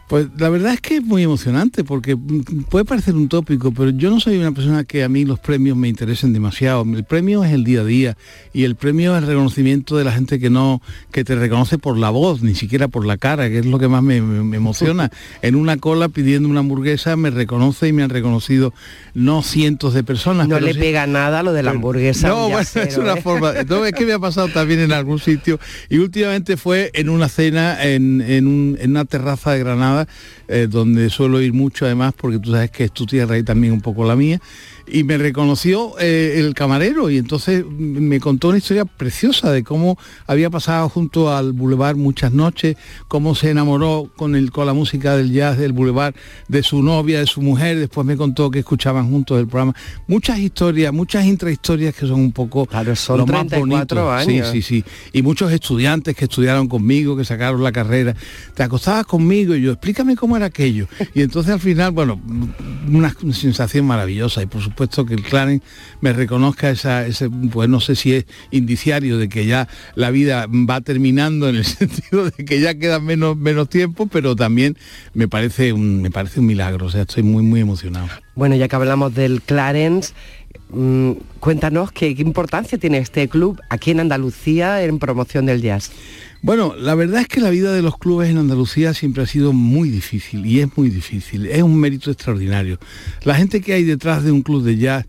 Pues 0.07 0.27
la 0.37 0.49
verdad 0.49 0.73
es 0.73 0.81
que 0.81 0.97
es 0.97 1.03
muy 1.03 1.23
emocionante 1.23 1.83
porque 1.85 2.17
puede 2.69 2.83
parecer 2.83 3.15
un 3.15 3.29
tópico, 3.29 3.71
pero 3.71 3.89
yo 3.91 4.09
no 4.09 4.19
soy 4.19 4.37
una 4.37 4.51
persona 4.51 4.83
que 4.83 5.03
a 5.03 5.09
mí 5.09 5.23
los 5.23 5.39
premios 5.39 5.77
me 5.77 5.87
interesen 5.87 6.33
demasiado. 6.33 6.83
El 6.83 7.05
premio 7.05 7.43
es 7.43 7.53
el 7.53 7.63
día 7.63 7.81
a 7.81 7.85
día 7.85 8.17
y 8.51 8.65
el 8.65 8.75
premio 8.75 9.15
es 9.15 9.21
el 9.21 9.27
reconocimiento 9.27 9.95
de 9.95 10.03
la 10.03 10.11
gente 10.11 10.39
que 10.39 10.49
no, 10.49 10.81
que 11.11 11.23
te 11.23 11.35
reconoce 11.35 11.77
por 11.77 11.97
la 11.97 12.09
voz, 12.09 12.41
ni 12.41 12.53
siquiera 12.53 12.89
por 12.89 13.05
la 13.05 13.17
cara, 13.17 13.47
que 13.49 13.59
es 13.59 13.65
lo 13.65 13.79
que 13.79 13.87
más 13.87 14.03
me, 14.03 14.17
emociona. 14.17 15.09
En 15.41 15.55
una 15.55 15.77
cola 15.77 16.09
pidiendo 16.09 16.49
una 16.49 16.59
hamburguesa 16.59 17.15
me 17.15 17.29
reconoce 17.29 17.87
y 17.87 17.93
me 17.93 18.03
han 18.03 18.09
reconocido 18.09 18.73
no 19.13 19.41
cientos 19.41 19.93
de 19.93 20.03
personas. 20.03 20.49
No 20.49 20.59
le 20.59 20.75
pega 20.75 21.07
nada 21.07 21.43
lo 21.43 21.53
de 21.53 21.63
la 21.63 21.71
hamburguesa. 21.71 22.27
No, 22.27 22.49
bueno, 22.49 22.67
es 22.75 22.97
una 22.97 23.13
¿eh? 23.13 23.21
forma. 23.21 23.53
No, 23.69 23.85
es 23.85 23.93
que 23.93 24.05
me 24.05 24.11
ha 24.11 24.19
pasado 24.19 24.49
también 24.49 24.81
en 24.81 24.91
algún 24.91 25.19
sitio 25.19 25.59
y 25.89 25.99
últimamente 25.99 26.57
fue 26.57 26.91
en 26.93 27.09
una 27.09 27.29
cena 27.29 27.81
en, 27.83 28.21
en 28.21 28.89
una 28.89 29.05
terraza 29.05 29.53
de 29.53 29.59
Granada 29.59 29.92
eh, 30.47 30.67
donde 30.69 31.09
suelo 31.09 31.41
ir 31.41 31.53
mucho 31.53 31.85
además, 31.85 32.13
porque 32.17 32.39
tú 32.39 32.51
sabes 32.51 32.71
que 32.71 32.85
es 32.85 32.91
tu 32.91 33.05
tierra 33.05 33.37
y 33.37 33.43
también 33.43 33.73
un 33.73 33.81
poco 33.81 34.05
la 34.05 34.15
mía, 34.15 34.39
y 34.85 35.03
me 35.03 35.17
reconoció 35.17 35.95
eh, 35.99 36.35
el 36.37 36.53
camarero 36.53 37.09
y 37.09 37.17
entonces 37.17 37.65
me 37.65 38.19
contó 38.19 38.49
una 38.49 38.57
historia 38.57 38.85
preciosa 38.85 39.51
de 39.51 39.63
cómo 39.63 39.97
había 40.27 40.49
pasado 40.49 40.89
junto 40.89 41.33
al 41.33 41.53
boulevard 41.53 41.95
muchas 41.95 42.33
noches, 42.33 42.75
cómo 43.07 43.33
se 43.33 43.51
enamoró 43.51 44.11
con, 44.15 44.35
el, 44.35 44.51
con 44.51 44.65
la 44.65 44.73
música 44.73 45.15
del 45.15 45.31
jazz 45.31 45.57
del 45.57 45.71
boulevard 45.71 46.15
de 46.47 46.63
su 46.63 46.83
novia, 46.83 47.19
de 47.19 47.27
su 47.27 47.41
mujer, 47.41 47.79
después 47.79 48.05
me 48.05 48.17
contó 48.17 48.51
que 48.51 48.59
escuchaban 48.59 49.09
juntos 49.09 49.39
el 49.39 49.47
programa. 49.47 49.73
Muchas 50.07 50.39
historias, 50.39 50.91
muchas 50.91 51.25
intrahistorias 51.25 51.95
que 51.95 52.05
son 52.05 52.19
un 52.19 52.31
poco 52.33 52.65
claro, 52.65 52.95
son 52.95 53.19
lo 53.19 53.27
más 53.27 53.47
bonito. 53.47 54.11
Años. 54.11 54.49
Sí, 54.51 54.61
sí, 54.61 54.83
sí. 54.83 54.91
Y 55.13 55.21
muchos 55.21 55.51
estudiantes 55.51 56.15
que 56.15 56.25
estudiaron 56.25 56.67
conmigo, 56.67 57.15
que 57.15 57.23
sacaron 57.23 57.63
la 57.63 57.71
carrera. 57.71 58.15
Te 58.53 58.63
acostabas 58.63 59.05
conmigo 59.05 59.55
y 59.55 59.61
yo, 59.61 59.71
explícame 59.71 60.15
cómo 60.15 60.35
era 60.35 60.47
aquello. 60.47 60.87
Y 61.13 61.21
entonces 61.21 61.53
al 61.53 61.59
final, 61.59 61.91
bueno, 61.91 62.19
una 62.91 63.15
sensación 63.31 63.85
maravillosa 63.85 64.41
y 64.41 64.45
por 64.45 64.61
supuesto 64.61 64.72
puesto 64.73 65.05
que 65.05 65.13
el 65.13 65.23
Clarence 65.23 65.65
me 66.01 66.13
reconozca 66.13 66.69
esa, 66.69 67.05
ese, 67.05 67.29
pues 67.29 67.69
no 67.69 67.79
sé 67.79 67.95
si 67.95 68.13
es 68.13 68.25
indiciario 68.51 69.17
de 69.17 69.29
que 69.29 69.45
ya 69.45 69.67
la 69.95 70.11
vida 70.11 70.47
va 70.47 70.81
terminando 70.81 71.49
en 71.49 71.55
el 71.55 71.65
sentido 71.65 72.29
de 72.29 72.45
que 72.45 72.59
ya 72.59 72.75
queda 72.75 72.99
menos, 72.99 73.37
menos 73.37 73.69
tiempo, 73.69 74.07
pero 74.07 74.35
también 74.35 74.77
me 75.13 75.27
parece 75.27 75.73
un, 75.73 76.01
me 76.01 76.11
parece 76.11 76.39
un 76.39 76.45
milagro, 76.45 76.87
o 76.87 76.89
sea, 76.89 77.01
estoy 77.01 77.23
muy, 77.23 77.43
muy 77.43 77.61
emocionado. 77.61 78.07
Bueno, 78.35 78.55
ya 78.55 78.67
que 78.67 78.75
hablamos 78.75 79.13
del 79.13 79.41
Clarence, 79.41 80.13
mm, 80.69 81.11
cuéntanos 81.39 81.91
qué, 81.91 82.15
qué 82.15 82.21
importancia 82.21 82.77
tiene 82.77 82.97
este 82.97 83.27
club 83.27 83.59
aquí 83.69 83.91
en 83.91 83.99
Andalucía 83.99 84.83
en 84.83 84.99
promoción 84.99 85.45
del 85.45 85.61
jazz. 85.61 85.91
Bueno, 86.43 86.75
la 86.77 86.93
verdad 86.93 87.21
es 87.21 87.29
que 87.29 87.39
la 87.39 87.49
vida 87.49 87.71
de 87.71 87.81
los 87.81 87.97
clubes 87.97 88.29
en 88.29 88.37
Andalucía 88.37 88.93
siempre 88.93 89.23
ha 89.23 89.25
sido 89.25 89.53
muy 89.53 89.87
difícil 89.89 90.45
y 90.45 90.59
es 90.59 90.67
muy 90.75 90.89
difícil, 90.89 91.45
es 91.45 91.63
un 91.63 91.79
mérito 91.79 92.11
extraordinario. 92.11 92.79
La 93.23 93.35
gente 93.35 93.61
que 93.61 93.71
hay 93.71 93.85
detrás 93.85 94.25
de 94.25 94.33
un 94.33 94.41
club 94.41 94.61
de 94.61 94.75
jazz 94.75 95.05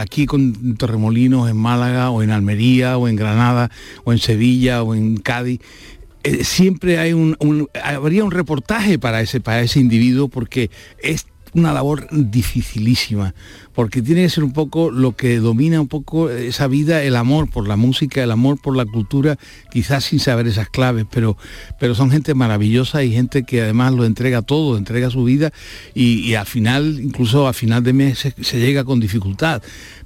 aquí 0.00 0.24
con 0.24 0.78
Torremolinos, 0.78 1.50
en 1.50 1.58
Málaga, 1.58 2.08
o 2.08 2.22
en 2.22 2.30
Almería, 2.30 2.96
o 2.96 3.06
en 3.06 3.16
Granada, 3.16 3.70
o 4.04 4.12
en 4.14 4.18
Sevilla, 4.18 4.82
o 4.82 4.94
en 4.94 5.18
Cádiz, 5.18 5.60
eh, 6.24 6.42
siempre 6.42 6.98
hay 6.98 7.12
un, 7.12 7.36
habría 7.84 8.24
un 8.24 8.30
reportaje 8.30 8.98
para 8.98 9.20
ese, 9.20 9.40
para 9.42 9.60
ese 9.60 9.78
individuo 9.78 10.28
porque 10.28 10.70
es 11.02 11.26
una 11.54 11.72
labor 11.72 12.06
dificilísima, 12.10 13.34
porque 13.74 14.02
tiene 14.02 14.22
que 14.22 14.30
ser 14.30 14.44
un 14.44 14.52
poco 14.52 14.90
lo 14.90 15.16
que 15.16 15.38
domina 15.38 15.80
un 15.80 15.88
poco 15.88 16.30
esa 16.30 16.66
vida, 16.66 17.02
el 17.02 17.16
amor 17.16 17.50
por 17.50 17.66
la 17.66 17.76
música, 17.76 18.22
el 18.22 18.30
amor 18.30 18.60
por 18.60 18.76
la 18.76 18.84
cultura, 18.84 19.38
quizás 19.70 20.04
sin 20.04 20.20
saber 20.20 20.46
esas 20.46 20.68
claves, 20.68 21.06
pero, 21.10 21.36
pero 21.78 21.94
son 21.94 22.10
gente 22.10 22.34
maravillosa 22.34 23.02
y 23.02 23.12
gente 23.12 23.44
que 23.44 23.62
además 23.62 23.92
lo 23.92 24.04
entrega 24.04 24.42
todo, 24.42 24.76
entrega 24.76 25.10
su 25.10 25.24
vida 25.24 25.52
y, 25.94 26.34
al 26.34 26.46
final, 26.46 27.00
incluso 27.00 27.48
a 27.48 27.52
final 27.52 27.82
de 27.82 27.92
mes 27.92 28.18
se 28.18 28.58
llega 28.58 28.84
con 28.84 29.00
dificultad 29.00 29.62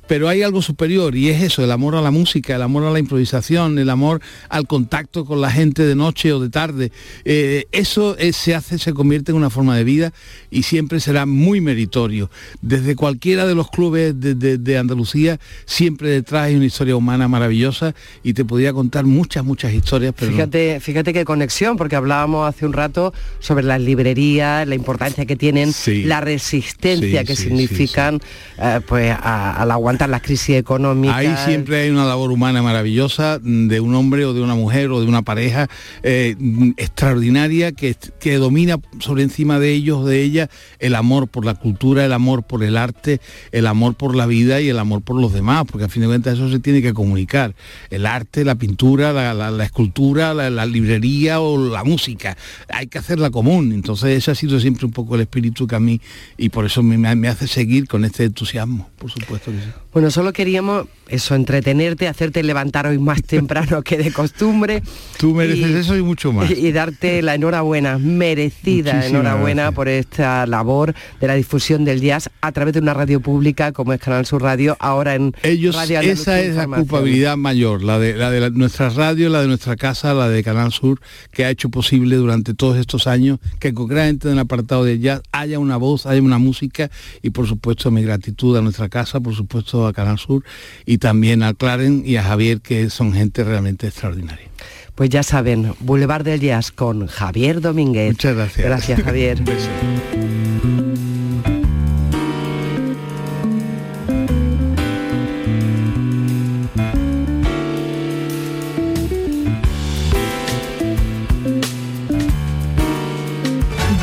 pero 0.07 0.28
hay 0.28 0.42
algo 0.42 0.62
superior 0.62 1.16
y 1.16 1.30
es 1.30 1.42
eso, 1.42 1.64
el 1.64 1.70
amor 1.70 1.96
a 1.96 2.02
la 2.02 2.11
música, 2.11 2.55
el 2.57 2.62
amor 2.62 2.84
a 2.84 2.90
la 2.90 2.98
improvisación, 2.98 3.78
el 3.78 3.90
amor 3.90 4.20
al 4.48 4.66
contacto 4.66 5.24
con 5.24 5.40
la 5.40 5.50
gente 5.50 5.84
de 5.84 5.94
noche 5.94 6.32
o 6.32 6.40
de 6.40 6.50
tarde. 6.50 6.92
Eh, 7.24 7.66
eso 7.72 8.16
se 8.32 8.55
hace, 8.55 8.78
se 8.78 8.92
convierte 8.92 9.32
en 9.32 9.36
una 9.36 9.50
forma 9.50 9.76
de 9.76 9.84
vida 9.84 10.12
y 10.50 10.62
siempre 10.62 11.00
será 11.00 11.26
muy 11.26 11.61
meritorio. 11.61 12.30
Desde 12.61 12.96
cualquiera 12.96 13.46
de 13.46 13.55
los 13.55 13.70
clubes 13.70 14.14
de, 14.16 14.74
Andalucía, 14.78 15.38
siempre 15.66 16.11
detrás 16.11 16.46
hay 16.46 16.57
una 16.57 16.64
historia 16.64 16.96
humana 16.96 17.28
maravillosa 17.28 17.94
y 18.22 18.34
te 18.34 18.44
podría 18.44 18.72
contar 18.72 19.05
muchas, 19.05 19.44
muchas 19.44 19.72
historias. 19.72 20.14
Pero 20.18 20.32
fíjate, 20.32 20.80
fíjate 20.80 21.12
qué 21.12 21.24
conexión, 21.24 21.76
porque 21.76 21.96
hablábamos 21.96 22.48
hace 22.48 22.66
un 22.66 22.72
rato 22.72 23.14
sobre 23.38 23.64
las 23.64 23.80
librerías, 23.80 24.66
la 24.66 24.74
importancia 24.74 25.26
que 25.26 25.36
tienen, 25.36 25.72
la 26.05 26.20
resistencia 26.20 27.24
que 27.24 27.36
significan 27.36 28.20
eh, 28.59 28.80
pues 28.86 29.12
a, 29.12 29.62
a 29.62 29.66
la 29.66 29.76
las 29.99 30.22
crisis 30.22 30.57
económicas. 30.57 31.16
Ahí 31.16 31.34
siempre 31.45 31.82
hay 31.82 31.90
una 31.90 32.05
labor 32.05 32.30
humana 32.30 32.62
maravillosa 32.62 33.38
de 33.38 33.80
un 33.80 33.95
hombre 33.95 34.24
o 34.24 34.34
de 34.34 34.42
una 34.42 34.55
mujer 34.55 34.90
o 34.90 35.01
de 35.01 35.07
una 35.07 35.22
pareja 35.22 35.68
eh, 36.03 36.36
extraordinaria 36.76 37.72
que, 37.72 37.97
que 38.20 38.36
domina 38.36 38.78
sobre 39.01 39.22
encima 39.22 39.59
de 39.59 39.72
ellos, 39.72 40.05
de 40.07 40.22
ella, 40.22 40.51
el 40.78 40.95
amor 40.95 41.28
por 41.28 41.45
la 41.45 41.55
cultura, 41.55 42.05
el 42.05 42.12
amor 42.12 42.42
por 42.42 42.62
el 42.62 42.76
arte, 42.76 43.20
el 43.53 43.66
amor 43.66 43.95
por 43.95 44.14
la 44.14 44.26
vida 44.26 44.61
y 44.61 44.68
el 44.68 44.78
amor 44.78 45.03
por 45.03 45.20
los 45.20 45.32
demás, 45.32 45.64
porque 45.70 45.84
a 45.84 45.88
fin 45.88 46.03
de 46.03 46.09
cuentas 46.09 46.34
eso 46.34 46.51
se 46.51 46.61
tiene 46.61 46.82
que 46.82 46.92
comunicar. 46.92 47.55
El 47.90 48.07
arte, 48.07 48.45
la 48.45 48.55
pintura, 48.55 49.12
la, 49.12 49.64
escultura, 49.64 50.34
la, 50.34 50.66
librería 50.66 51.40
o 51.40 51.70
la 51.70 51.84
música. 51.84 52.36
Hay 52.68 52.86
que 52.86 52.99
hacerla 52.99 53.30
común. 53.30 53.72
Entonces 53.72 54.16
ese 54.16 54.30
ha 54.30 54.34
sido 54.34 54.59
siempre 54.61 54.86
un 54.86 54.92
poco 54.92 55.14
el 55.14 55.22
espíritu 55.22 55.66
que 55.66 55.76
a 55.76 55.80
mí 55.80 56.01
y 56.36 56.49
por 56.49 56.64
eso 56.64 56.82
me, 56.82 56.97
me 57.14 57.28
hace 57.28 57.47
seguir 57.47 57.86
con 57.86 58.05
este 58.05 58.24
entusiasmo, 58.24 58.90
por 58.99 59.11
supuesto 59.11 59.51
que 59.51 59.59
sí. 59.59 59.84
Bueno, 59.95 60.11
solo 60.11 60.32
queríamos 60.32 60.88
eso, 61.09 61.36
entretenerte, 61.36 62.09
hacerte 62.09 62.42
levantar 62.42 62.86
hoy 62.86 62.99
más 62.99 63.22
temprano 63.22 63.82
que 63.82 63.97
de 63.97 64.11
costumbre. 64.11 64.82
Tú 65.18 65.34
mereces 65.34 65.70
eso 65.70 65.97
y 65.97 66.03
mucho 66.03 66.32
más. 66.32 66.51
Y, 66.51 66.72
darte 66.72 67.22
la 67.22 67.36
enhorabuena, 67.36 67.99
merecida 67.99 69.07
enhorabuena 69.07 69.70
por 69.70 69.88
esta 69.88 70.47
labor 70.47 70.95
de 71.20 71.26
la 71.28 71.34
difusión 71.34 71.84
del 71.84 72.01
jazz 72.01 72.28
a 72.40 72.51
través 72.51 72.74
de 72.74 72.80
una 72.80 72.92
radio 72.95 73.20
pública 73.20 73.70
como 73.70 73.92
es 73.92 74.01
Canal 74.01 74.26
Sur 74.26 74.42
Radio, 74.42 74.76
ahora 74.80 75.14
en 75.14 75.32
Ellos, 75.45 75.76
Esa 75.88 76.40
es 76.40 76.57
la 76.57 76.66
culpabilidad 76.66 77.36
mayor, 77.36 77.84
la 77.84 78.01
de, 78.01 78.14
la 78.14 78.30
de 78.30 78.51
nuestra 78.51 78.88
radio, 78.88 79.28
la 79.28 79.42
de 79.42 79.47
nuestra 79.47 79.76
casa, 79.76 80.12
la 80.12 80.28
de 80.28 80.42
Canal 80.42 80.72
Sur, 80.72 81.01
que 81.30 81.45
ha 81.45 81.51
hecho 81.51 81.68
posible 81.68 82.16
durante 82.16 82.55
todos 82.55 82.78
estos 82.78 83.07
años 83.07 83.38
que 83.61 83.72
concretamente 83.72 84.26
en 84.26 84.34
el 84.34 84.40
apartado 84.40 84.84
de 84.84 84.99
jazz 84.99 85.22
haya 85.30 85.61
una 85.61 85.76
voz, 85.76 86.07
haya 86.07 86.20
una 86.20 86.38
música 86.38 86.90
y 87.22 87.30
por 87.30 87.47
supuesto 87.47 87.90
mi 87.92 88.03
gratitud 88.03 88.57
a 88.57 88.61
nuestra 88.61 88.88
casa, 88.88 89.20
por 89.20 89.34
supuesto 89.34 89.84
a 89.87 89.93
Canal 89.93 90.18
Sur 90.18 90.45
y 90.87 90.99
también 90.99 91.43
a 91.43 91.55
Claren 91.55 92.03
y 92.05 92.16
a 92.16 92.22
Javier, 92.22 92.61
que 92.61 92.91
son 92.91 93.12
gente 93.12 93.45
realmente 93.45 93.87
extraordinaria. 93.89 94.49
Pues 94.95 95.11
ya 95.11 95.22
saben, 95.24 95.74
Boulevard 95.80 96.24
del 96.24 96.41
Jazz 96.41 96.70
con 96.70 97.09
Javier 97.09 97.61
Domínguez. 97.61 98.12
Muchas 98.12 98.37
gracias. 98.37 98.64
Gracias, 98.64 99.03
Javier. 99.03 99.39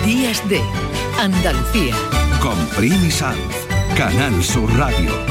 Días 0.06 0.50
de 0.50 0.60
Andalucía. 1.20 1.96
Con 2.42 2.58
Primi 2.76 3.12
Sanz, 3.12 3.38
Canal 3.96 4.44
Sur 4.44 4.70
Radio. 4.78 5.31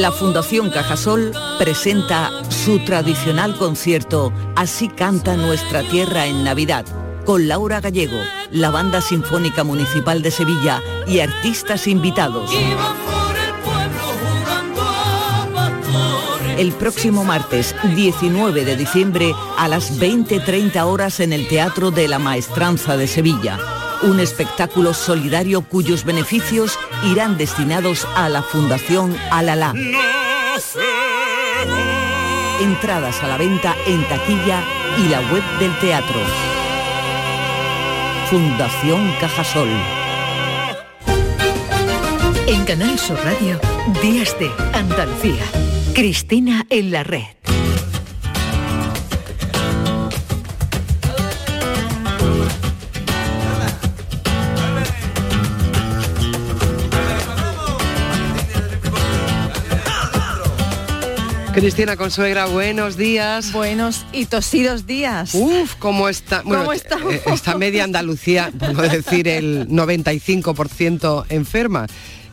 La 0.00 0.10
Fundación 0.10 0.70
Cajasol 0.70 1.32
presenta 1.58 2.30
su 2.48 2.78
tradicional 2.78 3.56
concierto 3.58 4.32
Así 4.56 4.88
canta 4.88 5.36
nuestra 5.36 5.82
tierra 5.82 6.26
en 6.26 6.44
Navidad, 6.44 6.86
con 7.26 7.46
Laura 7.46 7.80
Gallego, 7.82 8.16
la 8.50 8.70
Banda 8.70 9.02
Sinfónica 9.02 9.64
Municipal 9.64 10.22
de 10.22 10.30
Sevilla 10.30 10.80
y 11.06 11.20
artistas 11.20 11.86
invitados. 11.86 12.50
El 16.56 16.72
próximo 16.72 17.22
martes 17.22 17.74
19 17.94 18.64
de 18.64 18.76
diciembre 18.76 19.34
a 19.58 19.68
las 19.68 20.00
20.30 20.00 20.82
horas 20.86 21.20
en 21.20 21.34
el 21.34 21.46
Teatro 21.48 21.90
de 21.90 22.08
la 22.08 22.18
Maestranza 22.18 22.96
de 22.96 23.06
Sevilla 23.06 23.81
un 24.02 24.20
espectáculo 24.20 24.94
solidario 24.94 25.62
cuyos 25.62 26.04
beneficios 26.04 26.78
irán 27.04 27.38
destinados 27.38 28.06
a 28.16 28.28
la 28.28 28.42
Fundación 28.42 29.16
Alalá. 29.30 29.74
Entradas 32.60 33.22
a 33.22 33.28
la 33.28 33.36
venta 33.36 33.74
en 33.86 34.02
taquilla 34.08 34.62
y 34.98 35.08
la 35.08 35.20
web 35.32 35.42
del 35.58 35.76
teatro. 35.78 36.20
Fundación 38.30 39.14
Cajasol. 39.20 39.68
En 42.46 42.64
Canal 42.64 42.98
Sur 42.98 43.18
Radio, 43.24 43.60
Días 44.02 44.36
de 44.38 44.50
Andalucía. 44.72 45.44
Cristina 45.94 46.66
en 46.70 46.90
la 46.90 47.02
red. 47.02 47.41
Cristina 61.54 61.96
Consuegra, 61.96 62.46
buenos 62.46 62.96
días. 62.96 63.52
Buenos 63.52 64.06
y 64.12 64.24
tosidos 64.26 64.86
días. 64.86 65.34
Uf, 65.34 65.74
¿cómo 65.78 66.08
está? 66.08 66.42
¿Cómo 66.42 66.72
estamos? 66.72 67.12
eh, 67.12 67.22
Está 67.26 67.58
media 67.58 67.84
Andalucía, 67.84 68.50
por 68.58 68.72
no 68.72 68.82
decir 68.82 69.28
el 69.28 69.68
95% 69.68 71.26
enferma 71.28 71.86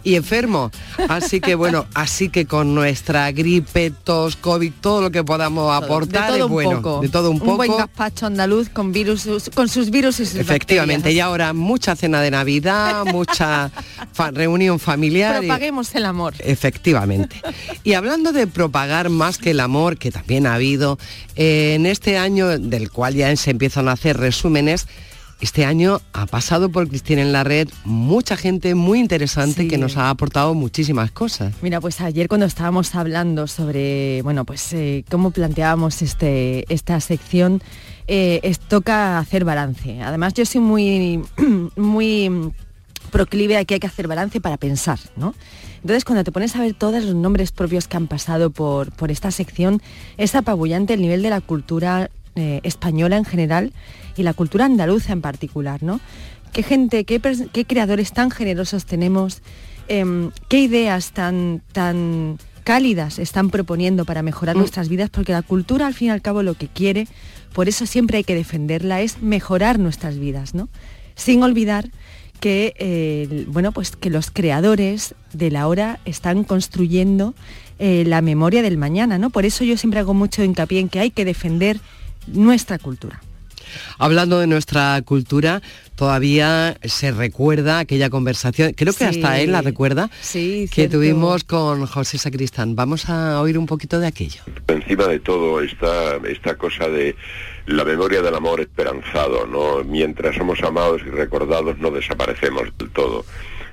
y 0.09 0.15
enfermo. 0.15 0.71
Así 1.07 1.39
que 1.39 1.55
bueno, 1.55 1.85
así 1.93 2.29
que 2.29 2.45
con 2.45 2.73
nuestra 2.75 3.31
gripe, 3.31 3.91
tos, 3.91 4.35
COVID, 4.35 4.71
todo 4.81 5.01
lo 5.01 5.11
que 5.11 5.23
podamos 5.23 5.71
aportar 5.75 6.35
es 6.35 6.43
un 6.43 6.51
bueno. 6.51 6.81
poco. 6.81 7.01
De 7.01 7.09
todo 7.09 7.31
un 7.31 7.39
poco. 7.39 7.57
buen 7.57 7.75
gazpacho 7.77 8.25
andaluz 8.25 8.69
con 8.69 8.91
virus, 8.91 9.27
con 9.53 9.69
sus 9.69 9.89
virus 9.91 10.19
y 10.19 10.25
sus 10.25 10.35
Efectivamente, 10.35 11.01
bacterias. 11.09 11.15
y 11.17 11.19
ahora 11.19 11.53
mucha 11.53 11.95
cena 11.95 12.21
de 12.21 12.31
Navidad, 12.31 13.05
mucha 13.05 13.71
fa- 14.13 14.31
reunión 14.31 14.79
familiar. 14.79 15.43
y- 15.43 15.47
Propaguemos 15.47 15.93
el 15.95 16.05
amor. 16.05 16.33
Efectivamente. 16.39 17.41
Y 17.83 17.93
hablando 17.93 18.31
de 18.31 18.47
propagar 18.47 19.09
más 19.09 19.37
que 19.37 19.51
el 19.51 19.59
amor, 19.59 19.97
que 19.97 20.11
también 20.11 20.47
ha 20.47 20.55
habido, 20.55 20.97
eh, 21.35 21.73
en 21.75 21.85
este 21.85 22.17
año 22.17 22.47
del 22.57 22.89
cual 22.91 23.13
ya 23.15 23.35
se 23.35 23.51
empiezan 23.51 23.87
a 23.87 23.93
hacer 23.93 24.17
resúmenes, 24.17 24.87
este 25.41 25.65
año 25.65 26.01
ha 26.13 26.25
pasado 26.25 26.69
por 26.69 26.87
Cristina 26.89 27.21
en 27.21 27.31
la 27.31 27.43
red 27.43 27.69
mucha 27.85 28.35
gente 28.35 28.75
muy 28.75 28.99
interesante 28.99 29.61
Sí. 29.63 29.67
que 29.69 29.77
nos 29.77 29.95
ha 29.97 30.09
aportado 30.09 30.53
muchísimas 30.53 31.11
cosas. 31.11 31.53
Mira, 31.61 31.79
pues 31.79 32.01
ayer 32.01 32.27
cuando 32.27 32.45
estábamos 32.45 32.93
hablando 32.95 33.47
sobre, 33.47 34.21
bueno, 34.23 34.43
pues 34.45 34.73
eh, 34.73 35.05
cómo 35.09 35.31
planteábamos 35.31 36.01
este, 36.01 36.65
esta 36.73 36.99
sección, 36.99 37.61
eh, 38.07 38.39
es- 38.43 38.59
toca 38.59 39.17
hacer 39.19 39.45
balance. 39.45 40.01
Además, 40.01 40.33
yo 40.33 40.45
soy 40.45 40.61
muy, 40.61 41.21
muy 41.77 42.51
proclive 43.11 43.57
a 43.57 43.65
que 43.65 43.75
hay 43.75 43.79
que 43.79 43.87
hacer 43.87 44.07
balance 44.07 44.39
para 44.41 44.57
pensar, 44.57 44.99
¿no? 45.15 45.33
Entonces, 45.81 46.03
cuando 46.03 46.25
te 46.25 46.31
pones 46.33 46.55
a 46.57 46.59
ver 46.59 46.73
todos 46.73 47.01
los 47.03 47.15
nombres 47.15 47.51
propios 47.53 47.87
que 47.87 47.95
han 47.95 48.07
pasado 48.07 48.49
por, 48.49 48.91
por 48.91 49.09
esta 49.11 49.31
sección, 49.31 49.81
es 50.17 50.35
apabullante 50.35 50.93
el 50.93 51.01
nivel 51.01 51.21
de 51.21 51.29
la 51.29 51.39
cultura 51.39 52.11
eh, 52.35 52.59
española 52.63 53.17
en 53.17 53.25
general 53.25 53.73
y 54.15 54.23
la 54.23 54.33
cultura 54.33 54.65
andaluza 54.65 55.13
en 55.13 55.21
particular, 55.21 55.83
¿no? 55.83 55.99
Qué 56.53 56.63
gente, 56.63 57.05
qué, 57.05 57.19
creadores 57.65 58.11
tan 58.11 58.31
generosos 58.31 58.85
tenemos, 58.85 59.41
em, 59.87 60.31
qué 60.47 60.59
ideas 60.61 61.11
tan, 61.11 61.61
tan 61.71 62.37
cálidas 62.63 63.19
están 63.19 63.49
proponiendo 63.49 64.05
para 64.05 64.21
mejorar 64.21 64.55
Mm. 64.55 64.59
nuestras 64.59 64.89
vidas, 64.89 65.09
porque 65.09 65.31
la 65.31 65.41
cultura 65.41 65.87
al 65.87 65.93
fin 65.93 66.07
y 66.07 66.11
al 66.11 66.21
cabo 66.21 66.43
lo 66.43 66.53
que 66.55 66.67
quiere, 66.67 67.07
por 67.53 67.67
eso 67.67 67.85
siempre 67.85 68.17
hay 68.17 68.23
que 68.23 68.35
defenderla, 68.35 69.01
es 69.01 69.21
mejorar 69.21 69.79
nuestras 69.79 70.17
vidas, 70.19 70.53
¿no? 70.53 70.69
Sin 71.15 71.43
olvidar 71.43 71.89
que 72.39 72.73
eh, 72.77 73.45
bueno 73.49 73.71
pues 73.71 73.95
que 73.95 74.09
los 74.09 74.31
creadores 74.31 75.13
de 75.33 75.51
la 75.51 75.67
hora 75.67 75.99
están 76.05 76.43
construyendo 76.43 77.33
eh, 77.79 78.03
la 78.05 78.21
memoria 78.21 78.61
del 78.61 78.77
mañana, 78.77 79.17
¿no? 79.17 79.29
Por 79.29 79.45
eso 79.45 79.63
yo 79.63 79.77
siempre 79.77 79.99
hago 79.99 80.13
mucho 80.13 80.43
hincapié 80.43 80.79
en 80.79 80.89
que 80.89 80.99
hay 80.99 81.11
que 81.11 81.25
defender 81.25 81.79
nuestra 82.33 82.77
cultura. 82.79 83.21
Hablando 83.99 84.39
de 84.39 84.47
nuestra 84.47 84.99
cultura, 85.03 85.61
todavía 85.95 86.77
se 86.83 87.11
recuerda 87.11 87.77
aquella 87.77 88.09
conversación, 88.09 88.73
creo 88.73 88.93
que 88.93 89.05
hasta 89.05 89.39
él 89.39 89.51
la 89.51 89.61
recuerda, 89.61 90.09
Sí, 90.21 90.65
que 90.69 90.75
cierto. 90.75 90.97
tuvimos 90.97 91.43
con 91.43 91.85
José 91.85 92.17
Sacristán. 92.17 92.75
Vamos 92.75 93.09
a 93.09 93.39
oír 93.41 93.59
un 93.59 93.67
poquito 93.67 93.99
de 93.99 94.07
aquello. 94.07 94.41
encima 94.67 95.05
de 95.05 95.19
todo 95.19 95.61
esta, 95.61 96.15
esta 96.27 96.55
cosa 96.55 96.87
de 96.87 97.15
la 97.67 97.83
memoria 97.85 98.23
del 98.23 98.33
amor 98.33 98.59
esperanzado, 98.61 99.45
¿no? 99.45 99.83
Mientras 99.83 100.35
somos 100.35 100.63
amados 100.63 101.01
y 101.05 101.09
recordados 101.11 101.77
no 101.77 101.91
desaparecemos 101.91 102.63
del 102.79 102.89
todo. 102.89 103.23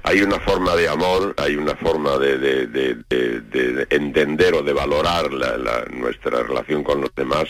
Hay 0.03 0.21
una 0.21 0.39
forma 0.41 0.77
de 0.77 0.89
amor, 0.89 1.35
hay 1.39 1.57
una 1.57 1.75
forma 1.75 2.19
de, 2.19 2.37
de- 2.39 2.67
de- 2.67 2.95
de- 3.09 3.41
de 3.41 3.87
entender 3.91 4.53
o 4.55 4.63
de 4.63 4.73
valorar 4.75 5.33
la- 5.33 5.57
la- 5.57 5.85
nuestra 5.91 6.43
relación 6.43 6.85
con 6.85 7.01
los 7.01 7.15
demás 7.17 7.47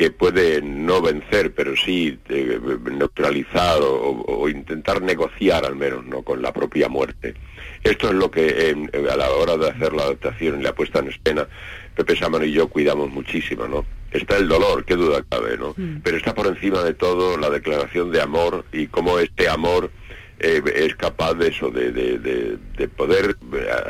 que 0.00 0.10
puede 0.10 0.62
no 0.62 1.02
vencer, 1.02 1.52
pero 1.54 1.76
sí 1.76 2.18
eh, 2.30 2.58
neutralizar 2.90 3.82
o, 3.82 4.22
o 4.26 4.48
intentar 4.48 5.02
negociar 5.02 5.66
al 5.66 5.76
menos 5.76 6.06
no 6.06 6.22
con 6.22 6.40
la 6.40 6.54
propia 6.54 6.88
muerte. 6.88 7.34
Esto 7.84 8.08
es 8.08 8.14
lo 8.14 8.30
que 8.30 8.70
en- 8.70 8.90
a 9.10 9.14
la 9.16 9.28
hora 9.30 9.58
de 9.58 9.68
hacer 9.68 9.92
la 9.92 10.04
adaptación 10.04 10.58
y 10.58 10.62
la 10.62 10.74
puesta 10.74 11.00
en 11.00 11.08
escena, 11.08 11.46
Pepe 11.94 12.16
Sámano 12.16 12.46
y 12.46 12.52
yo 12.52 12.68
cuidamos 12.68 13.10
muchísimo, 13.10 13.68
¿no? 13.68 13.84
Está 14.10 14.38
el 14.38 14.48
dolor, 14.48 14.86
qué 14.86 14.96
duda 14.96 15.22
cabe, 15.28 15.58
¿no? 15.58 15.74
Pero 16.02 16.16
está 16.16 16.34
por 16.34 16.46
encima 16.46 16.82
de 16.82 16.94
todo 16.94 17.36
la 17.36 17.50
declaración 17.50 18.10
de 18.10 18.22
amor 18.22 18.64
y 18.72 18.86
cómo 18.86 19.18
este 19.18 19.50
amor 19.50 19.90
eh, 20.40 20.62
es 20.74 20.94
capaz 20.96 21.34
de 21.34 21.48
eso, 21.48 21.70
de, 21.70 21.92
de- 21.92 22.18
de- 22.18 22.58
de 22.78 22.88
poder 22.88 23.36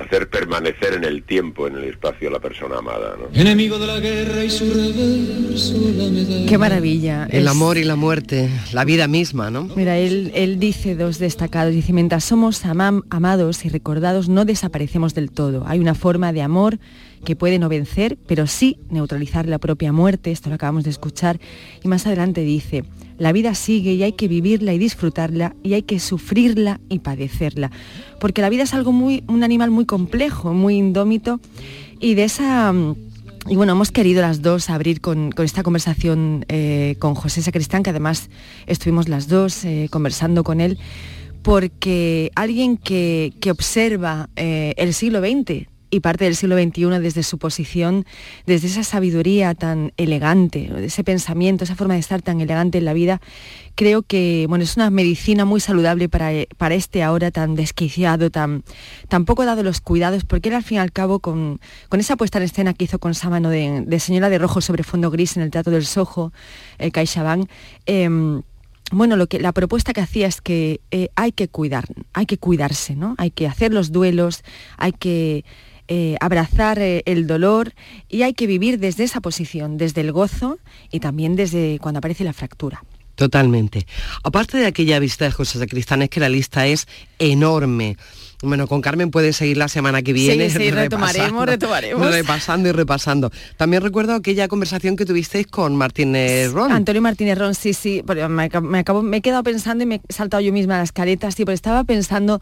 hacer 0.05 0.29
permanecer 0.29 0.95
en 0.95 1.05
el 1.05 1.23
tiempo, 1.23 1.67
en 1.69 1.77
el 1.77 1.85
espacio 1.85 2.29
a 2.29 2.33
la 2.33 2.41
persona 2.41 2.79
amada, 2.79 3.17
¿no? 3.19 3.29
Enemigo 3.41 3.79
de 3.79 3.87
la 3.87 4.01
guerra 4.01 4.45
y 4.45 4.51
su 4.51 4.65
reverso 4.73 5.75
la 5.97 6.09
medalla. 6.11 6.47
Qué 6.49 6.59
maravilla. 6.59 7.29
El 7.31 7.45
Es- 7.45 7.49
amor 7.51 7.79
y 7.79 7.85
la 7.85 7.95
muerte, 7.97 8.51
la 8.73 8.85
vida 8.85 9.07
misma, 9.07 9.51
¿no? 9.51 9.69
Mira, 9.77 9.97
él, 9.99 10.33
él 10.35 10.59
dice 10.59 10.97
dos 10.97 11.19
destacados, 11.19 11.73
dice, 11.73 11.93
mientras 11.93 12.25
somos 12.25 12.65
amam- 12.65 13.05
amados 13.11 13.65
y 13.65 13.69
recordados 13.69 14.29
no 14.29 14.45
desaparecemos 14.45 15.15
del 15.15 15.31
todo. 15.31 15.65
Hay 15.67 15.79
una 15.79 15.95
forma 15.95 16.33
de 16.33 16.43
amor 16.43 16.79
que 17.25 17.37
puede 17.37 17.59
no 17.59 17.69
vencer, 17.69 18.17
pero 18.27 18.47
sí 18.47 18.79
neutralizar 18.89 19.47
la 19.47 19.59
propia 19.59 19.93
muerte, 19.93 20.31
esto 20.33 20.49
lo 20.49 20.55
acabamos 20.57 20.85
de 20.85 20.91
escuchar, 20.91 21.39
y 21.85 21.87
más 21.89 22.07
adelante 22.07 22.41
dice, 22.41 22.85
la 23.21 23.33
vida 23.33 23.55
sigue 23.55 23.93
y 23.93 24.03
hay 24.03 24.13
que 24.15 24.29
vivirla 24.29 24.73
y 24.73 24.79
disfrutarla 24.79 25.55
y 25.63 25.75
hay 25.75 25.83
que 25.83 26.01
sufrirla 26.01 26.81
y 26.89 27.01
padecerla, 27.01 27.71
porque 28.19 28.41
la 28.41 28.49
vida 28.49 28.63
es 28.63 28.73
algo 28.73 28.93
muy, 28.93 29.23
un 29.29 29.45
animal 29.45 29.71
muy 29.71 29.85
complejo, 29.85 30.55
muy 30.55 30.77
indómito, 30.77 31.39
y 32.01 32.15
de 32.15 32.25
esa... 32.25 32.73
y 33.47 33.57
bueno, 33.57 33.73
hemos 33.73 33.91
querido 33.91 34.23
las 34.23 34.41
dos 34.41 34.71
abrir 34.71 35.03
con, 35.03 35.33
con 35.33 35.45
esta 35.45 35.63
conversación 35.63 36.47
eh, 36.49 36.97
con 36.99 37.15
José 37.15 37.43
Sacristán, 37.43 37.83
que 37.83 37.91
además 37.91 38.31
estuvimos 38.67 39.07
las 39.11 39.29
dos 39.29 39.67
eh, 39.67 39.89
conversando 39.91 40.43
con 40.43 40.63
él, 40.63 40.79
porque 41.43 42.33
alguien 42.35 42.79
que, 42.79 43.35
que 43.39 43.51
observa 43.51 44.31
eh, 44.35 44.73
el 44.79 44.95
siglo 44.95 45.21
XX 45.21 45.69
y 45.91 46.01
parte 46.01 46.25
del 46.25 46.37
siglo 46.37 46.57
XXI 46.57 47.01
desde 47.01 47.23
su 47.23 47.39
posición, 47.39 48.07
desde 48.47 48.69
esa 48.69 48.85
sabiduría 48.85 49.55
tan 49.55 49.93
elegante, 49.97 50.71
ese 50.85 51.05
pensamiento, 51.05 51.65
esa 51.65 51.75
forma 51.75 51.95
de 51.95 52.01
estar 52.01 52.23
tan 52.23 52.41
elegante 52.41 52.79
en 52.79 52.85
la 52.85 52.93
vida, 52.93 53.21
creo 53.75 54.03
que 54.03 54.47
bueno, 54.49 54.65
es 54.65 54.77
una 54.77 54.91
medicina 54.91 55.45
muy 55.45 55.61
saludable 55.61 56.09
para, 56.09 56.31
para 56.57 56.75
este 56.75 57.03
ahora 57.03 57.31
tan 57.31 57.55
desquiciado, 57.55 58.31
tan, 58.31 58.63
tan 59.09 59.25
poco 59.25 59.45
dado 59.45 59.63
los 59.63 59.81
cuidados, 59.81 60.25
porque 60.25 60.49
él 60.49 60.55
al 60.55 60.63
fin 60.63 60.77
y 60.77 60.81
al 60.81 60.93
cabo 60.93 61.19
con, 61.19 61.61
con 61.89 62.01
esa 62.01 62.17
puesta 62.17 62.39
en 62.39 62.45
escena 62.45 62.75
que 62.75 62.85
hizo 62.85 62.99
con 62.99 63.15
Sámano 63.15 63.51
de, 63.51 64.01
Señora 64.01 64.29
de 64.29 64.39
Rojo 64.39 64.61
sobre 64.61 64.85
fondo 64.85 65.11
gris 65.11 65.37
en 65.37 65.43
el 65.43 65.51
Teatro 65.51 65.73
del 65.73 65.87
Sojo, 65.87 66.33
el 66.79 66.93
CaixaBank, 66.93 67.49
em, 67.87 68.43
bueno, 68.93 69.17
lo 69.17 69.29
que, 69.29 69.39
la 69.39 69.53
propuesta 69.53 69.93
que 69.93 70.01
hacía 70.01 70.27
es 70.27 70.41
que 70.41 70.81
eh, 70.91 71.09
hay 71.15 71.33
que 71.33 71.49
cuidar, 71.49 71.85
hay 72.13 72.27
que 72.27 72.39
cuidarse, 72.39 72.97
¿no? 72.97 73.15
Hay 73.19 73.31
que 73.31 73.47
hacer 73.47 73.73
los 73.73 73.93
duelos, 73.93 74.43
hay 74.77 74.93
que 74.93 75.45
eh, 75.93 76.17
abrazar 76.21 76.79
eh, 76.79 77.03
el 77.05 77.27
dolor 77.27 77.73
y 78.09 78.23
hay 78.23 78.33
que 78.33 78.47
vivir 78.47 78.79
desde 78.79 79.03
esa 79.03 79.21
posición, 79.21 79.77
desde 79.77 80.03
el 80.03 80.13
gozo 80.13 80.61
y 80.93 81.01
también 81.01 81.35
desde 81.35 81.81
cuando 81.81 81.99
aparece 81.99 82.23
la 82.23 82.33
fractura. 82.33 82.85
Totalmente. 83.17 83.89
Aparte 84.23 84.57
de 84.57 84.67
aquella 84.67 85.01
vista 85.01 85.25
de 85.25 85.33
José 85.33 85.59
Sacristán, 85.59 86.03
es 86.03 86.09
que 86.09 86.21
la 86.21 86.29
lista 86.29 86.65
es 86.69 86.87
enorme. 87.19 87.97
Bueno, 88.41 88.69
con 88.69 88.81
Carmen 88.81 89.11
pueden 89.11 89.33
seguir 89.33 89.57
la 89.57 89.67
semana 89.67 90.01
que 90.03 90.13
viene. 90.13 90.49
Sí, 90.49 90.59
sí, 90.59 90.71
retomaremos, 90.71 91.45
retomaremos. 91.45 92.09
Repasando 92.09 92.69
y 92.69 92.73
repasando. 92.73 93.33
También 93.57 93.83
recuerdo 93.83 94.15
aquella 94.15 94.47
conversación 94.47 94.95
que 94.95 95.05
tuvisteis 95.05 95.49
con 95.49 95.75
Martínez 95.75 96.53
Ron. 96.53 96.71
Antonio 96.71 97.03
Martínez 97.03 97.37
Ron, 97.37 97.57
sí, 97.57 97.75
sí. 97.75 98.03
Me, 98.29 98.45
acabo, 98.79 99.03
me 99.03 99.17
he 99.17 99.23
quedado 99.23 99.43
pensando 99.43 99.83
y 99.83 99.89
me 99.89 100.01
he 100.09 100.13
saltado 100.13 100.41
yo 100.41 100.53
misma 100.53 100.79
las 100.79 100.93
caretas, 100.93 101.35
sí, 101.35 101.45
porque 101.45 101.57
estaba 101.57 101.83
pensando 101.83 102.41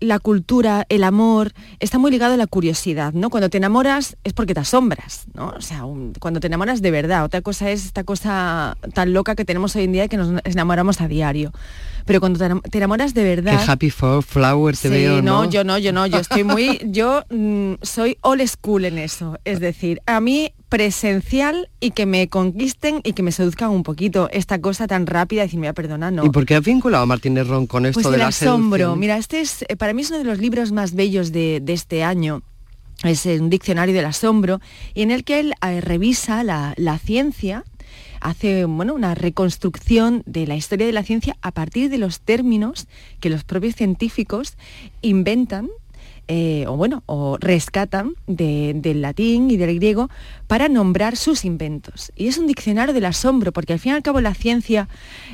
la 0.00 0.18
cultura, 0.18 0.86
el 0.88 1.04
amor, 1.04 1.52
está 1.80 1.98
muy 1.98 2.10
ligado 2.10 2.34
a 2.34 2.36
la 2.36 2.46
curiosidad, 2.46 3.12
¿no? 3.12 3.30
Cuando 3.30 3.50
te 3.50 3.58
enamoras 3.58 4.16
es 4.24 4.32
porque 4.32 4.54
te 4.54 4.60
asombras, 4.60 5.26
¿no? 5.34 5.48
O 5.56 5.60
sea, 5.60 5.82
cuando 6.20 6.40
te 6.40 6.46
enamoras 6.46 6.82
de 6.82 6.90
verdad. 6.90 7.24
Otra 7.24 7.42
cosa 7.42 7.70
es 7.70 7.84
esta 7.84 8.04
cosa 8.04 8.76
tan 8.92 9.12
loca 9.12 9.34
que 9.34 9.44
tenemos 9.44 9.76
hoy 9.76 9.84
en 9.84 9.92
día 9.92 10.08
que 10.08 10.16
nos 10.16 10.32
enamoramos 10.44 11.00
a 11.00 11.08
diario 11.08 11.52
pero 12.04 12.20
cuando 12.20 12.60
te 12.70 12.78
enamoras 12.78 13.14
de 13.14 13.24
verdad... 13.24 13.58
Qué 13.64 13.70
happy 13.70 13.90
for 13.90 14.22
flower 14.22 14.76
te 14.76 14.88
veo, 14.88 15.22
¿no? 15.22 15.48
yo 15.48 15.64
no, 15.64 15.78
yo 15.78 15.92
no, 15.92 16.06
yo 16.06 16.18
estoy 16.18 16.44
muy... 16.44 16.80
yo 16.84 17.24
mm, 17.30 17.74
soy 17.82 18.18
old 18.20 18.46
school 18.46 18.84
en 18.84 18.98
eso. 18.98 19.38
Es 19.44 19.60
decir, 19.60 20.00
a 20.06 20.20
mí 20.20 20.52
presencial 20.74 21.68
y 21.78 21.92
que 21.92 22.04
me 22.04 22.28
conquisten 22.28 23.00
y 23.04 23.12
que 23.12 23.22
me 23.22 23.30
seduzcan 23.30 23.70
un 23.70 23.84
poquito. 23.84 24.28
Esta 24.32 24.60
cosa 24.60 24.88
tan 24.88 25.06
rápida 25.06 25.42
decir 25.42 25.60
mira 25.60 25.72
perdona 25.72 26.10
no 26.10 26.24
y 26.24 26.30
por 26.30 26.46
qué 26.46 26.56
has 26.56 26.64
vinculado 26.64 27.04
a 27.04 27.06
Martínez 27.06 27.46
Ron 27.46 27.68
con 27.68 27.86
esto 27.86 28.02
pues 28.02 28.10
de 28.10 28.14
el 28.16 28.18
la 28.18 28.26
asombro. 28.26 28.96
mira 28.96 29.16
este 29.16 29.40
es 29.40 29.64
eh, 29.68 29.76
para 29.76 29.92
mí 29.92 30.02
es 30.02 30.10
uno 30.10 30.18
de 30.18 30.24
los 30.24 30.38
libros 30.38 30.72
más 30.72 30.94
bellos 30.94 31.30
de, 31.30 31.62
este 31.68 32.02
año. 32.02 32.42
Es 33.04 33.24
un 33.24 33.50
diccionario 33.50 33.94
del 33.94 34.04
asombro 34.04 34.60
y 34.94 35.02
en 35.02 35.12
el 35.12 35.22
que 35.22 35.38
él 35.38 35.54
eh, 35.64 35.80
revisa 35.80 36.42
la, 36.42 36.74
la 36.76 36.98
ciencia 36.98 37.62
hace 38.20 38.64
bueno, 38.64 38.94
una 38.94 39.14
reconstrucción 39.14 40.24
de 40.26 40.48
la 40.48 40.56
historia 40.56 40.86
de 40.86 40.92
la 40.92 41.04
ciencia 41.04 41.36
a 41.40 41.52
partir 41.52 41.88
de 41.88 41.98
los 41.98 42.20
términos 42.20 42.88
que 43.20 43.30
los 43.30 43.44
propios 43.44 43.76
científicos 43.76 44.56
inventan 45.02 45.68
eh, 46.26 46.64
o 46.66 46.76
bueno, 46.76 47.02
o 47.06 47.36
rescatan 47.38 48.14
del 48.26 49.02
latín 49.02 49.50
y 49.50 49.56
del 49.56 49.74
griego 49.76 50.08
para 50.46 50.68
nombrar 50.68 51.16
sus 51.16 51.44
inventos. 51.44 52.12
Y 52.16 52.28
es 52.28 52.38
un 52.38 52.46
diccionario 52.46 52.94
del 52.94 53.04
asombro, 53.04 53.52
porque 53.52 53.74
al 53.74 53.78
fin 53.78 53.92
y 53.92 53.94
al 53.96 54.02
cabo 54.02 54.20
la 54.20 54.34
ciencia 54.34 54.88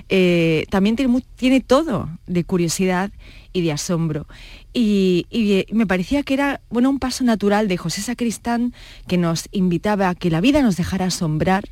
eh, 0.08 0.66
también 0.70 0.96
tiene, 1.36 1.60
todo 1.60 2.08
de 2.26 2.44
curiosidad 2.44 3.12
y 3.52 3.62
de 3.62 3.72
asombro. 3.72 4.26
Y, 4.72 5.26
y, 5.30 5.64
me 5.72 5.86
parecía 5.86 6.22
que 6.22 6.34
era 6.34 6.60
bueno, 6.70 6.90
un 6.90 6.98
paso 6.98 7.22
natural 7.24 7.68
de 7.68 7.76
José 7.76 8.00
Sacristán 8.00 8.72
que 9.06 9.16
nos 9.16 9.48
invitaba 9.52 10.08
a 10.08 10.14
que 10.14 10.30
la 10.30 10.40
vida 10.40 10.62
nos 10.62 10.76
dejara 10.76 11.06
asombrar 11.06 11.68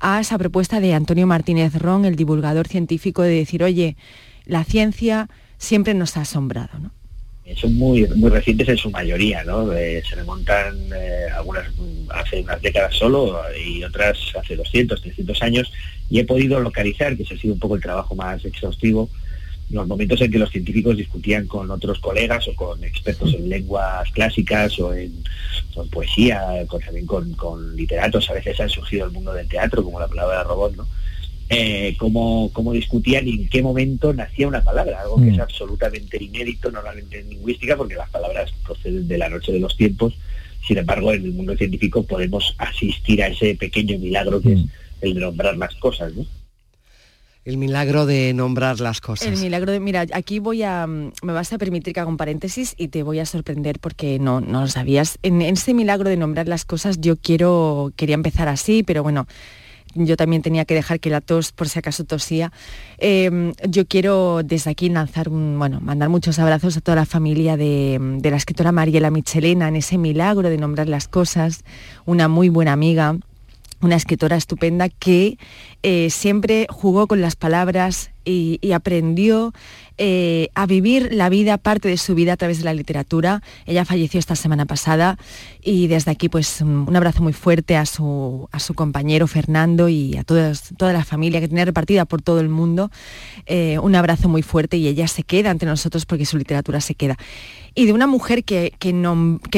a 0.00 0.20
esa 0.20 0.38
propuesta 0.38 0.80
de 0.80 0.94
Antonio 0.94 1.26
Martínez 1.26 1.74
Ron, 1.74 2.04
el 2.04 2.16
divulgador 2.16 2.68
científico, 2.68 3.22
de 3.22 3.34
decir, 3.34 3.62
oye, 3.62 3.96
la 4.46 4.64
ciencia 4.64 5.28
siempre 5.58 5.94
nos 5.94 6.16
ha 6.16 6.22
asombrado. 6.22 6.92
Son 7.56 7.74
muy, 7.74 8.06
muy 8.08 8.30
recientes 8.30 8.68
en 8.68 8.78
su 8.78 8.90
mayoría, 8.90 9.44
¿no? 9.44 9.70
se 9.70 10.14
remontan 10.16 10.76
eh, 10.96 11.26
algunas 11.36 11.66
hace 12.08 12.40
unas 12.40 12.60
décadas 12.62 12.94
solo 12.94 13.38
y 13.54 13.84
otras 13.84 14.18
hace 14.40 14.56
200, 14.56 15.00
300 15.02 15.42
años, 15.42 15.72
y 16.08 16.20
he 16.20 16.24
podido 16.24 16.58
localizar, 16.60 17.16
que 17.16 17.22
ese 17.22 17.34
ha 17.34 17.38
sido 17.38 17.54
un 17.54 17.60
poco 17.60 17.76
el 17.76 17.82
trabajo 17.82 18.14
más 18.14 18.42
exhaustivo, 18.44 19.10
los 19.70 19.86
momentos 19.86 20.20
en 20.20 20.30
que 20.30 20.38
los 20.38 20.50
científicos 20.50 20.96
discutían 20.96 21.46
con 21.46 21.70
otros 21.70 21.98
colegas 21.98 22.46
o 22.48 22.54
con 22.54 22.82
expertos 22.84 23.34
en 23.34 23.48
lenguas 23.48 24.10
clásicas 24.12 24.78
o 24.78 24.94
en, 24.94 25.12
poesía, 25.90 26.40
también 26.84 27.06
con, 27.06 27.76
literatos, 27.76 28.30
a 28.30 28.34
veces 28.34 28.60
han 28.60 28.68
surgido 28.68 29.06
el 29.06 29.12
mundo 29.12 29.32
del 29.32 29.48
teatro, 29.48 29.82
como 29.82 29.98
la 29.98 30.08
palabra 30.08 30.44
robot, 30.44 30.76
¿no? 30.76 30.86
Eh, 31.50 31.94
cómo, 31.98 32.50
discutían 32.72 33.28
y 33.28 33.42
en 33.42 33.48
qué 33.48 33.62
momento 33.62 34.14
nacía 34.14 34.48
una 34.48 34.64
palabra, 34.64 35.02
algo 35.02 35.20
que 35.20 35.28
es 35.28 35.36
mm. 35.36 35.42
absolutamente 35.42 36.22
inédito 36.22 36.70
normalmente 36.70 37.20
en 37.20 37.28
lingüística, 37.28 37.76
porque 37.76 37.94
las 37.94 38.08
palabras 38.08 38.50
proceden 38.64 39.06
de 39.06 39.18
la 39.18 39.28
noche 39.28 39.52
de 39.52 39.60
los 39.60 39.76
tiempos, 39.76 40.14
sin 40.66 40.78
embargo 40.78 41.12
en 41.12 41.24
el 41.24 41.32
mundo 41.32 41.54
científico 41.56 42.02
podemos 42.02 42.54
asistir 42.56 43.22
a 43.22 43.28
ese 43.28 43.54
pequeño 43.56 43.98
milagro 43.98 44.40
que 44.40 44.52
es 44.54 44.60
mm. 44.60 44.68
el 45.02 45.14
de 45.14 45.20
nombrar 45.20 45.56
las 45.56 45.74
cosas. 45.74 46.14
¿no? 46.14 46.24
El 47.44 47.58
milagro 47.58 48.06
de 48.06 48.32
nombrar 48.32 48.80
las 48.80 49.02
cosas. 49.02 49.28
El 49.28 49.36
milagro 49.36 49.70
de, 49.70 49.78
mira, 49.78 50.06
aquí 50.14 50.38
voy 50.38 50.62
a, 50.62 50.86
me 50.86 51.12
vas 51.22 51.52
a 51.52 51.58
permitir 51.58 51.92
que 51.92 52.00
haga 52.00 52.08
un 52.08 52.16
paréntesis 52.16 52.74
y 52.78 52.88
te 52.88 53.02
voy 53.02 53.18
a 53.18 53.26
sorprender 53.26 53.80
porque 53.80 54.18
no, 54.18 54.40
no 54.40 54.62
lo 54.62 54.68
sabías. 54.68 55.18
En, 55.22 55.42
ese 55.42 55.74
milagro 55.74 56.08
de 56.08 56.16
nombrar 56.16 56.48
las 56.48 56.64
cosas 56.64 57.02
yo 57.02 57.16
quiero, 57.16 57.92
quería 57.96 58.14
empezar 58.14 58.48
así, 58.48 58.82
pero 58.82 59.02
bueno, 59.02 59.26
yo 59.94 60.16
también 60.16 60.42
tenía 60.42 60.64
que 60.64 60.74
dejar 60.74 61.00
que 61.00 61.10
la 61.10 61.20
tos, 61.20 61.52
por 61.52 61.68
si 61.68 61.78
acaso 61.78 62.04
tosía. 62.04 62.52
Em, 62.98 63.52
yo 63.68 63.86
quiero 63.86 64.42
desde 64.44 64.70
aquí 64.70 64.88
lanzar 64.88 65.28
un, 65.28 65.58
bueno, 65.58 65.80
mandar 65.80 66.08
muchos 66.08 66.38
abrazos 66.38 66.76
a 66.76 66.80
toda 66.80 66.96
la 66.96 67.06
familia 67.06 67.56
de, 67.56 67.98
de 68.00 68.30
la 68.30 68.36
escritora 68.36 68.72
Mariela 68.72 69.10
Michelena 69.10 69.68
en 69.68 69.76
ese 69.76 69.98
milagro 69.98 70.48
de 70.48 70.58
nombrar 70.58 70.88
las 70.88 71.08
cosas, 71.08 71.64
una 72.06 72.28
muy 72.28 72.48
buena 72.48 72.72
amiga 72.72 73.16
una 73.84 73.96
escritora 73.96 74.36
estupenda 74.36 74.88
que 74.88 75.38
eh, 75.82 76.08
siempre 76.10 76.66
jugó 76.70 77.06
con 77.06 77.20
las 77.20 77.36
palabras 77.36 78.10
y, 78.24 78.58
aprendió 78.72 79.52
eh, 79.98 80.48
a 80.54 80.66
vivir 80.66 81.12
la 81.12 81.28
vida, 81.28 81.58
parte 81.58 81.88
de 81.88 81.96
su 81.96 82.14
vida 82.14 82.32
a 82.32 82.36
través 82.36 82.58
de 82.58 82.64
la 82.64 82.74
literatura. 82.74 83.42
Ella 83.66 83.84
falleció 83.84 84.18
esta 84.18 84.36
semana 84.36 84.66
pasada 84.66 85.18
y 85.62 85.86
desde 85.86 86.10
aquí 86.10 86.28
pues 86.28 86.60
un 86.60 86.94
abrazo 86.96 87.22
muy 87.22 87.32
fuerte 87.32 87.76
a 87.76 87.86
su, 87.86 88.48
a 88.52 88.58
su 88.58 88.74
compañero 88.74 89.26
Fernando 89.26 89.88
y 89.88 90.16
a 90.16 90.24
toda 90.24 90.92
la 90.92 91.04
familia 91.04 91.40
que 91.40 91.48
tiene 91.48 91.64
repartida 91.64 92.04
por 92.04 92.22
todo 92.22 92.40
el 92.40 92.48
mundo. 92.48 92.90
Eh, 93.46 93.78
un 93.78 93.94
abrazo 93.94 94.28
muy 94.28 94.42
fuerte 94.42 94.76
y 94.76 94.88
ella 94.88 95.06
se 95.08 95.22
queda 95.22 95.50
ante 95.50 95.66
nosotros 95.66 96.06
porque 96.06 96.26
su 96.26 96.38
literatura 96.38 96.80
se 96.80 96.94
queda 96.94 97.16
y 97.74 97.86
de 97.86 97.92
una 97.92 98.06
mujer 98.06 98.44
que, 98.44 98.72
que, 98.78 98.92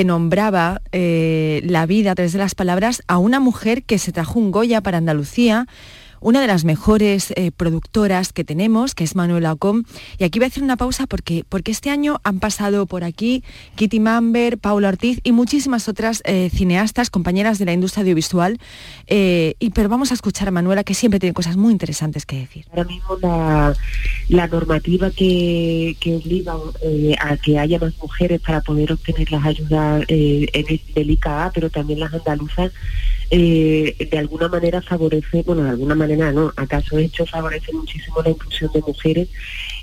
nombraba 0.05 0.81
eh, 0.93 1.61
la 1.65 1.85
vida 1.87 2.13
a 2.13 2.15
través 2.15 2.33
de 2.33 2.39
las 2.39 2.55
palabras 2.55 3.03
a 3.09 3.19
una 3.19 3.41
mujer 3.41 3.83
que 3.83 3.99
se 3.99 4.13
trajo 4.13 4.39
un 4.39 4.51
Goya 4.51 4.81
para 4.81 4.99
Andalucía 4.99 5.67
una 6.27 6.41
de 6.41 6.49
las 6.49 6.65
mejores 6.65 7.33
eh, 7.37 7.53
productoras 7.57 8.33
que 8.33 8.43
tenemos, 8.43 8.97
que 8.97 9.05
es 9.05 9.15
Manuela 9.15 9.53
Ocom. 9.53 9.85
Y 10.19 10.25
aquí 10.25 10.41
voy 10.41 10.47
a 10.47 10.49
hacer 10.49 10.65
una 10.65 10.77
pausa 10.77 11.07
porque, 11.07 11.45
porque 11.49 11.71
este 11.71 11.89
año 11.89 12.21
han 12.25 12.41
pasado 12.41 12.87
por 12.87 13.05
aquí 13.05 13.45
Kitty 13.77 14.01
Mamber, 14.01 14.59
Paula 14.59 14.89
Ortiz 14.89 15.21
y 15.23 15.31
muchísimas 15.31 15.89
otras 15.89 16.23
eh, 16.25 16.51
cineastas, 16.53 17.11
compañeras 17.11 17.61
de 17.61 17.67
la 17.67 17.75
industria 17.75 18.03
audiovisual. 18.03 18.59
Eh, 19.07 19.55
pero 19.73 19.89
vamos 19.89 20.11
a 20.11 20.15
escuchar 20.15 20.49
a 20.49 20.51
Manuela, 20.51 20.83
que 20.83 20.95
siempre 20.95 21.21
tiene 21.21 21.33
cosas 21.33 21.57
muy 21.57 21.71
interesantes 21.71 22.27
que 22.27 22.41
decir. 22.41 22.67
Ahora 22.71 22.85
mismo 22.89 23.17
la, 23.23 24.49
normativa 24.49 25.13
que, 25.13 25.97
obliga 26.25 26.55
a 27.21 27.37
que 27.37 27.57
haya 27.61 27.79
más 27.79 27.97
mujeres 28.03 28.41
para 28.41 28.63
poder 28.63 28.91
obtener 28.91 29.31
las 29.31 29.47
ayudas 29.47 30.05
en 30.09 30.81
el 30.97 31.11
ICA, 31.11 31.53
pero 31.55 31.71
también 31.71 32.01
las 32.01 32.13
andaluzas, 32.13 32.73
de 33.31 34.19
alguna 34.19 34.49
manera 34.49 34.83
favorece, 34.83 35.43
bueno, 35.43 35.65
de 35.65 35.71
alguna 35.71 35.95
manera 35.95 36.33
¿no? 36.33 36.53
Acaso 36.57 36.99
hecho 36.99 37.27
favorece 37.27 37.73
muchísimo 37.73 38.23
la 38.23 38.31
inclusión 38.31 38.71
de 38.73 38.83
mujeres 38.83 39.29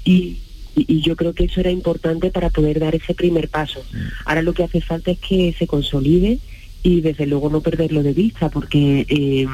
y, 0.04 0.40
yo 0.76 1.16
creo 1.16 1.34
que 1.34 1.44
eso 1.44 1.60
era 1.60 1.70
importante 1.70 2.32
para 2.32 2.50
poder 2.50 2.80
dar 2.80 2.96
ese 2.96 3.14
primer 3.14 3.48
paso. 3.48 3.86
Mm. 3.92 3.98
Ahora 4.26 4.42
lo 4.42 4.54
que 4.54 4.64
hace 4.64 4.82
falta 4.82 5.12
es 5.12 5.20
que 5.20 5.54
se 5.60 5.68
consolide 5.68 6.40
y 6.82 7.02
desde 7.02 7.28
luego 7.28 7.52
no 7.52 7.62
perderlo 7.62 8.02
de 8.02 8.14
vista 8.14 8.50
porque 8.50 9.06
eh, 9.08 9.46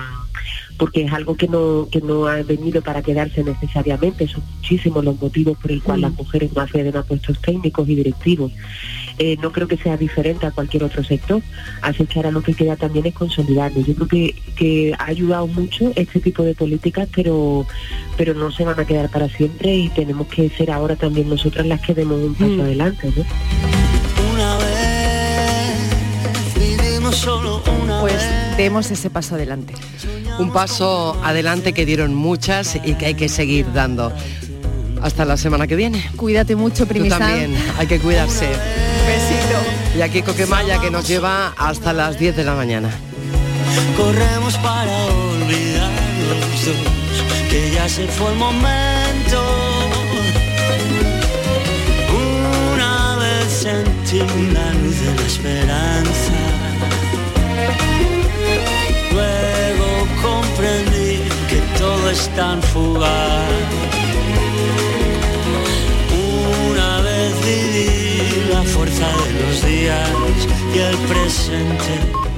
porque 0.80 1.04
es 1.04 1.14
algo 1.14 1.36
que 1.36 1.48
no, 1.48 1.88
que 1.92 2.00
no 2.00 2.26
ha 2.26 2.42
venido 2.42 2.82
para 2.82 3.04
quedarse 3.04 3.44
necesariamente, 3.44 4.28
son 4.28 4.42
muchísimos 4.56 5.04
los 5.04 5.22
motivos 5.22 5.58
por 5.58 5.72
el 5.72 5.84
cual 5.84 6.02
las 6.02 6.14
mujeres 6.14 6.54
no 6.56 6.62
acceden 6.62 6.96
a 6.96 7.04
puestos 7.04 7.40
técnicos 7.42 7.88
y 7.88 7.96
directivos. 7.96 8.52
Eh, 9.20 9.38
no 9.42 9.52
creo 9.52 9.68
que 9.68 9.76
sea 9.76 9.98
diferente 9.98 10.46
a 10.46 10.52
cualquier 10.52 10.86
otro 10.86 11.04
sector, 11.04 11.42
así 11.82 12.06
que 12.06 12.18
ahora 12.18 12.32
lo 12.32 12.42
que 12.42 12.54
queda 12.54 12.78
también 12.78 13.06
es 13.06 13.14
consolidarlo. 13.14 13.82
Yo 13.82 13.94
creo 13.94 14.08
que, 14.08 14.36
que 14.56 14.94
ha 14.98 15.06
ayudado 15.06 15.46
mucho 15.48 15.92
este 15.98 16.22
tipo 16.22 16.44
de 16.44 16.56
políticas, 16.56 17.10
pero, 17.14 17.68
pero 18.16 18.34
no 18.34 18.50
se 18.50 18.64
van 18.64 18.80
a 18.80 18.86
quedar 18.86 19.12
para 19.12 19.28
siempre 19.28 19.76
y 19.76 19.90
tenemos 19.90 20.28
que 20.28 20.50
ser 20.50 20.72
ahora 20.72 20.96
también 20.96 21.28
nosotras 21.28 21.68
las 21.68 21.82
que 21.82 21.94
demos 21.94 22.24
un 22.24 22.34
paso 22.34 22.56
mm. 22.56 22.62
adelante. 22.62 23.12
¿no? 23.16 23.79
Pues 28.02 28.22
demos 28.56 28.92
ese 28.92 29.10
paso 29.10 29.36
adelante. 29.36 29.74
Un 30.38 30.52
paso 30.54 31.20
adelante 31.24 31.74
que 31.74 31.86
dieron 31.86 32.14
muchas 32.14 32.78
y 32.84 32.94
que 32.94 33.08
hay 33.08 33.14
que 33.16 33.30
seguir 33.30 33.74
dando. 33.74 34.14
Hasta 35.02 35.26
la 35.26 35.36
semana 35.38 35.66
que 35.66 35.76
viene. 35.76 36.08
Cuídate 36.16 36.56
mucho, 36.56 36.84
Tú 36.84 36.90
Primisan. 36.90 37.20
también, 37.20 37.56
hay 37.78 37.88
que 37.88 38.00
cuidarse. 38.00 38.48
Besito. 38.48 39.98
Y 39.98 40.02
aquí 40.02 40.22
Coquemaya 40.22 40.80
que 40.80 40.92
nos 40.92 41.08
lleva 41.08 41.54
hasta 41.58 41.94
las 41.94 42.20
10 42.20 42.36
de 42.36 42.44
la 42.44 42.54
mañana. 42.54 42.90
Corremos 43.98 44.56
para 44.58 44.92
olvidar 45.06 45.90
los 46.30 46.66
dos, 46.66 46.76
que 47.50 47.72
ya 47.74 47.90
se 47.90 48.08
fue 48.08 48.30
el 48.32 48.38
momento. 48.38 49.42
Una 52.76 53.16
vez 53.18 53.52
sentí 53.52 54.20
la 54.54 54.74
luz 54.74 55.00
de 55.00 55.16
la 55.16 55.28
esperanza. 55.28 56.34
Todo 62.10 62.18
es. 62.18 63.48
Una 66.72 67.02
vez 67.02 67.34
viví 67.46 68.52
la 68.52 68.64
fuerza 68.64 69.08
de 69.08 69.42
los 69.42 69.66
días 69.66 70.10
y 70.74 70.80
el 70.80 70.98
presente 71.08 72.29